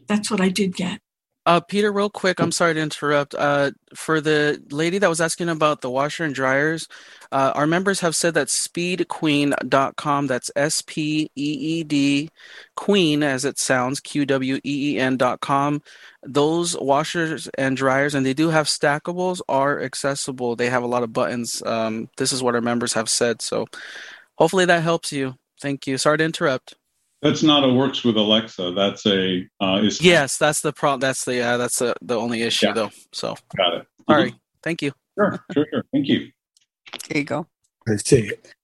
That's 0.07 0.31
what 0.31 0.43
I 0.43 0.51
did 0.51 0.77
get. 0.77 1.01
Uh, 1.47 1.61
Peter, 1.61 1.93
real 1.93 2.09
quick, 2.09 2.41
I'm 2.41 2.53
sorry 2.53 2.73
to 2.75 2.81
interrupt. 2.81 3.35
Uh, 3.35 3.73
for 3.95 4.21
the 4.23 4.63
lady 4.71 4.97
that 4.99 5.09
was 5.11 5.21
asking 5.21 5.51
about 5.51 5.83
the 5.83 5.91
washer 5.91 6.25
and 6.25 6.35
dryers, 6.35 6.89
uh, 7.33 7.53
our 7.55 7.67
members 7.67 8.01
have 8.01 8.17
said 8.17 8.33
that 8.35 8.49
speedqueen.com, 8.49 10.27
that's 10.27 10.51
S 10.57 10.83
P 10.83 11.31
E 11.37 11.53
E 11.53 11.85
D, 11.85 12.31
queen 12.77 13.23
as 13.23 13.45
it 13.45 13.59
sounds, 13.59 14.01
Q 14.01 14.25
W 14.25 14.57
E 14.57 14.95
E 14.95 14.99
N.com, 14.99 15.83
those 16.23 16.79
washers 16.79 17.49
and 17.59 17.77
dryers, 17.77 18.15
and 18.15 18.25
they 18.25 18.35
do 18.35 18.49
have 18.49 18.67
stackables, 18.67 19.43
are 19.47 19.83
accessible. 19.83 20.57
They 20.57 20.71
have 20.71 20.83
a 20.83 20.87
lot 20.89 21.03
of 21.03 21.13
buttons. 21.13 21.63
Um, 21.67 22.09
this 22.17 22.33
is 22.33 22.43
what 22.43 22.55
our 22.55 22.63
members 22.63 22.95
have 22.95 23.11
said. 23.11 23.43
So 23.43 23.67
hopefully 24.37 24.65
that 24.65 24.83
helps 24.83 25.13
you. 25.13 25.35
Thank 25.61 25.87
you. 25.87 25.99
Sorry 25.99 26.19
to 26.19 26.25
interrupt. 26.25 26.75
That's 27.25 27.43
not 27.43 27.65
a 27.65 27.73
works 27.73 28.05
with 28.05 28.19
Alexa. 28.19 28.73
That's 28.73 29.07
a 29.07 29.49
uh, 29.59 29.81
is 29.83 29.99
yes. 30.03 30.37
That's 30.37 30.61
the 30.61 30.75
problem. 30.75 31.01
That's 31.01 31.25
the 31.25 31.41
uh, 31.41 31.57
that's 31.57 31.79
the, 31.79 31.95
the 32.03 32.17
only 32.17 32.43
issue 32.43 32.67
yeah. 32.67 32.73
though. 32.75 32.91
So 33.15 33.35
got 33.57 33.73
it. 33.73 33.87
All 34.07 34.17
mm-hmm. 34.17 34.25
right. 34.25 34.35
Thank 34.63 34.83
you. 34.83 34.93
Sure, 35.19 35.43
sure, 35.53 35.67
sure. 35.73 35.85
Thank 35.91 36.09
you. 36.09 36.31
There 37.09 37.19
you 37.19 37.25
go. 37.25 37.47
I 37.89 37.97
see 37.97 38.29
it. 38.29 38.55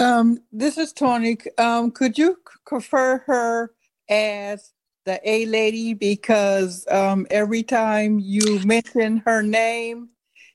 Um, 0.00 0.38
this 0.52 0.78
is 0.78 0.92
Tony. 0.92 1.38
Um, 1.58 1.90
could 1.90 2.16
you 2.16 2.36
prefer 2.64 3.18
her 3.26 3.72
as 4.08 4.72
the 5.06 5.20
A 5.28 5.46
lady 5.46 5.92
because 5.94 6.86
um, 6.92 7.26
every 7.30 7.64
time 7.64 8.20
you 8.20 8.60
mention 8.64 9.22
her 9.26 9.42
name, 9.42 10.10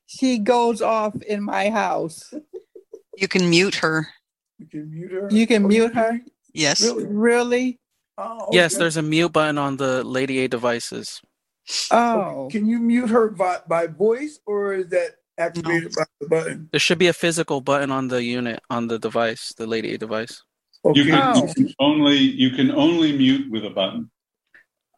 she 0.06 0.38
goes 0.38 0.80
off 0.80 1.14
in 1.22 1.42
my 1.42 1.68
house. 1.68 2.32
You 3.18 3.28
can 3.28 3.50
mute 3.50 3.74
her. 3.76 4.08
You 4.58 4.66
can 4.66 4.90
mute 4.90 5.12
her. 5.12 5.28
You 5.30 5.46
can 5.46 5.68
mute 5.68 5.94
her. 5.94 6.20
Yes. 6.52 6.82
Really? 6.82 7.06
really? 7.06 7.80
Oh, 8.18 8.46
okay. 8.48 8.56
Yes, 8.56 8.76
there's 8.76 8.96
a 8.96 9.02
mute 9.02 9.32
button 9.32 9.58
on 9.58 9.76
the 9.76 10.04
Lady 10.04 10.44
A 10.44 10.48
devices. 10.48 11.20
Oh. 11.90 12.48
Can 12.50 12.66
you 12.66 12.78
mute 12.78 13.08
her 13.08 13.30
by, 13.30 13.58
by 13.66 13.86
voice 13.86 14.40
or 14.46 14.74
is 14.74 14.88
that 14.88 15.16
activated 15.38 15.92
no. 15.96 16.02
by 16.02 16.04
the 16.20 16.28
button? 16.28 16.68
There 16.70 16.80
should 16.80 16.98
be 16.98 17.08
a 17.08 17.12
physical 17.12 17.60
button 17.60 17.90
on 17.90 18.08
the 18.08 18.22
unit 18.22 18.60
on 18.68 18.88
the 18.88 18.98
device, 18.98 19.54
the 19.56 19.66
Lady 19.66 19.94
A 19.94 19.98
device. 19.98 20.42
Okay. 20.84 21.00
You, 21.00 21.10
can, 21.10 21.36
oh. 21.36 21.46
you 21.46 21.54
can 21.54 21.74
only 21.78 22.16
you 22.16 22.50
can 22.50 22.70
only 22.70 23.16
mute 23.16 23.50
with 23.50 23.64
a 23.64 23.70
button. 23.70 24.10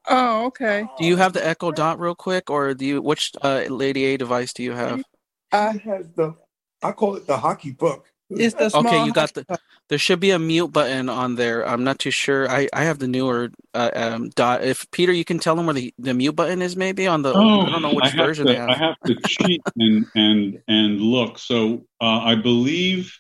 Oh, 0.08 0.46
okay. 0.46 0.84
Do 0.98 1.04
you 1.04 1.16
have 1.16 1.32
the 1.32 1.46
Echo 1.46 1.70
Dot 1.70 1.98
real 1.98 2.14
quick, 2.14 2.50
or 2.50 2.74
do 2.74 2.84
you 2.84 3.02
which 3.02 3.32
uh, 3.42 3.64
Lady 3.68 4.04
A 4.06 4.16
device 4.16 4.52
do 4.52 4.62
you 4.62 4.72
have? 4.72 5.02
I 5.50 5.72
have 5.84 6.14
the 6.14 6.34
I 6.82 6.92
call 6.92 7.16
it 7.16 7.26
the 7.26 7.36
hockey 7.36 7.72
book. 7.72 8.11
It's 8.36 8.54
the 8.54 8.68
small 8.68 8.86
okay. 8.86 9.04
You 9.04 9.12
got 9.12 9.34
the. 9.34 9.46
There 9.88 9.98
should 9.98 10.20
be 10.20 10.30
a 10.30 10.38
mute 10.38 10.68
button 10.68 11.10
on 11.10 11.34
there. 11.34 11.68
I'm 11.68 11.84
not 11.84 11.98
too 11.98 12.10
sure. 12.10 12.48
I, 12.48 12.66
I 12.72 12.84
have 12.84 12.98
the 12.98 13.08
newer 13.08 13.50
uh, 13.74 13.90
um, 13.94 14.30
dot. 14.30 14.64
If 14.64 14.90
Peter, 14.90 15.12
you 15.12 15.24
can 15.24 15.38
tell 15.38 15.54
them 15.54 15.66
where 15.66 15.74
the, 15.74 15.92
the 15.98 16.14
mute 16.14 16.32
button 16.32 16.62
is, 16.62 16.76
maybe 16.76 17.06
on 17.06 17.20
the. 17.20 17.34
Oh, 17.34 17.60
I 17.60 17.68
don't 17.68 17.82
know 17.82 17.92
which 17.92 18.12
version 18.14 18.46
to, 18.46 18.52
they 18.52 18.58
have. 18.58 18.70
I 18.70 18.74
have 18.74 18.98
to 19.04 19.14
cheat 19.26 19.60
and 19.76 20.06
and 20.14 20.62
and 20.66 20.98
look. 20.98 21.38
So 21.38 21.84
uh, 22.00 22.20
I 22.20 22.36
believe 22.36 23.12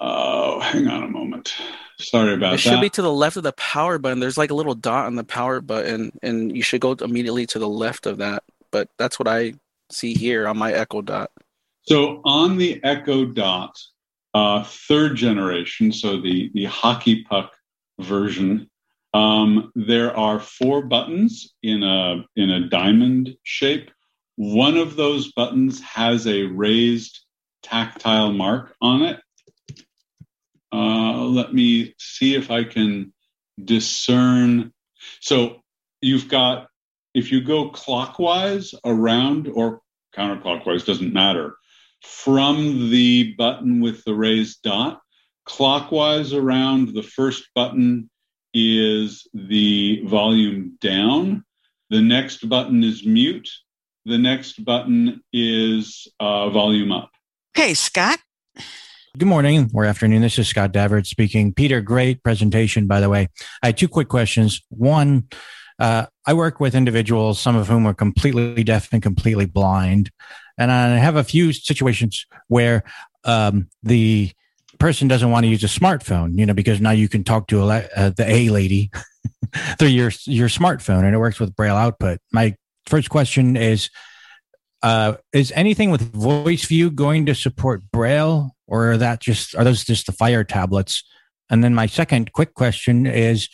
Oh, 0.00 0.60
hang 0.60 0.86
on 0.86 1.02
a 1.02 1.08
moment. 1.08 1.54
Sorry 1.98 2.34
about 2.34 2.54
It 2.54 2.56
that. 2.56 2.58
should 2.58 2.80
be 2.80 2.90
to 2.90 3.02
the 3.02 3.12
left 3.12 3.36
of 3.36 3.42
the 3.42 3.52
power 3.52 3.98
button. 3.98 4.20
There's 4.20 4.38
like 4.38 4.50
a 4.50 4.54
little 4.54 4.74
dot 4.74 5.06
on 5.06 5.16
the 5.16 5.24
power 5.24 5.60
button, 5.60 6.12
and 6.22 6.56
you 6.56 6.62
should 6.62 6.80
go 6.80 6.92
immediately 6.92 7.46
to 7.46 7.58
the 7.58 7.68
left 7.68 8.06
of 8.06 8.18
that. 8.18 8.44
But 8.70 8.88
that's 8.96 9.18
what 9.18 9.26
I 9.26 9.54
see 9.90 10.14
here 10.14 10.46
on 10.46 10.56
my 10.56 10.72
Echo 10.72 11.02
Dot. 11.02 11.32
So 11.82 12.20
on 12.24 12.58
the 12.58 12.80
Echo 12.84 13.24
Dot, 13.24 13.76
uh, 14.34 14.64
third 14.64 15.16
generation, 15.16 15.92
so 15.92 16.20
the 16.20 16.50
the 16.54 16.64
hockey 16.66 17.24
puck 17.24 17.52
version, 17.98 18.68
um, 19.14 19.72
there 19.74 20.16
are 20.16 20.38
four 20.38 20.82
buttons 20.82 21.54
in 21.62 21.82
a 21.82 22.24
in 22.36 22.50
a 22.50 22.68
diamond 22.68 23.36
shape. 23.42 23.90
One 24.36 24.76
of 24.76 24.96
those 24.96 25.32
buttons 25.32 25.80
has 25.82 26.26
a 26.26 26.44
raised 26.44 27.20
tactile 27.62 28.32
mark 28.32 28.74
on 28.80 29.02
it. 29.02 29.20
Uh, 30.72 31.24
let 31.24 31.52
me 31.52 31.94
see 31.98 32.34
if 32.34 32.50
I 32.50 32.64
can 32.64 33.12
discern. 33.64 34.72
So 35.20 35.62
you've 36.00 36.28
got 36.28 36.68
if 37.14 37.32
you 37.32 37.42
go 37.42 37.70
clockwise 37.70 38.74
around 38.84 39.48
or 39.48 39.80
counterclockwise 40.14 40.84
doesn't 40.84 41.12
matter 41.12 41.56
from 42.02 42.90
the 42.90 43.34
button 43.36 43.80
with 43.80 44.04
the 44.04 44.14
raised 44.14 44.62
dot 44.62 45.00
clockwise 45.44 46.32
around 46.32 46.94
the 46.94 47.02
first 47.02 47.48
button 47.54 48.08
is 48.54 49.26
the 49.34 50.02
volume 50.06 50.76
down 50.80 51.44
the 51.90 52.00
next 52.00 52.48
button 52.48 52.84
is 52.84 53.04
mute 53.04 53.48
the 54.04 54.18
next 54.18 54.64
button 54.64 55.22
is 55.32 56.06
uh, 56.20 56.48
volume 56.50 56.92
up 56.92 57.10
Okay, 57.58 57.74
Scott. 57.74 58.20
Good 59.18 59.26
morning 59.26 59.68
or 59.74 59.84
afternoon. 59.84 60.22
This 60.22 60.38
is 60.38 60.46
Scott 60.46 60.72
Davert 60.72 61.06
speaking. 61.06 61.52
Peter, 61.52 61.80
great 61.80 62.22
presentation, 62.22 62.86
by 62.86 63.00
the 63.00 63.08
way. 63.08 63.26
I 63.64 63.66
had 63.66 63.76
two 63.76 63.88
quick 63.88 64.06
questions. 64.06 64.62
One, 64.68 65.26
uh, 65.78 66.06
I 66.26 66.34
work 66.34 66.60
with 66.60 66.74
individuals, 66.74 67.38
some 67.38 67.56
of 67.56 67.68
whom 67.68 67.86
are 67.86 67.94
completely 67.94 68.64
deaf 68.64 68.88
and 68.92 69.02
completely 69.02 69.46
blind. 69.46 70.10
And 70.58 70.72
I 70.72 70.96
have 70.96 71.16
a 71.16 71.24
few 71.24 71.52
situations 71.52 72.26
where 72.48 72.82
um, 73.24 73.68
the 73.82 74.32
person 74.78 75.08
doesn't 75.08 75.30
want 75.30 75.44
to 75.44 75.48
use 75.48 75.62
a 75.64 75.68
smartphone, 75.68 76.38
you 76.38 76.46
know, 76.46 76.54
because 76.54 76.80
now 76.80 76.90
you 76.90 77.08
can 77.08 77.24
talk 77.24 77.46
to 77.48 77.62
a, 77.62 77.88
uh, 77.96 78.10
the 78.10 78.24
A 78.26 78.48
lady 78.48 78.90
through 79.78 79.88
your 79.88 80.10
your 80.24 80.48
smartphone, 80.48 81.04
and 81.04 81.14
it 81.14 81.18
works 81.18 81.38
with 81.38 81.54
Braille 81.54 81.76
output. 81.76 82.18
My 82.32 82.56
first 82.86 83.08
question 83.10 83.56
is: 83.56 83.90
uh, 84.82 85.14
Is 85.32 85.52
anything 85.54 85.90
with 85.90 86.12
VoiceView 86.12 86.94
going 86.94 87.26
to 87.26 87.34
support 87.34 87.82
Braille, 87.92 88.50
or 88.66 88.92
are 88.92 88.96
that 88.96 89.20
just 89.20 89.54
are 89.54 89.64
those 89.64 89.84
just 89.84 90.06
the 90.06 90.12
Fire 90.12 90.44
tablets? 90.44 91.04
And 91.50 91.62
then 91.62 91.74
my 91.74 91.86
second 91.86 92.32
quick 92.32 92.54
question 92.54 93.06
is: 93.06 93.48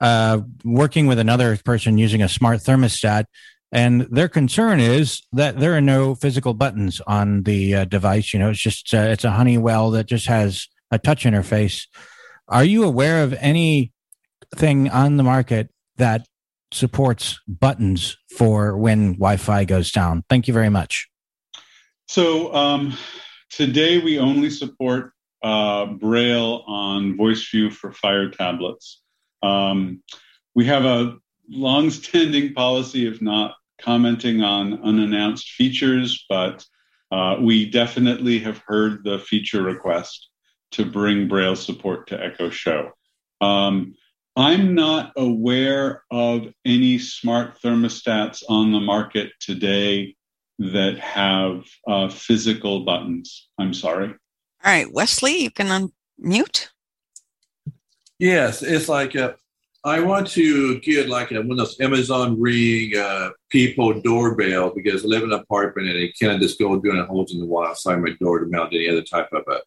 uh, 0.00 0.40
Working 0.64 1.06
with 1.06 1.18
another 1.18 1.56
person 1.56 1.98
using 1.98 2.22
a 2.22 2.28
smart 2.28 2.60
thermostat. 2.60 3.24
And 3.70 4.02
their 4.10 4.28
concern 4.28 4.80
is 4.80 5.22
that 5.32 5.58
there 5.60 5.76
are 5.76 5.80
no 5.80 6.14
physical 6.14 6.54
buttons 6.54 7.02
on 7.06 7.42
the 7.42 7.74
uh, 7.74 7.84
device. 7.84 8.32
You 8.32 8.38
know, 8.38 8.50
it's 8.50 8.60
just 8.60 8.94
uh, 8.94 8.98
it's 8.98 9.24
a 9.24 9.30
Honeywell 9.30 9.90
that 9.90 10.06
just 10.06 10.26
has 10.26 10.66
a 10.90 10.98
touch 10.98 11.24
interface. 11.24 11.86
Are 12.48 12.64
you 12.64 12.84
aware 12.84 13.22
of 13.22 13.34
anything 13.34 13.92
on 14.90 15.18
the 15.18 15.22
market 15.22 15.68
that 15.96 16.26
supports 16.72 17.38
buttons 17.46 18.16
for 18.36 18.76
when 18.76 19.12
Wi-Fi 19.14 19.64
goes 19.64 19.92
down? 19.92 20.24
Thank 20.30 20.48
you 20.48 20.54
very 20.54 20.70
much. 20.70 21.08
So 22.06 22.54
um, 22.54 22.94
today 23.50 23.98
we 23.98 24.18
only 24.18 24.48
support 24.48 25.12
uh, 25.42 25.86
Braille 25.86 26.64
on 26.66 27.18
VoiceView 27.18 27.72
for 27.72 27.92
Fire 27.92 28.30
tablets. 28.30 29.02
Um, 29.42 30.02
we 30.54 30.64
have 30.66 30.84
a 30.84 31.16
long-standing 31.48 32.54
policy 32.54 33.06
of 33.06 33.22
not 33.22 33.54
commenting 33.80 34.42
on 34.42 34.82
unannounced 34.82 35.50
features, 35.50 36.24
but 36.28 36.64
uh, 37.10 37.36
we 37.40 37.70
definitely 37.70 38.38
have 38.40 38.62
heard 38.66 39.04
the 39.04 39.18
feature 39.18 39.62
request 39.62 40.28
to 40.72 40.84
bring 40.84 41.28
Braille 41.28 41.56
support 41.56 42.08
to 42.08 42.22
Echo 42.22 42.50
Show. 42.50 42.90
Um, 43.40 43.94
I'm 44.36 44.74
not 44.74 45.12
aware 45.16 46.04
of 46.10 46.52
any 46.64 46.98
smart 46.98 47.60
thermostats 47.60 48.42
on 48.48 48.72
the 48.72 48.80
market 48.80 49.32
today 49.40 50.14
that 50.58 50.98
have 50.98 51.64
uh, 51.86 52.08
physical 52.08 52.84
buttons. 52.84 53.48
I'm 53.58 53.74
sorry. 53.74 54.08
All 54.64 54.72
right, 54.72 54.92
Wesley, 54.92 55.42
you 55.42 55.50
can 55.50 55.90
unmute. 56.20 56.68
Yes, 58.18 58.62
it's 58.62 58.88
like 58.88 59.14
uh, 59.14 59.34
I 59.84 60.00
want 60.00 60.26
to 60.28 60.80
get 60.80 61.08
like 61.08 61.30
a, 61.30 61.36
one 61.36 61.52
of 61.52 61.58
those 61.58 61.80
Amazon 61.80 62.40
Ring 62.40 62.96
uh, 62.96 63.30
peephole 63.48 64.00
doorbell 64.00 64.70
because 64.74 65.04
I 65.04 65.08
live 65.08 65.22
in 65.22 65.32
an 65.32 65.38
apartment 65.38 65.88
and 65.88 65.96
it 65.96 66.18
can't 66.18 66.42
just 66.42 66.58
go 66.58 66.78
doing 66.78 66.98
a 66.98 67.06
holes 67.06 67.32
in 67.32 67.38
the 67.38 67.46
wall 67.46 67.66
outside 67.66 68.00
my 68.00 68.10
door 68.20 68.40
to 68.40 68.46
mount 68.46 68.74
any 68.74 68.88
other 68.88 69.02
type 69.02 69.32
of 69.32 69.44
a 69.48 69.60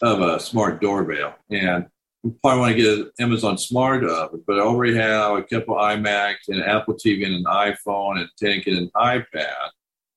of 0.00 0.22
a 0.22 0.40
smart 0.40 0.80
doorbell. 0.80 1.34
And 1.50 1.86
I 2.24 2.30
probably 2.42 2.60
want 2.60 2.76
to 2.76 2.82
get 2.82 2.98
an 2.98 3.10
Amazon 3.20 3.58
Smart 3.58 4.02
but 4.46 4.58
I 4.58 4.60
already 4.60 4.96
have 4.96 5.36
a 5.36 5.42
couple 5.42 5.76
iMacs 5.76 6.48
and 6.48 6.60
an 6.60 6.68
Apple 6.68 6.94
TV 6.94 7.26
and 7.26 7.34
an 7.34 7.44
iPhone 7.44 8.18
and 8.20 8.28
take 8.36 8.66
an 8.66 8.90
iPad. 8.96 9.68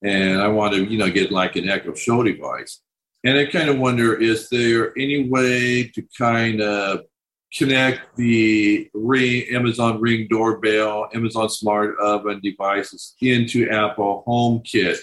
And 0.04 0.42
I 0.42 0.48
want 0.48 0.74
to, 0.74 0.84
you 0.86 0.98
know, 0.98 1.10
get 1.10 1.32
like 1.32 1.56
an 1.58 1.70
Echo 1.70 1.94
Show 1.94 2.24
device. 2.24 2.82
And 3.24 3.38
I 3.38 3.46
kind 3.46 3.70
of 3.70 3.78
wonder, 3.78 4.20
is 4.20 4.50
there 4.50 4.98
any 4.98 5.30
way 5.30 5.84
to 5.90 6.04
kind 6.18 6.62
of 6.62 7.02
connect 7.54 8.16
the 8.16 8.90
Ring, 8.94 9.46
Amazon 9.52 10.00
Ring 10.00 10.28
doorbell, 10.30 11.10
Amazon 11.14 11.50
Smart 11.50 11.98
Oven 12.00 12.40
devices 12.42 13.16
into 13.22 13.70
Apple 13.70 14.24
HomeKit 14.28 14.98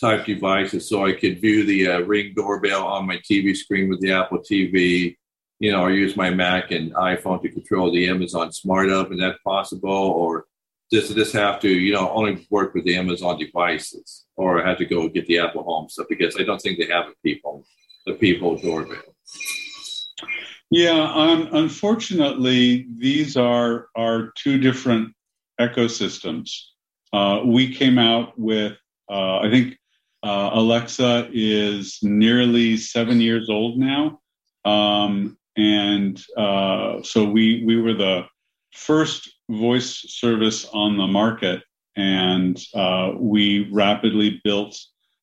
type 0.00 0.24
devices, 0.24 0.88
so 0.88 1.04
I 1.04 1.12
could 1.12 1.40
view 1.40 1.64
the 1.64 1.88
uh, 1.88 1.98
Ring 2.00 2.32
doorbell 2.36 2.86
on 2.86 3.06
my 3.06 3.16
TV 3.18 3.56
screen 3.56 3.88
with 3.88 4.00
the 4.00 4.12
Apple 4.12 4.38
TV, 4.38 5.16
you 5.58 5.72
know, 5.72 5.82
or 5.82 5.90
use 5.90 6.16
my 6.16 6.30
Mac 6.30 6.70
and 6.70 6.94
iPhone 6.94 7.42
to 7.42 7.48
control 7.48 7.90
the 7.92 8.08
Amazon 8.08 8.52
Smart 8.52 8.90
Oven. 8.90 9.18
That 9.18 9.36
possible, 9.44 9.90
or 9.90 10.46
does 10.90 11.12
this 11.12 11.32
have 11.32 11.60
to, 11.60 11.68
you 11.68 11.92
know, 11.92 12.10
only 12.10 12.46
work 12.48 12.74
with 12.74 12.84
the 12.84 12.96
Amazon 12.96 13.38
devices, 13.38 14.24
or 14.36 14.62
I 14.62 14.68
have 14.68 14.78
to 14.78 14.84
go 14.84 15.08
get 15.08 15.26
the 15.26 15.40
Apple 15.40 15.64
Home 15.64 15.88
stuff 15.88 16.06
because 16.08 16.36
I 16.38 16.44
don't 16.44 16.60
think 16.60 16.78
they 16.78 16.86
have 16.86 17.06
a 17.06 17.14
peephole, 17.24 17.64
the 18.06 18.14
peephole 18.14 18.56
doorbell. 18.56 19.02
Yeah, 20.70 21.10
um, 21.14 21.48
unfortunately, 21.52 22.86
these 22.98 23.36
are 23.36 23.88
are 23.96 24.32
two 24.36 24.58
different 24.58 25.14
ecosystems. 25.58 26.50
Uh, 27.12 27.40
we 27.46 27.74
came 27.74 27.98
out 27.98 28.38
with, 28.38 28.76
uh, 29.10 29.38
I 29.38 29.50
think, 29.50 29.78
uh, 30.22 30.50
Alexa 30.52 31.30
is 31.32 31.98
nearly 32.02 32.76
seven 32.76 33.18
years 33.20 33.48
old 33.48 33.78
now, 33.78 34.20
um, 34.66 35.38
and 35.56 36.22
uh, 36.36 37.02
so 37.02 37.24
we 37.24 37.64
we 37.64 37.80
were 37.80 37.94
the 37.94 38.26
first 38.74 39.30
voice 39.50 40.04
service 40.08 40.66
on 40.74 40.98
the 40.98 41.06
market, 41.06 41.62
and 41.96 42.62
uh, 42.74 43.12
we 43.16 43.70
rapidly 43.72 44.38
built 44.44 44.78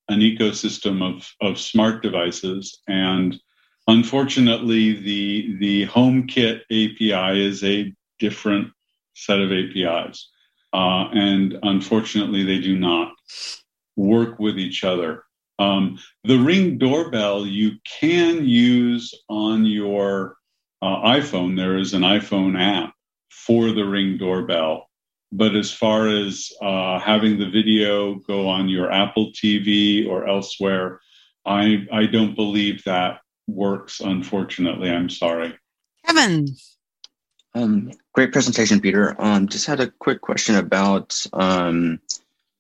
an 0.10 0.22
ecosystem 0.22 1.04
of 1.04 1.30
of 1.40 1.60
smart 1.60 2.02
devices 2.02 2.82
and 2.88 3.40
Unfortunately, 3.88 4.94
the 4.94 5.58
the 5.60 5.88
HomeKit 5.88 6.62
API 6.72 7.46
is 7.46 7.64
a 7.64 7.94
different 8.20 8.72
set 9.14 9.40
of 9.40 9.52
APIs, 9.52 10.30
uh, 10.74 11.10
and 11.14 11.58
unfortunately, 11.62 12.44
they 12.44 12.60
do 12.60 12.78
not 12.78 13.14
work 13.96 14.40
with 14.40 14.58
each 14.58 14.84
other. 14.84 15.24
Um, 15.60 16.00
the 16.24 16.38
Ring 16.38 16.78
doorbell 16.78 17.46
you 17.46 17.78
can 18.00 18.46
use 18.46 19.14
on 19.30 19.66
your 19.66 20.36
uh, 20.82 21.02
iPhone. 21.04 21.56
There 21.56 21.78
is 21.78 21.94
an 21.94 22.02
iPhone 22.02 22.60
app 22.60 22.94
for 23.30 23.72
the 23.72 23.86
Ring 23.86 24.18
doorbell. 24.18 24.90
But 25.32 25.56
as 25.56 25.72
far 25.72 26.08
as 26.08 26.52
uh, 26.62 27.00
having 27.00 27.40
the 27.40 27.50
video 27.50 28.16
go 28.16 28.48
on 28.48 28.70
your 28.70 28.92
Apple 28.92 29.32
TV 29.32 30.08
or 30.08 30.28
elsewhere, 30.28 31.00
I, 31.46 31.86
I 31.92 32.06
don't 32.06 32.36
believe 32.36 32.84
that 32.86 33.20
works, 33.48 34.00
unfortunately. 34.00 34.90
I'm 34.90 35.10
sorry. 35.10 35.58
Kevin. 36.06 36.56
Um, 37.54 37.92
great 38.14 38.34
presentation, 38.34 38.82
Peter. 38.82 39.16
Um, 39.18 39.48
just 39.48 39.66
had 39.66 39.80
a 39.80 39.92
quick 40.00 40.22
question 40.22 40.56
about 40.56 41.26
um, 41.34 42.00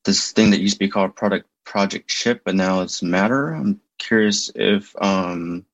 this 0.05 0.31
thing 0.31 0.51
that 0.51 0.61
used 0.61 0.75
to 0.75 0.79
be 0.79 0.89
called 0.89 1.15
product 1.15 1.47
project 1.65 2.07
CHIP, 2.07 2.43
but 2.45 2.55
now 2.55 2.81
it's 2.81 3.03
matter. 3.03 3.53
I'm 3.53 3.81
curious 3.97 4.51
if, 4.55 4.95
um, 5.01 5.65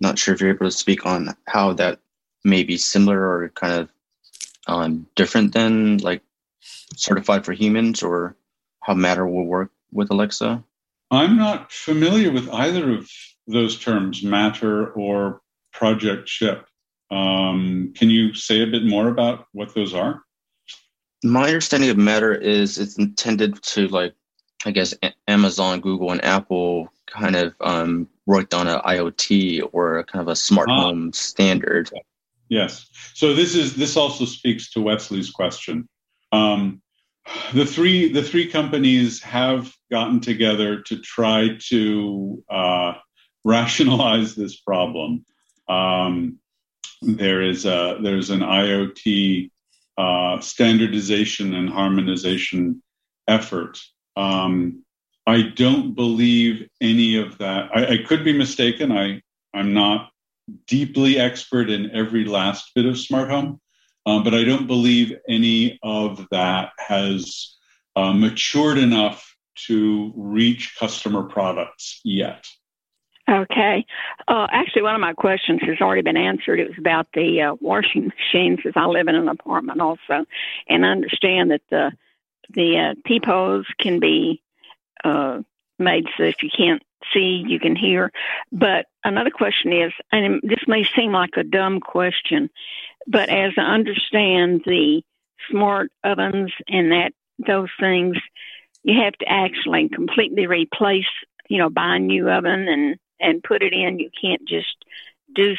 not 0.00 0.18
sure 0.18 0.34
if 0.34 0.40
you're 0.40 0.50
able 0.50 0.66
to 0.66 0.70
speak 0.70 1.06
on 1.06 1.34
how 1.46 1.72
that 1.74 1.98
may 2.44 2.62
be 2.62 2.76
similar 2.76 3.18
or 3.18 3.48
kind 3.48 3.72
of 3.74 3.88
um, 4.66 5.06
different 5.16 5.54
than 5.54 5.98
like 5.98 6.22
certified 6.94 7.44
for 7.44 7.52
humans 7.52 8.02
or 8.02 8.36
how 8.80 8.94
matter 8.94 9.26
will 9.26 9.44
work 9.44 9.70
with 9.90 10.10
Alexa. 10.10 10.62
I'm 11.10 11.36
not 11.36 11.72
familiar 11.72 12.30
with 12.30 12.48
either 12.50 12.92
of 12.92 13.10
those 13.48 13.78
terms, 13.78 14.22
matter 14.22 14.92
or 14.92 15.40
project 15.72 16.28
CHIP. 16.28 16.64
Um, 17.10 17.92
can 17.96 18.10
you 18.10 18.34
say 18.34 18.62
a 18.62 18.66
bit 18.66 18.84
more 18.84 19.08
about 19.08 19.46
what 19.52 19.74
those 19.74 19.94
are? 19.94 20.22
My 21.24 21.46
understanding 21.46 21.90
of 21.90 21.96
Matter 21.96 22.34
is 22.34 22.78
it's 22.78 22.98
intended 22.98 23.60
to 23.62 23.88
like, 23.88 24.14
I 24.64 24.70
guess 24.70 24.94
Amazon, 25.26 25.80
Google, 25.80 26.12
and 26.12 26.24
Apple 26.24 26.92
kind 27.06 27.34
of 27.34 27.54
um, 27.60 28.08
worked 28.26 28.54
on 28.54 28.68
an 28.68 28.80
IoT 28.80 29.68
or 29.72 30.04
kind 30.04 30.22
of 30.22 30.28
a 30.28 30.36
smart 30.36 30.68
ah. 30.70 30.82
home 30.82 31.12
standard. 31.12 31.90
Yes. 32.48 32.88
So 33.14 33.34
this 33.34 33.54
is 33.54 33.74
this 33.74 33.96
also 33.96 34.24
speaks 34.24 34.70
to 34.72 34.80
Wesley's 34.80 35.30
question. 35.30 35.88
Um, 36.32 36.82
the 37.52 37.66
three 37.66 38.12
the 38.12 38.22
three 38.22 38.50
companies 38.50 39.22
have 39.22 39.72
gotten 39.90 40.20
together 40.20 40.80
to 40.82 40.98
try 41.00 41.58
to 41.68 42.42
uh, 42.48 42.94
rationalize 43.48 44.34
this 44.34 44.56
problem. 44.60 45.24
Um, 45.68 46.38
there 47.00 47.42
is 47.42 47.64
a 47.64 47.98
there's 48.02 48.30
an 48.30 48.40
IoT 48.40 49.50
uh, 49.96 50.40
standardization 50.40 51.54
and 51.54 51.70
harmonization 51.70 52.82
effort. 53.26 53.78
Um, 54.16 54.84
I 55.26 55.42
don't 55.42 55.94
believe 55.94 56.68
any 56.80 57.16
of 57.16 57.38
that. 57.38 57.70
I, 57.74 57.86
I 57.86 57.96
could 58.06 58.24
be 58.24 58.36
mistaken. 58.36 58.92
I 58.92 59.22
I'm 59.54 59.72
not 59.72 60.10
deeply 60.66 61.18
expert 61.18 61.70
in 61.70 61.90
every 61.94 62.24
last 62.24 62.72
bit 62.74 62.86
of 62.86 62.98
smart 62.98 63.30
home, 63.30 63.60
um, 64.06 64.24
but 64.24 64.34
I 64.34 64.44
don't 64.44 64.66
believe 64.66 65.16
any 65.28 65.78
of 65.82 66.26
that 66.30 66.72
has 66.78 67.56
uh, 67.96 68.12
matured 68.12 68.78
enough 68.78 69.34
to 69.66 70.12
reach 70.16 70.76
customer 70.78 71.24
products 71.24 72.00
yet. 72.04 72.46
Okay. 73.28 73.84
Uh, 74.26 74.46
actually, 74.50 74.82
one 74.82 74.94
of 74.94 75.00
my 75.00 75.12
questions 75.12 75.60
has 75.62 75.80
already 75.80 76.02
been 76.02 76.16
answered. 76.16 76.60
It 76.60 76.68
was 76.68 76.78
about 76.78 77.08
the 77.12 77.42
uh, 77.42 77.54
washing 77.60 78.10
machines, 78.32 78.60
as 78.66 78.72
I 78.74 78.86
live 78.86 79.08
in 79.08 79.14
an 79.14 79.28
apartment 79.28 79.80
also, 79.80 80.24
and 80.68 80.86
I 80.86 80.90
understand 80.90 81.50
that 81.50 81.62
the 81.70 81.92
the 82.54 82.78
uh, 82.78 82.94
peepholes 83.04 83.66
can 83.78 84.00
be 84.00 84.42
uh, 85.04 85.40
made 85.78 86.06
so 86.16 86.22
if 86.22 86.42
you 86.42 86.48
can't 86.56 86.82
see, 87.12 87.44
you 87.46 87.60
can 87.60 87.76
hear. 87.76 88.10
But 88.50 88.86
another 89.04 89.30
question 89.30 89.72
is, 89.72 89.92
and 90.10 90.40
this 90.42 90.66
may 90.66 90.84
seem 90.96 91.12
like 91.12 91.36
a 91.36 91.44
dumb 91.44 91.80
question, 91.80 92.48
but 93.06 93.28
as 93.28 93.52
I 93.58 93.74
understand 93.74 94.62
the 94.64 95.02
smart 95.50 95.92
ovens 96.02 96.52
and 96.68 96.92
that 96.92 97.12
those 97.46 97.68
things, 97.78 98.16
you 98.82 99.02
have 99.02 99.14
to 99.14 99.28
actually 99.28 99.88
completely 99.90 100.46
replace, 100.46 101.06
you 101.48 101.58
know, 101.58 101.70
buy 101.70 101.96
a 101.96 101.98
new 101.98 102.30
oven 102.30 102.66
and 102.68 102.98
and 103.20 103.42
put 103.42 103.62
it 103.62 103.72
in. 103.72 103.98
You 103.98 104.10
can't 104.20 104.46
just 104.46 104.84
do 105.34 105.54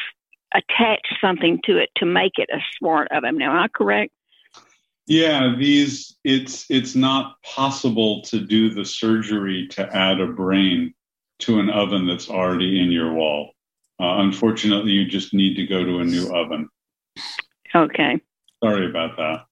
attach 0.54 1.06
something 1.20 1.60
to 1.64 1.78
it 1.78 1.90
to 1.96 2.06
make 2.06 2.32
it 2.38 2.50
a 2.52 2.58
smart 2.78 3.08
oven. 3.12 3.38
Now, 3.38 3.52
am 3.52 3.62
I 3.62 3.68
correct? 3.68 4.12
Yeah, 5.06 5.54
these 5.58 6.16
it's 6.24 6.66
it's 6.70 6.94
not 6.94 7.42
possible 7.42 8.22
to 8.22 8.40
do 8.40 8.70
the 8.70 8.84
surgery 8.84 9.66
to 9.72 9.96
add 9.96 10.20
a 10.20 10.26
brain 10.26 10.94
to 11.40 11.58
an 11.58 11.70
oven 11.70 12.06
that's 12.06 12.30
already 12.30 12.80
in 12.80 12.92
your 12.92 13.12
wall. 13.12 13.52
Uh, 14.00 14.20
unfortunately, 14.20 14.92
you 14.92 15.06
just 15.06 15.34
need 15.34 15.56
to 15.56 15.66
go 15.66 15.84
to 15.84 15.98
a 15.98 16.04
new 16.04 16.32
oven. 16.34 16.68
Okay. 17.74 18.20
Sorry 18.62 18.88
about 18.88 19.16
that. 19.16 19.46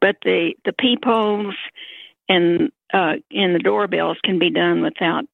But 0.00 0.16
the 0.24 0.54
the 0.64 0.72
peepholes 0.72 1.54
and 2.28 2.70
uh, 2.92 3.14
and 3.30 3.54
the 3.54 3.60
doorbells 3.60 4.18
can 4.22 4.38
be 4.38 4.50
done 4.50 4.82
without 4.82 5.24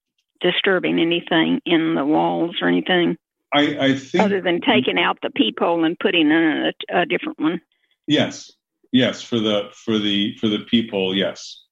disturbing 0.41 0.99
anything 0.99 1.61
in 1.65 1.95
the 1.95 2.05
walls 2.05 2.57
or 2.61 2.69
anything. 2.69 3.17
I, 3.53 3.79
I 3.79 3.99
think 3.99 4.25
other 4.25 4.43
than 4.43 4.61
taking 4.61 4.99
out 4.99 5.19
the 5.23 5.31
peephole 5.31 5.85
and 5.85 5.99
putting 5.99 6.31
in 6.31 6.73
a, 6.91 7.01
a 7.01 7.07
different 7.07 7.39
one. 7.41 7.61
Yes, 8.07 8.51
yes, 8.93 9.23
for 9.23 9.39
the 9.39 9.71
for 9.73 9.99
the 9.99 10.37
for 10.37 10.49
the 10.49 10.61
peephole, 10.71 11.15
yes, 11.15 11.65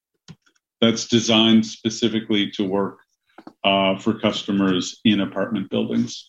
that's 0.80 1.06
designed 1.06 1.66
specifically 1.66 2.50
to 2.52 2.64
work 2.64 2.98
uh, 3.64 3.98
for 3.98 4.18
customers 4.18 5.00
in 5.04 5.20
apartment 5.20 5.70
buildings. 5.70 6.26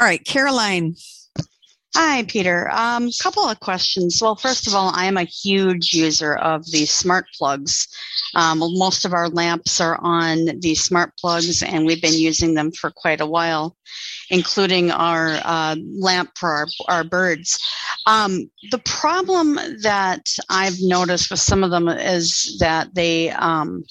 All 0.00 0.06
right, 0.06 0.24
Caroline. 0.24 0.94
Hi, 1.96 2.24
Peter. 2.24 2.64
A 2.72 2.96
um, 2.96 3.10
couple 3.22 3.44
of 3.44 3.60
questions. 3.60 4.20
Well, 4.20 4.34
first 4.34 4.66
of 4.66 4.74
all, 4.74 4.90
I 4.96 5.04
am 5.04 5.16
a 5.16 5.22
huge 5.22 5.94
user 5.94 6.34
of 6.34 6.68
the 6.72 6.86
smart 6.86 7.26
plugs. 7.38 7.86
Um, 8.34 8.58
most 8.58 9.04
of 9.04 9.12
our 9.12 9.28
lamps 9.28 9.80
are 9.80 9.96
on 10.02 10.58
the 10.58 10.74
smart 10.74 11.16
plugs, 11.16 11.62
and 11.62 11.86
we've 11.86 12.02
been 12.02 12.18
using 12.18 12.54
them 12.54 12.72
for 12.72 12.90
quite 12.90 13.20
a 13.20 13.26
while, 13.26 13.76
including 14.28 14.90
our 14.90 15.38
uh, 15.44 15.76
lamp 15.96 16.30
for 16.34 16.50
our, 16.50 16.66
our 16.88 17.04
birds. 17.04 17.60
Um, 18.06 18.50
the 18.72 18.78
problem 18.78 19.54
that 19.82 20.28
I've 20.50 20.80
noticed 20.80 21.30
with 21.30 21.38
some 21.38 21.62
of 21.62 21.70
them 21.70 21.86
is 21.86 22.56
that 22.58 22.92
they 22.96 23.30
um, 23.30 23.84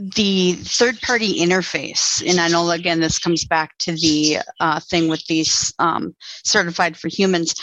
the 0.00 0.54
third 0.54 1.00
party 1.02 1.40
interface, 1.40 2.26
and 2.28 2.40
I 2.40 2.48
know 2.48 2.70
again 2.70 3.00
this 3.00 3.18
comes 3.18 3.44
back 3.44 3.76
to 3.78 3.92
the 3.92 4.38
uh, 4.58 4.80
thing 4.80 5.08
with 5.08 5.24
these 5.26 5.72
um, 5.78 6.14
certified 6.44 6.96
for 6.96 7.08
humans, 7.08 7.54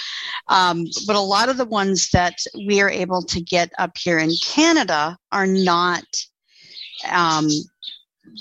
um, 0.47 0.85
but 1.05 1.15
a 1.15 1.19
lot 1.21 1.49
of 1.49 1.57
the 1.57 1.65
ones 1.65 2.09
that 2.11 2.35
we 2.67 2.81
are 2.81 2.89
able 2.89 3.21
to 3.23 3.41
get 3.41 3.71
up 3.77 3.97
here 3.97 4.19
in 4.19 4.31
Canada 4.43 5.17
are 5.31 5.47
not 5.47 6.05
um, 7.11 7.47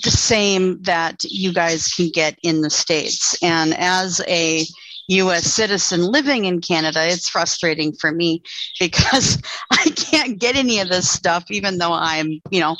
the 0.03 0.11
same 0.11 0.81
that 0.83 1.23
you 1.23 1.53
guys 1.53 1.87
can 1.87 2.09
get 2.09 2.37
in 2.43 2.61
the 2.61 2.69
States. 2.69 3.41
And 3.41 3.73
as 3.77 4.21
a 4.27 4.65
US 5.07 5.45
citizen 5.45 6.01
living 6.01 6.45
in 6.45 6.61
Canada, 6.61 7.07
it's 7.07 7.29
frustrating 7.29 7.93
for 7.93 8.11
me 8.11 8.43
because 8.79 9.41
I 9.71 9.89
can't 9.95 10.39
get 10.39 10.55
any 10.55 10.79
of 10.79 10.89
this 10.89 11.09
stuff, 11.09 11.45
even 11.49 11.77
though 11.77 11.93
I'm, 11.93 12.39
you 12.51 12.59
know. 12.59 12.75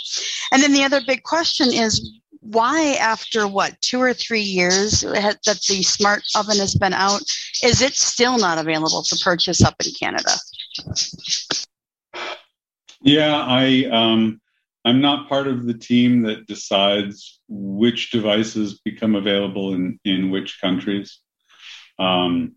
And 0.51 0.61
then 0.61 0.73
the 0.73 0.84
other 0.84 1.01
big 1.05 1.23
question 1.23 1.71
is 1.71 2.19
why, 2.41 2.95
after 2.99 3.47
what, 3.47 3.80
two 3.82 4.01
or 4.01 4.13
three 4.13 4.41
years 4.41 5.01
that 5.01 5.39
the 5.43 5.84
smart 5.84 6.23
oven 6.36 6.57
has 6.57 6.75
been 6.75 6.93
out, 6.93 7.21
is 7.63 7.82
it 7.82 7.93
still 7.93 8.38
not 8.38 8.57
available 8.57 9.03
to 9.03 9.17
purchase 9.23 9.63
up 9.63 9.75
in 9.84 9.91
Canada? 9.99 10.32
Yeah, 13.01 13.36
I. 13.38 13.86
Um, 13.91 14.41
I'm 14.86 15.01
not 15.01 15.28
part 15.28 15.47
of 15.47 15.65
the 15.65 15.73
team 15.73 16.21
that 16.21 16.47
decides 16.47 17.41
which 17.49 18.09
devices 18.11 18.80
become 18.86 19.15
available 19.15 19.73
in, 19.73 19.99
in 20.05 20.32
which 20.32 20.61
countries. 20.61 21.19
Um, 22.00 22.56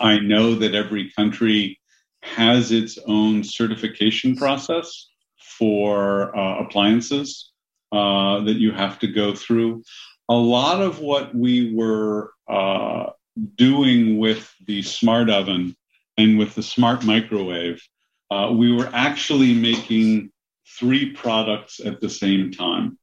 I 0.00 0.18
know 0.18 0.54
that 0.56 0.74
every 0.74 1.10
country 1.10 1.80
has 2.22 2.70
its 2.70 2.98
own 3.06 3.42
certification 3.42 4.36
process 4.36 5.08
for 5.38 6.36
uh, 6.36 6.60
appliances 6.64 7.50
uh, 7.90 8.40
that 8.40 8.56
you 8.56 8.72
have 8.72 8.98
to 9.00 9.06
go 9.06 9.34
through. 9.34 9.82
A 10.28 10.34
lot 10.34 10.80
of 10.80 11.00
what 11.00 11.34
we 11.34 11.74
were 11.74 12.32
uh, 12.48 13.10
doing 13.56 14.18
with 14.18 14.52
the 14.66 14.82
smart 14.82 15.28
oven 15.28 15.76
and 16.16 16.38
with 16.38 16.54
the 16.54 16.62
smart 16.62 17.04
microwave, 17.04 17.82
uh, 18.30 18.50
we 18.52 18.72
were 18.72 18.88
actually 18.92 19.52
making 19.52 20.30
three 20.78 21.12
products 21.12 21.80
at 21.84 22.00
the 22.00 22.08
same 22.08 22.50
time, 22.50 22.98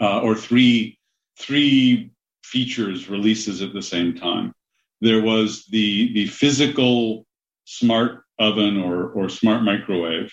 uh, 0.00 0.20
or 0.20 0.34
three 0.34 0.98
three 1.38 2.10
features 2.44 3.08
releases 3.08 3.62
at 3.62 3.72
the 3.72 3.82
same 3.82 4.14
time 4.14 4.54
there 5.02 5.20
was 5.20 5.66
the 5.66 6.12
the 6.14 6.26
physical 6.26 7.26
smart 7.64 8.22
oven 8.38 8.78
or 8.78 9.10
or 9.10 9.28
smart 9.28 9.62
microwave 9.62 10.32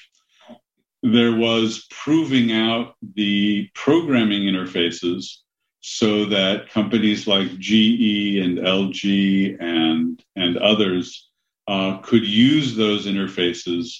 there 1.03 1.35
was 1.35 1.85
proving 1.89 2.51
out 2.51 2.95
the 3.15 3.69
programming 3.73 4.43
interfaces 4.43 5.37
so 5.81 6.25
that 6.25 6.69
companies 6.69 7.25
like 7.25 7.47
GE 7.57 8.37
and 8.37 8.57
LG 8.59 9.57
and 9.61 10.21
and 10.35 10.57
others 10.57 11.29
uh, 11.67 11.99
could 11.99 12.27
use 12.27 12.75
those 12.75 13.05
interfaces 13.05 13.93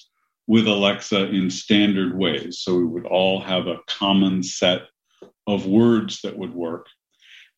with 0.46 0.66
Alexa 0.66 1.28
in 1.28 1.48
standard 1.48 2.18
ways. 2.18 2.58
So 2.60 2.76
we 2.76 2.84
would 2.84 3.06
all 3.06 3.40
have 3.40 3.66
a 3.66 3.78
common 3.86 4.42
set 4.42 4.82
of 5.46 5.66
words 5.66 6.20
that 6.22 6.36
would 6.36 6.52
work. 6.52 6.86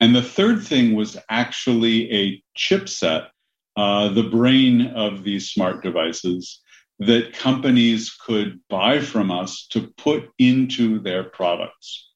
And 0.03 0.17
the 0.17 0.21
third 0.21 0.65
thing 0.65 0.97
was 0.97 1.17
actually 1.31 2.13
a 2.13 2.43
chipset, 2.59 3.29
uh, 3.77 4.09
the 4.09 4.25
brain 4.25 4.89
of 4.89 5.23
these 5.23 5.51
smart 5.51 5.81
devices 5.81 6.61
that 6.99 7.35
companies 7.35 8.11
could 8.11 8.59
buy 8.69 8.99
from 8.99 9.31
us 9.31 9.65
to 9.69 9.93
put 9.97 10.29
into 10.41 10.99
their 10.99 11.23
products. 11.23 12.11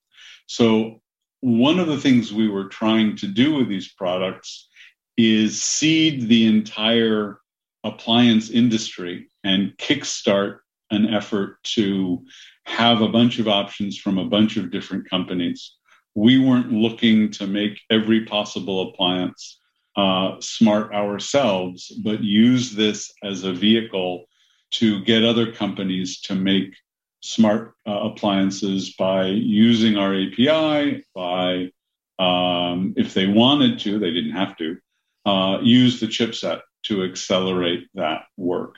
So, 0.46 1.00
one 1.42 1.78
of 1.78 1.86
the 1.86 2.00
things 2.00 2.32
we 2.32 2.48
were 2.48 2.66
trying 2.66 3.14
to 3.18 3.28
do 3.28 3.54
with 3.54 3.68
these 3.68 3.92
products 3.92 4.68
is 5.16 5.62
seed 5.62 6.28
the 6.28 6.48
entire 6.48 7.38
appliance 7.84 8.50
industry 8.50 9.30
and 9.44 9.76
kickstart 9.78 10.58
an 10.90 11.14
effort 11.14 11.62
to 11.76 12.24
have 12.64 13.00
a 13.00 13.08
bunch 13.08 13.38
of 13.38 13.46
options 13.46 13.96
from 13.96 14.18
a 14.18 14.28
bunch 14.28 14.56
of 14.56 14.72
different 14.72 15.08
companies 15.08 15.75
we 16.16 16.38
weren't 16.38 16.72
looking 16.72 17.30
to 17.30 17.46
make 17.46 17.78
every 17.90 18.24
possible 18.24 18.88
appliance 18.88 19.60
uh, 19.96 20.40
smart 20.40 20.92
ourselves, 20.94 21.92
but 22.02 22.24
use 22.24 22.72
this 22.72 23.12
as 23.22 23.44
a 23.44 23.52
vehicle 23.52 24.24
to 24.70 25.04
get 25.04 25.24
other 25.24 25.52
companies 25.52 26.22
to 26.22 26.34
make 26.34 26.74
smart 27.20 27.74
uh, 27.86 27.92
appliances 27.92 28.94
by 28.94 29.26
using 29.26 29.98
our 29.98 30.14
API, 30.14 31.04
by 31.14 31.70
um, 32.18 32.94
if 32.96 33.12
they 33.12 33.26
wanted 33.26 33.78
to, 33.80 33.98
they 33.98 34.10
didn't 34.10 34.32
have 34.32 34.56
to, 34.56 34.78
uh, 35.26 35.58
use 35.62 36.00
the 36.00 36.06
chipset 36.06 36.62
to 36.84 37.04
accelerate 37.04 37.88
that 37.94 38.22
work. 38.38 38.76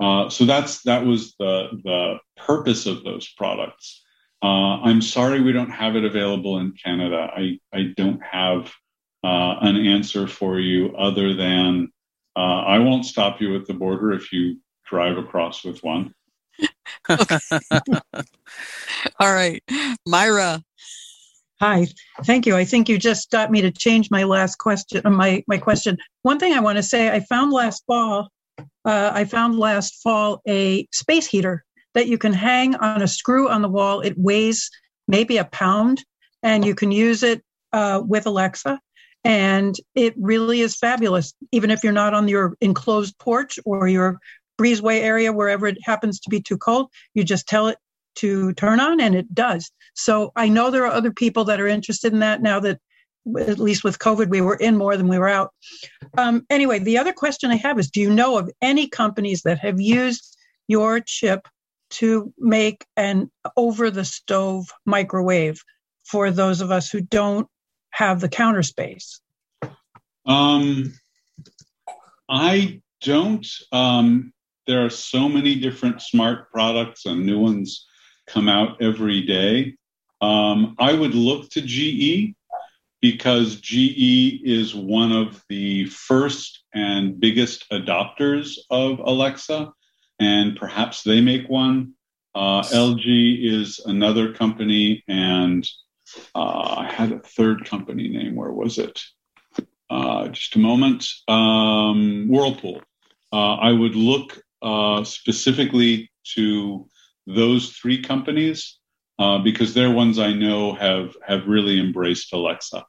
Uh, 0.00 0.28
so 0.28 0.46
that's 0.46 0.82
that 0.82 1.04
was 1.04 1.34
the 1.38 1.68
the 1.84 2.18
purpose 2.36 2.86
of 2.86 3.04
those 3.04 3.28
products. 3.28 4.02
Uh, 4.42 4.80
I'm 4.82 5.02
sorry 5.02 5.40
we 5.40 5.52
don't 5.52 5.70
have 5.70 5.96
it 5.96 6.04
available 6.04 6.58
in 6.58 6.72
Canada. 6.82 7.30
I 7.34 7.58
I 7.72 7.92
don't 7.96 8.20
have 8.22 8.72
uh, 9.22 9.56
an 9.60 9.76
answer 9.76 10.26
for 10.26 10.58
you 10.58 10.96
other 10.96 11.34
than 11.34 11.90
uh, 12.36 12.62
I 12.64 12.78
won't 12.78 13.04
stop 13.04 13.40
you 13.40 13.54
at 13.56 13.66
the 13.66 13.74
border 13.74 14.12
if 14.12 14.32
you 14.32 14.56
drive 14.86 15.18
across 15.18 15.62
with 15.64 15.82
one. 15.82 16.14
All 17.08 17.20
right, 19.20 19.62
Myra. 20.06 20.62
Hi, 21.60 21.86
thank 22.24 22.46
you. 22.46 22.56
I 22.56 22.64
think 22.64 22.88
you 22.88 22.96
just 22.96 23.30
got 23.30 23.50
me 23.50 23.60
to 23.60 23.70
change 23.70 24.10
my 24.10 24.24
last 24.24 24.56
question. 24.56 25.02
uh, 25.04 25.10
My 25.10 25.44
my 25.46 25.58
question. 25.58 25.98
One 26.22 26.38
thing 26.38 26.54
I 26.54 26.60
want 26.60 26.76
to 26.76 26.82
say, 26.82 27.10
I 27.10 27.20
found 27.20 27.52
last 27.52 27.84
fall. 27.86 28.30
Uh, 28.58 29.10
I 29.12 29.26
found 29.26 29.58
last 29.58 30.00
fall 30.02 30.40
a 30.48 30.86
space 30.92 31.26
heater 31.26 31.64
that 31.94 32.08
you 32.08 32.18
can 32.18 32.32
hang 32.32 32.74
on 32.76 33.02
a 33.02 33.08
screw 33.08 33.48
on 33.48 33.62
the 33.62 33.68
wall. 33.68 34.00
It 34.00 34.14
weighs 34.16 34.70
maybe 35.08 35.38
a 35.38 35.44
pound, 35.44 36.04
and 36.42 36.64
you 36.64 36.74
can 36.74 36.92
use 36.92 37.22
it 37.22 37.42
uh, 37.72 38.02
with 38.04 38.26
Alexa. 38.26 38.80
And 39.22 39.74
it 39.94 40.14
really 40.16 40.60
is 40.60 40.76
fabulous, 40.76 41.34
even 41.52 41.70
if 41.70 41.84
you're 41.84 41.92
not 41.92 42.14
on 42.14 42.28
your 42.28 42.56
enclosed 42.60 43.18
porch 43.18 43.58
or 43.66 43.86
your 43.86 44.18
breezeway 44.58 45.00
area, 45.00 45.32
wherever 45.32 45.66
it 45.66 45.78
happens 45.82 46.20
to 46.20 46.30
be 46.30 46.40
too 46.40 46.56
cold. 46.56 46.88
You 47.14 47.24
just 47.24 47.46
tell 47.46 47.68
it 47.68 47.78
to 48.16 48.52
turn 48.54 48.80
on, 48.80 49.00
and 49.00 49.14
it 49.14 49.34
does. 49.34 49.70
So 49.94 50.32
I 50.36 50.48
know 50.48 50.70
there 50.70 50.86
are 50.86 50.92
other 50.92 51.12
people 51.12 51.44
that 51.44 51.60
are 51.60 51.66
interested 51.66 52.12
in 52.12 52.20
that 52.20 52.40
now 52.40 52.60
that, 52.60 52.78
at 53.38 53.58
least 53.58 53.84
with 53.84 53.98
COVID, 53.98 54.28
we 54.30 54.40
were 54.40 54.56
in 54.56 54.76
more 54.76 54.96
than 54.96 55.08
we 55.08 55.18
were 55.18 55.28
out. 55.28 55.50
Um, 56.16 56.46
anyway, 56.48 56.78
the 56.78 56.98
other 56.98 57.12
question 57.12 57.50
I 57.50 57.56
have 57.56 57.78
is 57.78 57.90
Do 57.90 58.00
you 58.00 58.10
know 58.10 58.38
of 58.38 58.50
any 58.62 58.88
companies 58.88 59.42
that 59.42 59.58
have 59.58 59.80
used 59.80 60.36
your 60.66 61.00
chip 61.00 61.46
to 61.90 62.32
make 62.38 62.86
an 62.96 63.30
over 63.56 63.90
the 63.90 64.04
stove 64.04 64.72
microwave 64.84 65.62
for 66.04 66.30
those 66.30 66.60
of 66.60 66.70
us 66.70 66.90
who 66.90 67.00
don't 67.00 67.48
have 67.90 68.20
the 68.20 68.28
counter 68.28 68.62
space? 68.62 69.20
Um, 70.26 70.92
I 72.28 72.80
don't. 73.02 73.46
Um, 73.72 74.32
there 74.66 74.84
are 74.84 74.90
so 74.90 75.28
many 75.28 75.56
different 75.56 76.00
smart 76.00 76.50
products 76.52 77.06
and 77.06 77.26
new 77.26 77.40
ones 77.40 77.86
come 78.28 78.48
out 78.48 78.80
every 78.82 79.22
day. 79.22 79.74
Um, 80.20 80.76
I 80.78 80.92
would 80.92 81.14
look 81.14 81.50
to 81.50 81.62
GE 81.62 82.34
because 83.00 83.56
GE 83.56 84.42
is 84.44 84.74
one 84.74 85.12
of 85.12 85.42
the 85.48 85.86
first 85.86 86.64
and 86.74 87.18
biggest 87.18 87.68
adopters 87.70 88.58
of 88.70 88.98
Alexa, 88.98 89.72
and 90.20 90.56
perhaps 90.56 91.02
they 91.02 91.20
make 91.20 91.48
one. 91.48 91.94
Uh, 92.34 92.62
LG 92.62 93.42
is 93.42 93.80
another 93.84 94.32
company, 94.32 95.02
and 95.08 95.68
uh, 96.34 96.76
I 96.78 96.92
had 96.92 97.10
a 97.10 97.18
third 97.18 97.64
company 97.64 98.08
name. 98.08 98.36
Where 98.36 98.52
was 98.52 98.78
it? 98.78 99.02
Uh, 99.88 100.28
just 100.28 100.54
a 100.54 100.60
moment. 100.60 101.08
Um, 101.26 102.28
Whirlpool. 102.28 102.82
Uh, 103.32 103.54
I 103.54 103.72
would 103.72 103.96
look 103.96 104.40
uh, 104.62 105.02
specifically 105.02 106.10
to 106.34 106.88
those 107.26 107.70
three 107.70 108.02
companies 108.02 108.78
uh, 109.18 109.38
because 109.38 109.74
they're 109.74 109.90
ones 109.90 110.18
I 110.18 110.32
know 110.32 110.74
have 110.74 111.16
have 111.26 111.46
really 111.46 111.80
embraced 111.80 112.32
Alexa. 112.32 112.84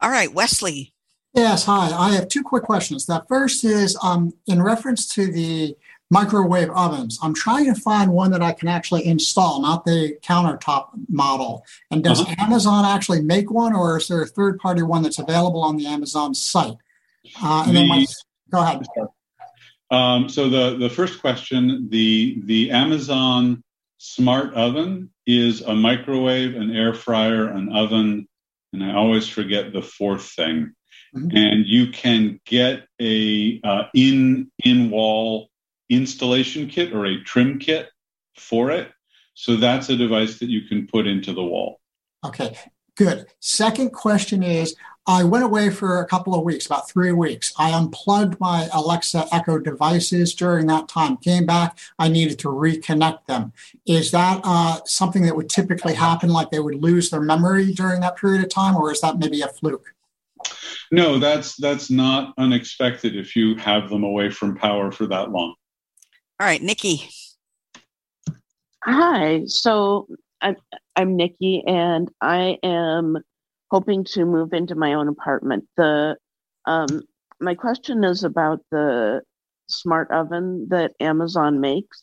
All 0.00 0.10
right, 0.10 0.32
Wesley. 0.32 0.94
Yes, 1.34 1.64
hi. 1.64 1.90
I 1.90 2.12
have 2.12 2.28
two 2.28 2.44
quick 2.44 2.62
questions. 2.62 3.06
The 3.06 3.24
first 3.28 3.64
is 3.64 3.98
um, 4.02 4.32
in 4.46 4.62
reference 4.62 5.08
to 5.14 5.32
the 5.32 5.76
microwave 6.18 6.70
ovens. 6.84 7.18
I'm 7.24 7.34
trying 7.46 7.66
to 7.72 7.78
find 7.88 8.08
one 8.12 8.30
that 8.34 8.42
I 8.50 8.52
can 8.52 8.68
actually 8.68 9.04
install, 9.14 9.60
not 9.68 9.84
the 9.84 10.16
countertop 10.30 10.84
model. 11.08 11.64
And 11.90 12.04
does 12.04 12.20
Uh-huh. 12.20 12.34
Amazon 12.46 12.84
actually 12.94 13.22
make 13.34 13.48
one, 13.50 13.72
or 13.80 13.86
is 13.98 14.06
there 14.08 14.22
a 14.22 14.26
third 14.26 14.54
party 14.64 14.82
one 14.82 15.02
that's 15.02 15.18
available 15.18 15.62
on 15.62 15.76
the 15.76 15.86
Amazon 15.96 16.34
site? 16.34 16.78
Uh, 17.42 17.64
and 17.66 17.76
then 17.76 17.88
my, 17.88 18.06
go 18.50 18.58
ahead. 18.62 18.82
Um, 19.90 20.28
so 20.28 20.48
the 20.56 20.76
the 20.84 20.90
first 20.98 21.20
question, 21.20 21.88
the 21.96 22.40
the 22.50 22.70
Amazon 22.70 23.62
smart 23.98 24.54
oven 24.54 25.10
is 25.26 25.62
a 25.62 25.74
microwave, 25.74 26.52
an 26.62 26.70
air 26.82 26.94
fryer, 26.94 27.42
an 27.58 27.66
oven, 27.82 28.28
and 28.72 28.84
I 28.84 28.94
always 28.94 29.26
forget 29.28 29.72
the 29.72 29.82
fourth 29.82 30.26
thing. 30.38 30.74
And 31.14 31.64
you 31.64 31.84
can 32.02 32.40
get 32.44 32.88
a 33.00 33.60
uh, 33.62 33.84
in 33.94 34.50
in 34.64 34.90
wall 34.90 35.48
installation 35.88 36.68
kit 36.68 36.92
or 36.92 37.06
a 37.06 37.22
trim 37.22 37.58
kit 37.58 37.90
for 38.36 38.70
it. 38.70 38.90
So 39.34 39.56
that's 39.56 39.88
a 39.88 39.96
device 39.96 40.38
that 40.38 40.48
you 40.48 40.62
can 40.62 40.86
put 40.86 41.06
into 41.06 41.32
the 41.32 41.42
wall. 41.42 41.80
Okay, 42.24 42.56
good. 42.96 43.26
Second 43.40 43.90
question 43.90 44.42
is 44.42 44.76
I 45.06 45.22
went 45.22 45.44
away 45.44 45.68
for 45.68 46.00
a 46.00 46.06
couple 46.06 46.34
of 46.34 46.44
weeks, 46.44 46.64
about 46.64 46.88
three 46.88 47.12
weeks. 47.12 47.52
I 47.58 47.72
unplugged 47.72 48.40
my 48.40 48.68
Alexa 48.72 49.26
Echo 49.32 49.58
devices 49.58 50.34
during 50.34 50.66
that 50.68 50.88
time, 50.88 51.18
came 51.18 51.44
back, 51.44 51.78
I 51.98 52.08
needed 52.08 52.38
to 52.40 52.48
reconnect 52.48 53.26
them. 53.26 53.52
Is 53.84 54.12
that 54.12 54.40
uh, 54.44 54.80
something 54.86 55.24
that 55.24 55.36
would 55.36 55.50
typically 55.50 55.94
happen, 55.94 56.30
like 56.30 56.50
they 56.50 56.60
would 56.60 56.76
lose 56.76 57.10
their 57.10 57.20
memory 57.20 57.72
during 57.72 58.00
that 58.00 58.16
period 58.16 58.44
of 58.44 58.48
time, 58.48 58.76
or 58.76 58.90
is 58.92 59.02
that 59.02 59.18
maybe 59.18 59.42
a 59.42 59.48
fluke? 59.48 59.94
No, 60.90 61.18
that's 61.18 61.56
that's 61.56 61.90
not 61.90 62.34
unexpected 62.38 63.16
if 63.16 63.34
you 63.34 63.56
have 63.56 63.88
them 63.90 64.04
away 64.04 64.30
from 64.30 64.56
power 64.56 64.92
for 64.92 65.06
that 65.06 65.30
long. 65.30 65.54
All 66.40 66.46
right, 66.46 66.62
Nikki. 66.62 67.08
Hi. 68.82 69.42
So 69.46 70.08
I'm, 70.40 70.56
I'm 70.96 71.16
Nikki, 71.16 71.62
and 71.64 72.08
I 72.20 72.58
am 72.64 73.18
hoping 73.70 74.04
to 74.04 74.24
move 74.24 74.52
into 74.52 74.74
my 74.74 74.94
own 74.94 75.06
apartment. 75.06 75.64
The 75.76 76.16
um, 76.66 77.02
my 77.40 77.54
question 77.54 78.02
is 78.02 78.24
about 78.24 78.60
the 78.72 79.22
smart 79.68 80.10
oven 80.10 80.66
that 80.70 80.92
Amazon 80.98 81.60
makes. 81.60 82.02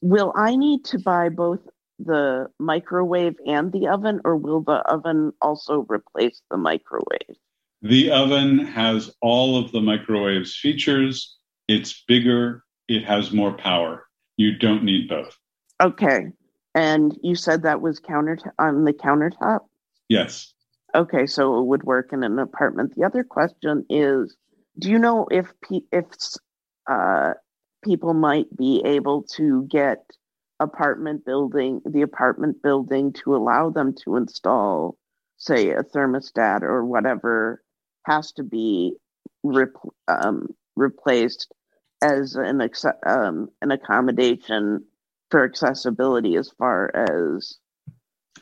Will 0.00 0.32
I 0.34 0.56
need 0.56 0.84
to 0.86 0.98
buy 0.98 1.28
both 1.28 1.60
the 2.00 2.48
microwave 2.58 3.36
and 3.46 3.70
the 3.70 3.86
oven, 3.86 4.20
or 4.24 4.36
will 4.36 4.62
the 4.62 4.82
oven 4.90 5.32
also 5.40 5.86
replace 5.88 6.42
the 6.50 6.56
microwave? 6.56 7.36
The 7.80 8.10
oven 8.10 8.58
has 8.58 9.14
all 9.20 9.56
of 9.56 9.70
the 9.70 9.80
microwave's 9.80 10.56
features. 10.56 11.36
It's 11.68 12.02
bigger. 12.08 12.64
It 12.92 13.06
has 13.06 13.32
more 13.32 13.56
power. 13.56 14.06
You 14.36 14.58
don't 14.58 14.84
need 14.84 15.08
both. 15.08 15.34
Okay. 15.82 16.26
And 16.74 17.18
you 17.22 17.34
said 17.34 17.62
that 17.62 17.80
was 17.80 18.00
counter 18.00 18.36
on 18.58 18.84
the 18.84 18.92
countertop? 18.92 19.60
Yes. 20.10 20.52
Okay, 20.94 21.24
so 21.24 21.58
it 21.58 21.64
would 21.68 21.84
work 21.84 22.12
in 22.12 22.22
an 22.22 22.38
apartment. 22.38 22.92
The 22.94 23.04
other 23.04 23.24
question 23.24 23.86
is, 23.88 24.36
do 24.78 24.90
you 24.90 24.98
know 24.98 25.26
if 25.30 25.46
pe- 25.62 25.88
if 25.90 26.04
uh, 26.86 27.32
people 27.82 28.12
might 28.12 28.54
be 28.54 28.82
able 28.84 29.22
to 29.36 29.66
get 29.70 30.04
apartment 30.60 31.24
building 31.24 31.80
the 31.86 32.02
apartment 32.02 32.62
building 32.62 33.14
to 33.24 33.34
allow 33.34 33.70
them 33.70 33.94
to 34.04 34.16
install, 34.16 34.98
say, 35.38 35.70
a 35.70 35.82
thermostat 35.82 36.60
or 36.60 36.84
whatever 36.84 37.62
has 38.04 38.32
to 38.32 38.42
be 38.42 38.92
rep- 39.42 39.72
um, 40.08 40.48
replaced 40.76 41.50
as 42.02 42.34
an 42.34 42.60
um, 43.06 43.50
an 43.62 43.70
accommodation 43.70 44.84
for 45.30 45.44
accessibility 45.44 46.36
as 46.36 46.50
far 46.58 46.90
as 46.94 47.58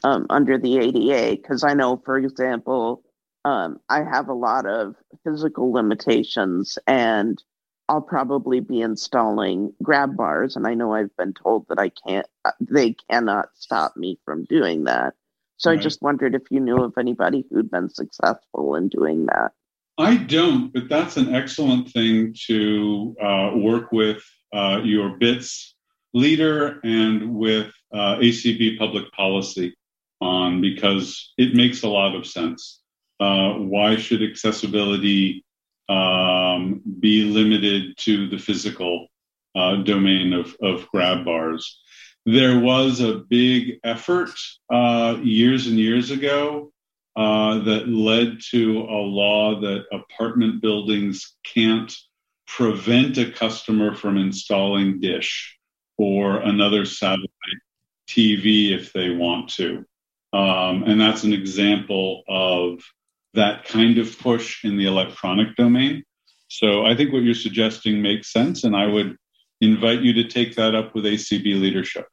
um, 0.02 0.26
under 0.30 0.58
the 0.58 0.78
ADA 0.78 1.36
because 1.36 1.62
I 1.62 1.74
know, 1.74 2.00
for 2.04 2.18
example, 2.18 3.04
um, 3.44 3.80
I 3.88 4.02
have 4.02 4.28
a 4.28 4.34
lot 4.34 4.66
of 4.66 4.96
physical 5.24 5.72
limitations 5.72 6.78
and 6.86 7.42
I'll 7.88 8.00
probably 8.00 8.60
be 8.60 8.80
installing 8.80 9.72
grab 9.82 10.16
bars. 10.16 10.56
And 10.56 10.66
I 10.66 10.74
know 10.74 10.94
I've 10.94 11.16
been 11.16 11.34
told 11.34 11.66
that 11.68 11.78
I 11.78 11.90
can't, 12.06 12.26
uh, 12.44 12.52
they 12.60 12.94
cannot 13.10 13.50
stop 13.54 13.96
me 13.96 14.18
from 14.24 14.44
doing 14.44 14.84
that. 14.84 15.14
So 15.56 15.70
I 15.70 15.76
just 15.76 16.00
wondered 16.00 16.34
if 16.34 16.42
you 16.50 16.60
knew 16.60 16.82
of 16.82 16.94
anybody 16.98 17.44
who'd 17.50 17.70
been 17.70 17.90
successful 17.90 18.76
in 18.76 18.88
doing 18.88 19.26
that. 19.26 19.52
I 19.98 20.16
don't, 20.16 20.72
but 20.72 20.88
that's 20.88 21.16
an 21.16 21.34
excellent 21.34 21.90
thing 21.90 22.34
to 22.46 23.14
uh, 23.22 23.50
work 23.56 23.92
with 23.92 24.22
uh, 24.52 24.80
your 24.82 25.18
BITS 25.18 25.74
leader 26.14 26.80
and 26.82 27.34
with 27.34 27.72
uh, 27.92 28.16
ACB 28.16 28.78
public 28.78 29.12
policy 29.12 29.76
on 30.20 30.60
because 30.60 31.32
it 31.38 31.54
makes 31.54 31.82
a 31.82 31.88
lot 31.88 32.14
of 32.14 32.26
sense. 32.26 32.80
uh, 33.20 33.52
why 33.54 33.96
should 33.96 34.22
accessibility 34.22 35.44
um, 35.88 36.80
be 37.00 37.24
limited 37.24 37.96
to 37.98 38.28
the 38.28 38.38
physical 38.38 39.08
uh, 39.54 39.76
domain 39.76 40.32
of, 40.32 40.56
of 40.62 40.88
grab 40.88 41.24
bars? 41.24 41.80
There 42.26 42.58
was 42.58 43.00
a 43.00 43.18
big 43.28 43.78
effort 43.84 44.30
uh, 44.72 45.18
years 45.22 45.66
and 45.66 45.78
years 45.78 46.10
ago 46.10 46.72
uh, 47.20 47.58
that 47.58 47.86
led 47.86 48.40
to 48.40 48.80
a 48.80 49.00
law 49.04 49.60
that 49.60 49.84
apartment 49.92 50.62
buildings 50.62 51.36
can't 51.44 51.94
prevent 52.46 53.18
a 53.18 53.30
customer 53.30 53.94
from 53.94 54.16
installing 54.16 55.00
Dish 55.00 55.58
or 55.98 56.38
another 56.38 56.86
satellite 56.86 57.28
TV 58.08 58.72
if 58.72 58.94
they 58.94 59.10
want 59.10 59.50
to. 59.50 59.84
Um, 60.32 60.84
and 60.84 60.98
that's 60.98 61.24
an 61.24 61.34
example 61.34 62.22
of 62.26 62.82
that 63.34 63.66
kind 63.66 63.98
of 63.98 64.18
push 64.18 64.64
in 64.64 64.78
the 64.78 64.86
electronic 64.86 65.54
domain. 65.56 66.02
So 66.48 66.86
I 66.86 66.96
think 66.96 67.12
what 67.12 67.22
you're 67.22 67.34
suggesting 67.34 68.00
makes 68.00 68.32
sense, 68.32 68.64
and 68.64 68.74
I 68.74 68.86
would 68.86 69.14
invite 69.60 70.00
you 70.00 70.14
to 70.14 70.24
take 70.24 70.56
that 70.56 70.74
up 70.74 70.94
with 70.94 71.04
ACB 71.04 71.60
leadership. 71.60 72.06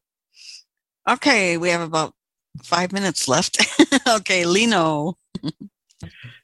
Okay, 1.09 1.55
we 1.55 1.69
have 1.69 1.79
about 1.79 2.13
five 2.63 2.91
minutes 2.91 3.27
left. 3.27 3.65
okay, 4.07 4.45
Lino. 4.45 5.17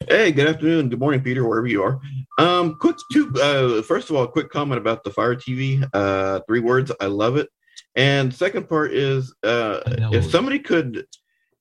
Hey, 0.07 0.31
good 0.31 0.47
afternoon. 0.47 0.89
Good 0.89 0.99
morning, 0.99 1.21
Peter, 1.21 1.47
wherever 1.47 1.67
you 1.67 1.83
are. 1.83 1.99
Um, 2.37 2.75
quick 2.75 2.97
two. 3.11 3.31
Uh, 3.41 3.81
first 3.81 4.09
of 4.09 4.15
all, 4.15 4.23
a 4.23 4.27
quick 4.27 4.49
comment 4.49 4.79
about 4.79 5.03
the 5.03 5.11
Fire 5.11 5.35
TV. 5.35 5.87
Uh, 5.93 6.41
three 6.47 6.59
words. 6.59 6.91
I 6.99 7.05
love 7.05 7.37
it. 7.37 7.49
And 7.95 8.33
second 8.33 8.67
part 8.67 8.93
is, 8.93 9.33
uh, 9.43 9.81
if 10.11 10.29
somebody 10.29 10.59
could, 10.59 11.05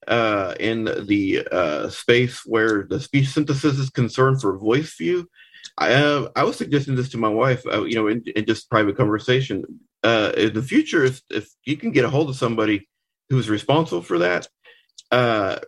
uh, 0.09 0.55
in 0.59 0.85
the 1.07 1.47
uh, 1.53 1.89
space 1.91 2.43
where 2.47 2.85
the 2.89 2.99
speech 2.99 3.29
synthesis 3.29 3.79
is 3.79 3.91
concerned 3.91 4.41
for 4.41 4.59
VoiceView, 4.59 5.27
I 5.79 5.93
uh, 5.95 6.29
I 6.35 6.45
was 6.45 6.57
suggesting 6.57 6.97
this 6.97 7.11
to 7.11 7.19
my 7.19 7.29
wife. 7.29 7.63
Uh, 7.67 7.85
you 7.85 7.95
know, 7.95 8.09
in, 8.09 8.25
in 8.35 8.47
just 8.47 8.71
private 8.71 8.97
conversation. 8.97 9.65
Uh, 10.03 10.33
in 10.37 10.53
the 10.53 10.63
future, 10.63 11.05
if 11.05 11.23
if 11.31 11.49
you 11.65 11.77
can 11.77 11.93
get 11.93 12.05
a 12.05 12.11
hold 12.11 12.29
of 12.29 12.37
somebody 12.37 12.89
who's 13.33 13.49
responsible 13.49 14.03
for 14.03 14.19
that, 14.19 14.47
uh, 15.11 15.59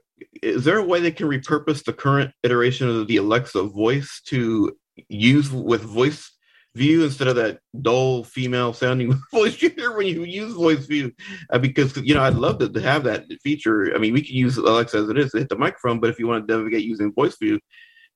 is 0.42 0.64
there 0.64 0.76
a 0.76 0.84
way 0.84 1.00
they 1.00 1.10
can 1.10 1.28
repurpose 1.28 1.82
the 1.82 1.94
current 1.94 2.30
iteration 2.42 2.88
of 2.88 3.06
the 3.08 3.16
Alexa 3.16 3.62
voice 3.64 4.20
to 4.26 4.76
use 5.08 5.50
with 5.50 5.80
voice 5.80 6.30
view 6.74 7.04
instead 7.04 7.28
of 7.28 7.36
that 7.36 7.60
dull 7.80 8.22
female 8.24 8.74
sounding 8.74 9.18
voice 9.32 9.62
you 9.62 9.70
hear 9.70 9.96
when 9.96 10.06
you 10.06 10.24
use 10.24 10.52
VoiceView? 10.52 11.10
Uh, 11.50 11.58
because 11.58 11.96
you 11.96 12.14
know 12.14 12.22
I'd 12.22 12.34
love 12.34 12.58
to, 12.58 12.68
to 12.68 12.80
have 12.82 13.04
that 13.04 13.24
feature. 13.42 13.94
I 13.94 13.98
mean, 13.98 14.12
we 14.12 14.20
can 14.20 14.36
use 14.36 14.58
Alexa 14.58 14.98
as 14.98 15.08
it 15.08 15.18
is, 15.18 15.30
to 15.32 15.38
hit 15.38 15.48
the 15.48 15.56
microphone, 15.56 16.00
but 16.00 16.10
if 16.10 16.18
you 16.18 16.26
want 16.26 16.46
to 16.46 16.54
navigate 16.54 16.84
using 16.84 17.12
VoiceView, 17.12 17.58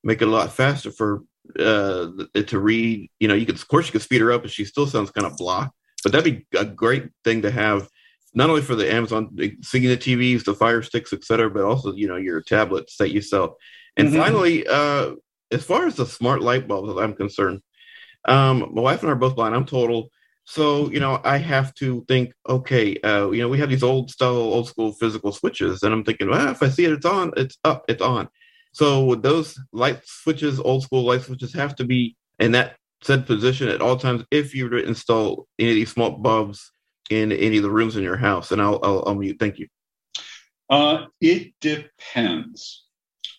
make 0.03 0.21
it 0.21 0.27
a 0.27 0.31
lot 0.31 0.53
faster 0.53 0.91
for 0.91 1.23
uh 1.57 2.07
to 2.35 2.59
read. 2.59 3.09
You 3.19 3.27
know, 3.27 3.33
you 3.33 3.47
could 3.47 3.55
of 3.55 3.67
course 3.67 3.87
you 3.87 3.93
could 3.93 4.03
speed 4.03 4.21
her 4.21 4.31
up, 4.31 4.43
but 4.43 4.51
she 4.51 4.65
still 4.65 4.85
sounds 4.85 5.09
kind 5.09 5.25
of 5.25 5.35
blah. 5.37 5.69
But 6.03 6.11
that'd 6.11 6.33
be 6.33 6.45
a 6.57 6.65
great 6.65 7.09
thing 7.23 7.41
to 7.41 7.51
have 7.51 7.89
not 8.33 8.49
only 8.49 8.61
for 8.61 8.75
the 8.75 8.91
Amazon 8.91 9.35
singing 9.61 9.89
the 9.89 9.97
TVs, 9.97 10.43
the 10.43 10.53
Fire 10.53 10.81
Sticks, 10.81 11.13
etc., 11.13 11.49
but 11.49 11.63
also 11.63 11.93
you 11.93 12.07
know 12.07 12.15
your 12.15 12.41
tablets 12.41 12.97
that 12.97 13.11
you 13.11 13.21
sell. 13.21 13.57
And 13.97 14.09
mm-hmm. 14.09 14.17
finally, 14.17 14.67
uh, 14.67 15.15
as 15.51 15.63
far 15.63 15.87
as 15.87 15.95
the 15.95 16.05
smart 16.05 16.41
light 16.41 16.67
bulbs, 16.67 16.99
I'm 16.99 17.15
concerned, 17.15 17.61
um, 18.27 18.71
my 18.73 18.81
wife 18.81 19.01
and 19.01 19.09
I 19.09 19.13
are 19.13 19.15
both 19.15 19.35
blind. 19.35 19.55
I'm 19.55 19.65
total. 19.65 20.09
So 20.45 20.89
you 20.89 20.99
know, 20.99 21.21
I 21.23 21.37
have 21.37 21.73
to 21.75 22.05
think. 22.07 22.33
Okay, 22.47 22.97
uh, 23.01 23.29
you 23.31 23.41
know, 23.41 23.49
we 23.49 23.59
have 23.59 23.69
these 23.69 23.83
old 23.83 24.09
style, 24.11 24.35
old 24.35 24.67
school 24.67 24.93
physical 24.93 25.31
switches, 25.31 25.83
and 25.83 25.93
I'm 25.93 26.03
thinking, 26.03 26.29
well, 26.29 26.49
if 26.49 26.63
I 26.63 26.69
see 26.69 26.85
it, 26.85 26.91
it's 26.91 27.05
on. 27.05 27.31
It's 27.37 27.57
up. 27.63 27.85
It's 27.87 28.01
on. 28.01 28.29
So 28.71 29.05
would 29.05 29.23
those 29.23 29.59
light 29.73 30.01
switches, 30.05 30.59
old 30.59 30.83
school 30.83 31.03
light 31.03 31.21
switches, 31.21 31.53
have 31.53 31.75
to 31.77 31.85
be 31.85 32.15
in 32.39 32.51
that 32.53 32.75
said 33.01 33.25
position 33.25 33.69
at 33.69 33.81
all 33.81 33.97
times 33.97 34.23
if 34.31 34.53
you 34.53 34.65
were 34.65 34.81
to 34.81 34.87
install 34.87 35.47
any 35.57 35.69
of 35.69 35.75
these 35.75 35.91
smart 35.91 36.21
bulbs 36.21 36.71
in 37.09 37.31
any 37.31 37.57
of 37.57 37.63
the 37.63 37.71
rooms 37.71 37.95
in 37.95 38.03
your 38.03 38.17
house? 38.17 38.51
And 38.51 38.61
I'll, 38.61 38.79
I'll, 38.83 39.03
I'll 39.07 39.15
mute. 39.15 39.37
Thank 39.39 39.59
you. 39.59 39.67
Uh, 40.69 41.05
it 41.19 41.53
depends. 41.61 42.85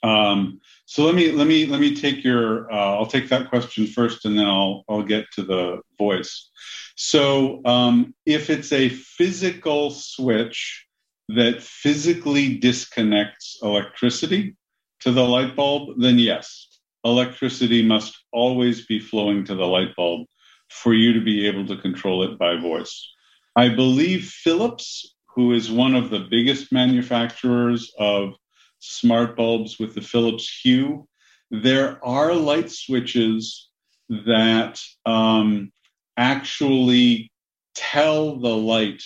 Um, 0.03 0.61
so 0.87 1.05
let 1.05 1.15
me 1.15 1.31
let 1.31 1.47
me 1.47 1.67
let 1.67 1.81
me 1.81 1.95
take 1.95 2.25
your. 2.25 2.73
Uh, 2.73 2.97
I'll 2.97 3.07
take 3.07 3.29
that 3.29 3.51
question 3.51 3.87
first, 3.87 4.25
and 4.25 4.37
then 4.37 4.47
I'll 4.47 4.85
I'll 4.89 5.03
get 5.03 5.27
to 5.33 5.43
the 5.43 5.81
voice. 5.99 6.51
So 6.97 7.61
um, 7.65 8.15
if 8.27 8.51
it's 8.51 8.73
a 8.73 8.89
physical 8.89 9.91
switch 9.91 10.87
that 11.29 11.63
physically 11.63 12.57
disconnects 12.59 13.59
electricity 13.63 14.57
to 15.01 15.13
the 15.13 15.23
light 15.23 15.55
bulb, 15.55 16.01
then 16.01 16.19
yes, 16.19 16.81
electricity 17.05 17.87
must 17.87 18.19
always 18.33 18.87
be 18.87 18.99
flowing 18.99 19.45
to 19.45 19.55
the 19.55 19.67
light 19.67 19.95
bulb 19.97 20.27
for 20.69 20.93
you 20.93 21.13
to 21.13 21.21
be 21.21 21.47
able 21.47 21.67
to 21.67 21.77
control 21.77 22.23
it 22.25 22.39
by 22.39 22.57
voice. 22.57 23.13
I 23.61 23.69
believe 23.69 24.25
Philips, 24.25 25.15
who 25.35 25.53
is 25.53 25.71
one 25.71 25.95
of 25.95 26.09
the 26.09 26.21
biggest 26.21 26.73
manufacturers 26.73 27.93
of 27.99 28.33
smart 28.79 29.37
bulbs 29.37 29.79
with 29.79 29.95
the 29.95 30.01
Philips 30.01 30.49
Hue, 30.63 31.07
there 31.51 32.03
are 32.03 32.33
light 32.33 32.71
switches 32.71 33.69
that 34.09 34.81
um, 35.05 35.73
actually 36.17 37.31
tell 37.75 38.39
the 38.39 38.57
light 38.57 39.03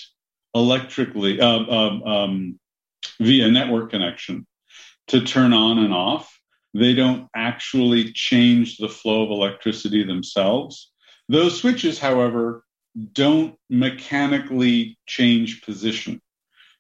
electrically 0.55 1.41
uh, 1.41 1.65
uh, 1.65 2.01
um, 2.05 2.61
via 3.19 3.51
network 3.51 3.91
connection 3.91 4.47
to 5.09 5.21
turn 5.23 5.53
on 5.53 5.81
and 5.81 5.93
off. 5.93 6.33
They 6.75 6.95
don't 6.95 7.27
actually 7.35 8.13
change 8.13 8.77
the 8.77 8.89
flow 8.89 9.25
of 9.25 9.31
electricity 9.31 10.05
themselves. 10.05 10.93
Those 11.29 11.59
switches, 11.59 11.99
however, 11.99 12.64
don't 13.13 13.57
mechanically 13.69 14.99
change 15.07 15.63
position. 15.63 16.21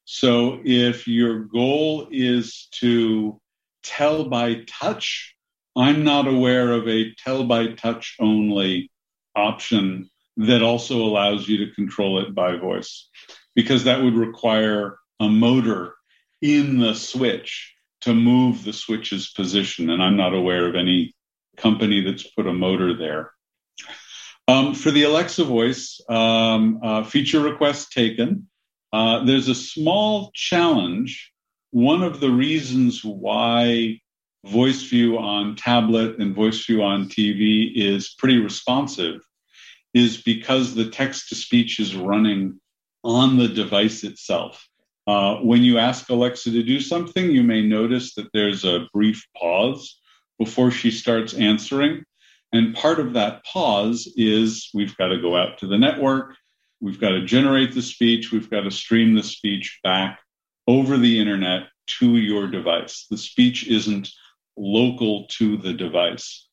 So 0.04 0.60
if 0.64 1.08
your 1.08 1.40
goal 1.40 2.08
is 2.10 2.68
to 2.80 3.40
tell 3.82 4.24
by 4.24 4.64
touch, 4.66 5.34
I'm 5.76 6.04
not 6.04 6.28
aware 6.28 6.72
of 6.72 6.86
a 6.88 7.12
tell 7.14 7.44
by 7.44 7.72
touch 7.72 8.16
only 8.20 8.90
option 9.34 10.08
that 10.36 10.62
also 10.62 11.02
allows 11.02 11.48
you 11.48 11.66
to 11.66 11.74
control 11.74 12.20
it 12.20 12.34
by 12.34 12.56
voice, 12.56 13.08
because 13.54 13.84
that 13.84 14.02
would 14.02 14.14
require 14.14 14.98
a 15.20 15.28
motor 15.28 15.94
in 16.42 16.78
the 16.78 16.94
switch 16.94 17.74
to 18.02 18.14
move 18.14 18.62
the 18.64 18.72
switch's 18.72 19.30
position. 19.30 19.90
And 19.90 20.02
I'm 20.02 20.16
not 20.16 20.34
aware 20.34 20.68
of 20.68 20.74
any 20.74 21.14
company 21.56 22.02
that's 22.02 22.28
put 22.30 22.46
a 22.46 22.52
motor 22.52 22.96
there. 22.96 23.32
Um, 24.46 24.74
for 24.74 24.90
the 24.90 25.04
Alexa 25.04 25.44
voice, 25.44 26.00
um, 26.08 26.78
uh, 26.82 27.04
feature 27.04 27.40
request 27.40 27.92
taken. 27.92 28.48
Uh, 28.92 29.24
there's 29.24 29.48
a 29.48 29.54
small 29.54 30.30
challenge. 30.34 31.32
One 31.70 32.02
of 32.02 32.20
the 32.20 32.30
reasons 32.30 33.02
why 33.02 34.00
VoiceView 34.46 35.18
on 35.18 35.56
tablet 35.56 36.18
and 36.18 36.36
VoiceView 36.36 36.82
on 36.82 37.08
TV 37.08 37.72
is 37.74 38.14
pretty 38.18 38.38
responsive 38.38 39.22
is 39.94 40.20
because 40.20 40.74
the 40.74 40.90
text 40.90 41.30
to 41.30 41.34
speech 41.34 41.80
is 41.80 41.96
running 41.96 42.60
on 43.02 43.38
the 43.38 43.48
device 43.48 44.04
itself. 44.04 44.68
Uh, 45.06 45.36
when 45.36 45.62
you 45.62 45.78
ask 45.78 46.08
Alexa 46.10 46.50
to 46.50 46.62
do 46.62 46.80
something, 46.80 47.30
you 47.30 47.42
may 47.42 47.62
notice 47.62 48.14
that 48.14 48.28
there's 48.32 48.64
a 48.64 48.86
brief 48.92 49.26
pause 49.36 49.98
before 50.38 50.70
she 50.70 50.90
starts 50.90 51.34
answering. 51.34 52.04
And 52.54 52.72
part 52.72 53.00
of 53.00 53.14
that 53.14 53.44
pause 53.44 54.08
is 54.16 54.70
we've 54.72 54.96
got 54.96 55.08
to 55.08 55.20
go 55.20 55.36
out 55.36 55.58
to 55.58 55.66
the 55.66 55.76
network, 55.76 56.36
we've 56.80 57.00
got 57.00 57.08
to 57.08 57.24
generate 57.24 57.74
the 57.74 57.82
speech, 57.82 58.30
we've 58.30 58.48
got 58.48 58.60
to 58.60 58.70
stream 58.70 59.16
the 59.16 59.24
speech 59.24 59.80
back 59.82 60.20
over 60.68 60.96
the 60.96 61.18
internet 61.18 61.64
to 61.98 62.16
your 62.16 62.46
device. 62.46 63.06
The 63.10 63.18
speech 63.18 63.66
isn't 63.66 64.08
local 64.56 65.26
to 65.30 65.56
the 65.56 65.72
device. 65.72 66.48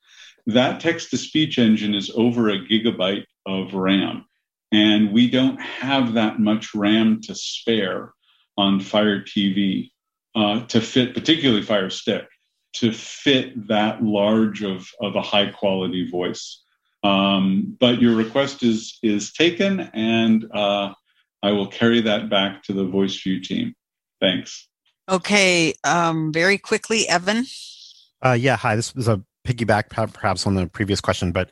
That 0.47 0.79
text 0.79 1.11
to 1.11 1.17
speech 1.17 1.59
engine 1.59 1.93
is 1.93 2.11
over 2.15 2.49
a 2.49 2.57
gigabyte 2.57 3.25
of 3.45 3.75
RAM, 3.75 4.25
and 4.71 5.13
we 5.13 5.29
don't 5.29 5.61
have 5.61 6.13
that 6.13 6.39
much 6.39 6.73
RAM 6.73 7.21
to 7.25 7.35
spare 7.35 8.11
on 8.57 8.79
Fire 8.79 9.21
TV 9.21 9.91
uh, 10.33 10.65
to 10.65 10.81
fit, 10.81 11.13
particularly 11.13 11.61
Fire 11.61 11.91
Stick 11.91 12.27
to 12.73 12.91
fit 12.91 13.67
that 13.67 14.03
large 14.03 14.63
of, 14.63 14.87
of 14.99 15.15
a 15.15 15.21
high 15.21 15.47
quality 15.47 16.09
voice. 16.09 16.63
Um, 17.03 17.75
but 17.79 18.01
your 18.01 18.15
request 18.15 18.61
is 18.63 18.99
is 19.01 19.33
taken, 19.33 19.79
and 19.93 20.45
uh, 20.53 20.93
I 21.41 21.51
will 21.51 21.67
carry 21.67 22.01
that 22.01 22.29
back 22.29 22.63
to 22.63 22.73
the 22.73 22.85
VoiceView 22.85 23.43
team. 23.43 23.73
Thanks. 24.19 24.67
Okay, 25.09 25.73
um, 25.83 26.31
very 26.31 26.59
quickly, 26.59 27.09
Evan. 27.09 27.45
Uh, 28.23 28.33
yeah, 28.33 28.55
hi. 28.55 28.75
This 28.75 28.93
is 28.95 29.07
a 29.07 29.23
piggyback, 29.47 29.89
perhaps, 30.13 30.45
on 30.45 30.53
the 30.53 30.67
previous 30.67 31.01
question, 31.01 31.31
but 31.31 31.49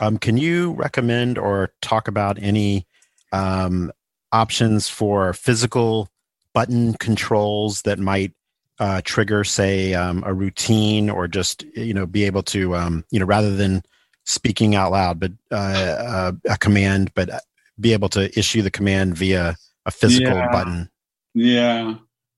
um, 0.00 0.18
can 0.18 0.36
you 0.36 0.72
recommend 0.72 1.38
or 1.38 1.72
talk 1.80 2.08
about 2.08 2.36
any 2.42 2.86
um, 3.32 3.92
options 4.32 4.88
for 4.88 5.32
physical 5.32 6.08
button 6.54 6.94
controls 6.94 7.82
that 7.82 7.98
might 7.98 8.32
uh, 8.78 9.00
trigger, 9.04 9.44
say, 9.44 9.94
um, 9.94 10.22
a 10.26 10.32
routine, 10.32 11.10
or 11.10 11.28
just 11.28 11.64
you 11.74 11.94
know 11.94 12.06
be 12.06 12.24
able 12.24 12.42
to 12.44 12.76
um, 12.76 13.04
you 13.10 13.18
know 13.18 13.26
rather 13.26 13.54
than 13.54 13.82
speaking 14.24 14.74
out 14.74 14.92
loud, 14.92 15.18
but 15.18 15.32
uh, 15.50 15.54
uh, 15.54 16.32
a 16.48 16.58
command, 16.58 17.12
but 17.14 17.42
be 17.80 17.92
able 17.92 18.08
to 18.10 18.38
issue 18.38 18.62
the 18.62 18.70
command 18.70 19.16
via 19.16 19.56
a 19.86 19.90
physical 19.90 20.34
Yeah. 20.34 20.50
button. 20.52 20.90
Yeah. 21.34 21.94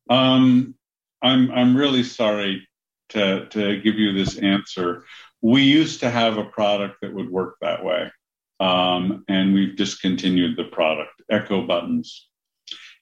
Um, 0.09 0.75
I'm 1.23 1.51
I'm 1.51 1.77
really 1.77 2.03
sorry 2.03 2.67
to 3.11 3.47
to 3.47 3.81
give 3.81 3.97
you 3.97 4.13
this 4.13 4.39
answer. 4.39 5.05
We 5.43 5.63
used 5.63 6.01
to 6.01 6.11
have 6.11 6.39
a 6.39 6.45
product 6.45 6.99
that 7.03 7.15
would 7.15 7.31
work 7.31 7.57
that 7.61 7.85
way, 7.85 8.11
um, 8.61 9.25
and 9.29 9.55
we've 9.55 9.77
discontinued 9.77 10.57
the 10.57 10.65
product. 10.65 11.23
Echo 11.31 11.67
buttons. 11.67 12.29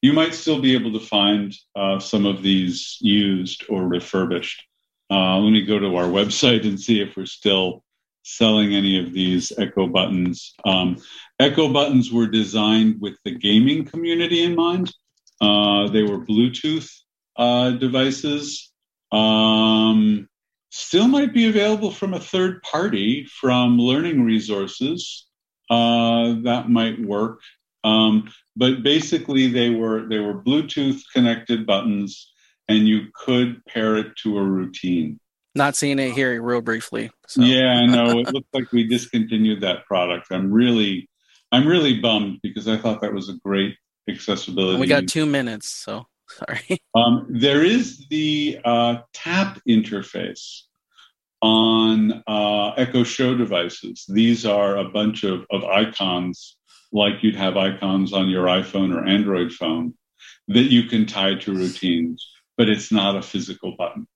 You 0.00 0.12
might 0.12 0.34
still 0.34 0.60
be 0.60 0.74
able 0.74 0.92
to 0.92 1.00
find 1.00 1.52
uh, 1.74 1.98
some 1.98 2.26
of 2.26 2.42
these 2.42 2.98
used 3.00 3.64
or 3.68 3.86
refurbished. 3.86 4.62
Uh, 5.10 5.38
let 5.38 5.50
me 5.50 5.62
go 5.62 5.78
to 5.78 5.96
our 5.96 6.04
website 6.18 6.64
and 6.64 6.80
see 6.80 7.00
if 7.00 7.16
we're 7.16 7.26
still 7.26 7.82
selling 8.22 8.74
any 8.74 8.98
of 8.98 9.12
these 9.12 9.52
Echo 9.58 9.86
buttons. 9.86 10.54
Um, 10.64 10.98
Echo 11.40 11.72
buttons 11.72 12.12
were 12.12 12.26
designed 12.26 13.00
with 13.00 13.14
the 13.24 13.30
gaming 13.30 13.84
community 13.86 14.44
in 14.44 14.54
mind. 14.54 14.92
Uh, 15.40 15.88
they 15.88 16.02
were 16.02 16.24
Bluetooth 16.24 16.90
uh, 17.36 17.70
devices. 17.70 18.70
Um, 19.12 20.28
still 20.70 21.08
might 21.08 21.32
be 21.32 21.48
available 21.48 21.90
from 21.90 22.12
a 22.12 22.20
third 22.20 22.62
party 22.62 23.24
from 23.24 23.78
learning 23.78 24.24
resources. 24.24 25.26
Uh, 25.70 26.34
that 26.42 26.68
might 26.68 27.00
work. 27.00 27.40
Um, 27.84 28.30
but 28.56 28.82
basically, 28.82 29.48
they 29.48 29.70
were 29.70 30.08
they 30.08 30.18
were 30.18 30.42
Bluetooth 30.42 31.00
connected 31.12 31.66
buttons, 31.66 32.32
and 32.68 32.88
you 32.88 33.08
could 33.14 33.64
pair 33.66 33.96
it 33.96 34.16
to 34.22 34.38
a 34.38 34.42
routine. 34.42 35.20
Not 35.54 35.76
seeing 35.76 35.98
it 35.98 36.12
here 36.12 36.40
real 36.42 36.60
briefly. 36.60 37.10
So. 37.26 37.42
Yeah, 37.42 37.84
no, 37.86 38.18
it 38.20 38.32
looks 38.32 38.48
like 38.52 38.70
we 38.72 38.86
discontinued 38.86 39.60
that 39.62 39.86
product. 39.86 40.26
I'm 40.30 40.52
really, 40.52 41.08
I'm 41.50 41.66
really 41.66 42.00
bummed 42.00 42.40
because 42.42 42.68
I 42.68 42.76
thought 42.76 43.00
that 43.00 43.12
was 43.12 43.28
a 43.28 43.34
great 43.44 43.76
accessibility. 44.08 44.72
And 44.72 44.80
we 44.80 44.86
got 44.86 45.08
two 45.08 45.26
minutes, 45.26 45.68
so 45.68 46.06
sorry. 46.28 46.82
Um, 46.94 47.26
there 47.30 47.64
is 47.64 48.06
the 48.08 48.58
uh, 48.64 48.98
tap 49.12 49.60
interface 49.68 50.62
on 51.40 52.22
uh, 52.26 52.70
Echo 52.76 53.04
Show 53.04 53.34
devices. 53.36 54.04
These 54.08 54.44
are 54.44 54.76
a 54.76 54.88
bunch 54.88 55.24
of, 55.24 55.46
of 55.50 55.64
icons, 55.64 56.56
like 56.92 57.22
you'd 57.22 57.36
have 57.36 57.56
icons 57.56 58.12
on 58.12 58.28
your 58.28 58.46
iPhone 58.46 58.94
or 58.94 59.06
Android 59.06 59.52
phone, 59.52 59.94
that 60.48 60.70
you 60.70 60.84
can 60.84 61.06
tie 61.06 61.34
to 61.34 61.54
routines, 61.54 62.26
but 62.56 62.68
it's 62.68 62.90
not 62.90 63.16
a 63.16 63.22
physical 63.22 63.74
button. 63.76 64.06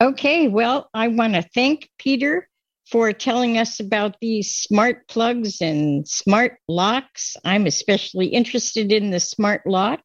Okay, 0.00 0.48
well, 0.48 0.88
I 0.94 1.08
want 1.08 1.34
to 1.34 1.42
thank 1.42 1.90
Peter 1.98 2.48
for 2.90 3.12
telling 3.12 3.58
us 3.58 3.80
about 3.80 4.16
these 4.20 4.54
smart 4.54 5.06
plugs 5.08 5.60
and 5.60 6.08
smart 6.08 6.58
locks. 6.68 7.36
I'm 7.44 7.66
especially 7.66 8.26
interested 8.26 8.92
in 8.92 9.10
the 9.10 9.20
smart 9.20 9.66
lock. 9.66 10.00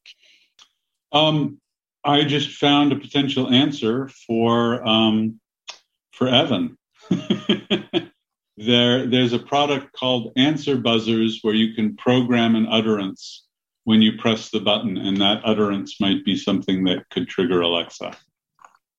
Um, 1.12 1.60
I 2.04 2.24
just 2.24 2.50
found 2.50 2.92
a 2.92 2.96
potential 2.96 3.50
answer 3.50 4.10
for 4.26 4.86
um, 4.86 5.40
for 6.12 6.28
Evan. 6.28 6.76
there, 8.56 9.06
there's 9.06 9.32
a 9.32 9.38
product 9.38 9.92
called 9.92 10.32
Answer 10.36 10.76
Buzzers 10.76 11.40
where 11.42 11.54
you 11.54 11.74
can 11.74 11.96
program 11.96 12.54
an 12.54 12.66
utterance 12.68 13.46
when 13.84 14.00
you 14.00 14.16
press 14.16 14.50
the 14.50 14.60
button, 14.60 14.96
and 14.96 15.20
that 15.20 15.42
utterance 15.44 16.00
might 16.00 16.24
be 16.24 16.36
something 16.36 16.84
that 16.84 17.08
could 17.10 17.28
trigger 17.28 17.60
Alexa. 17.60 18.16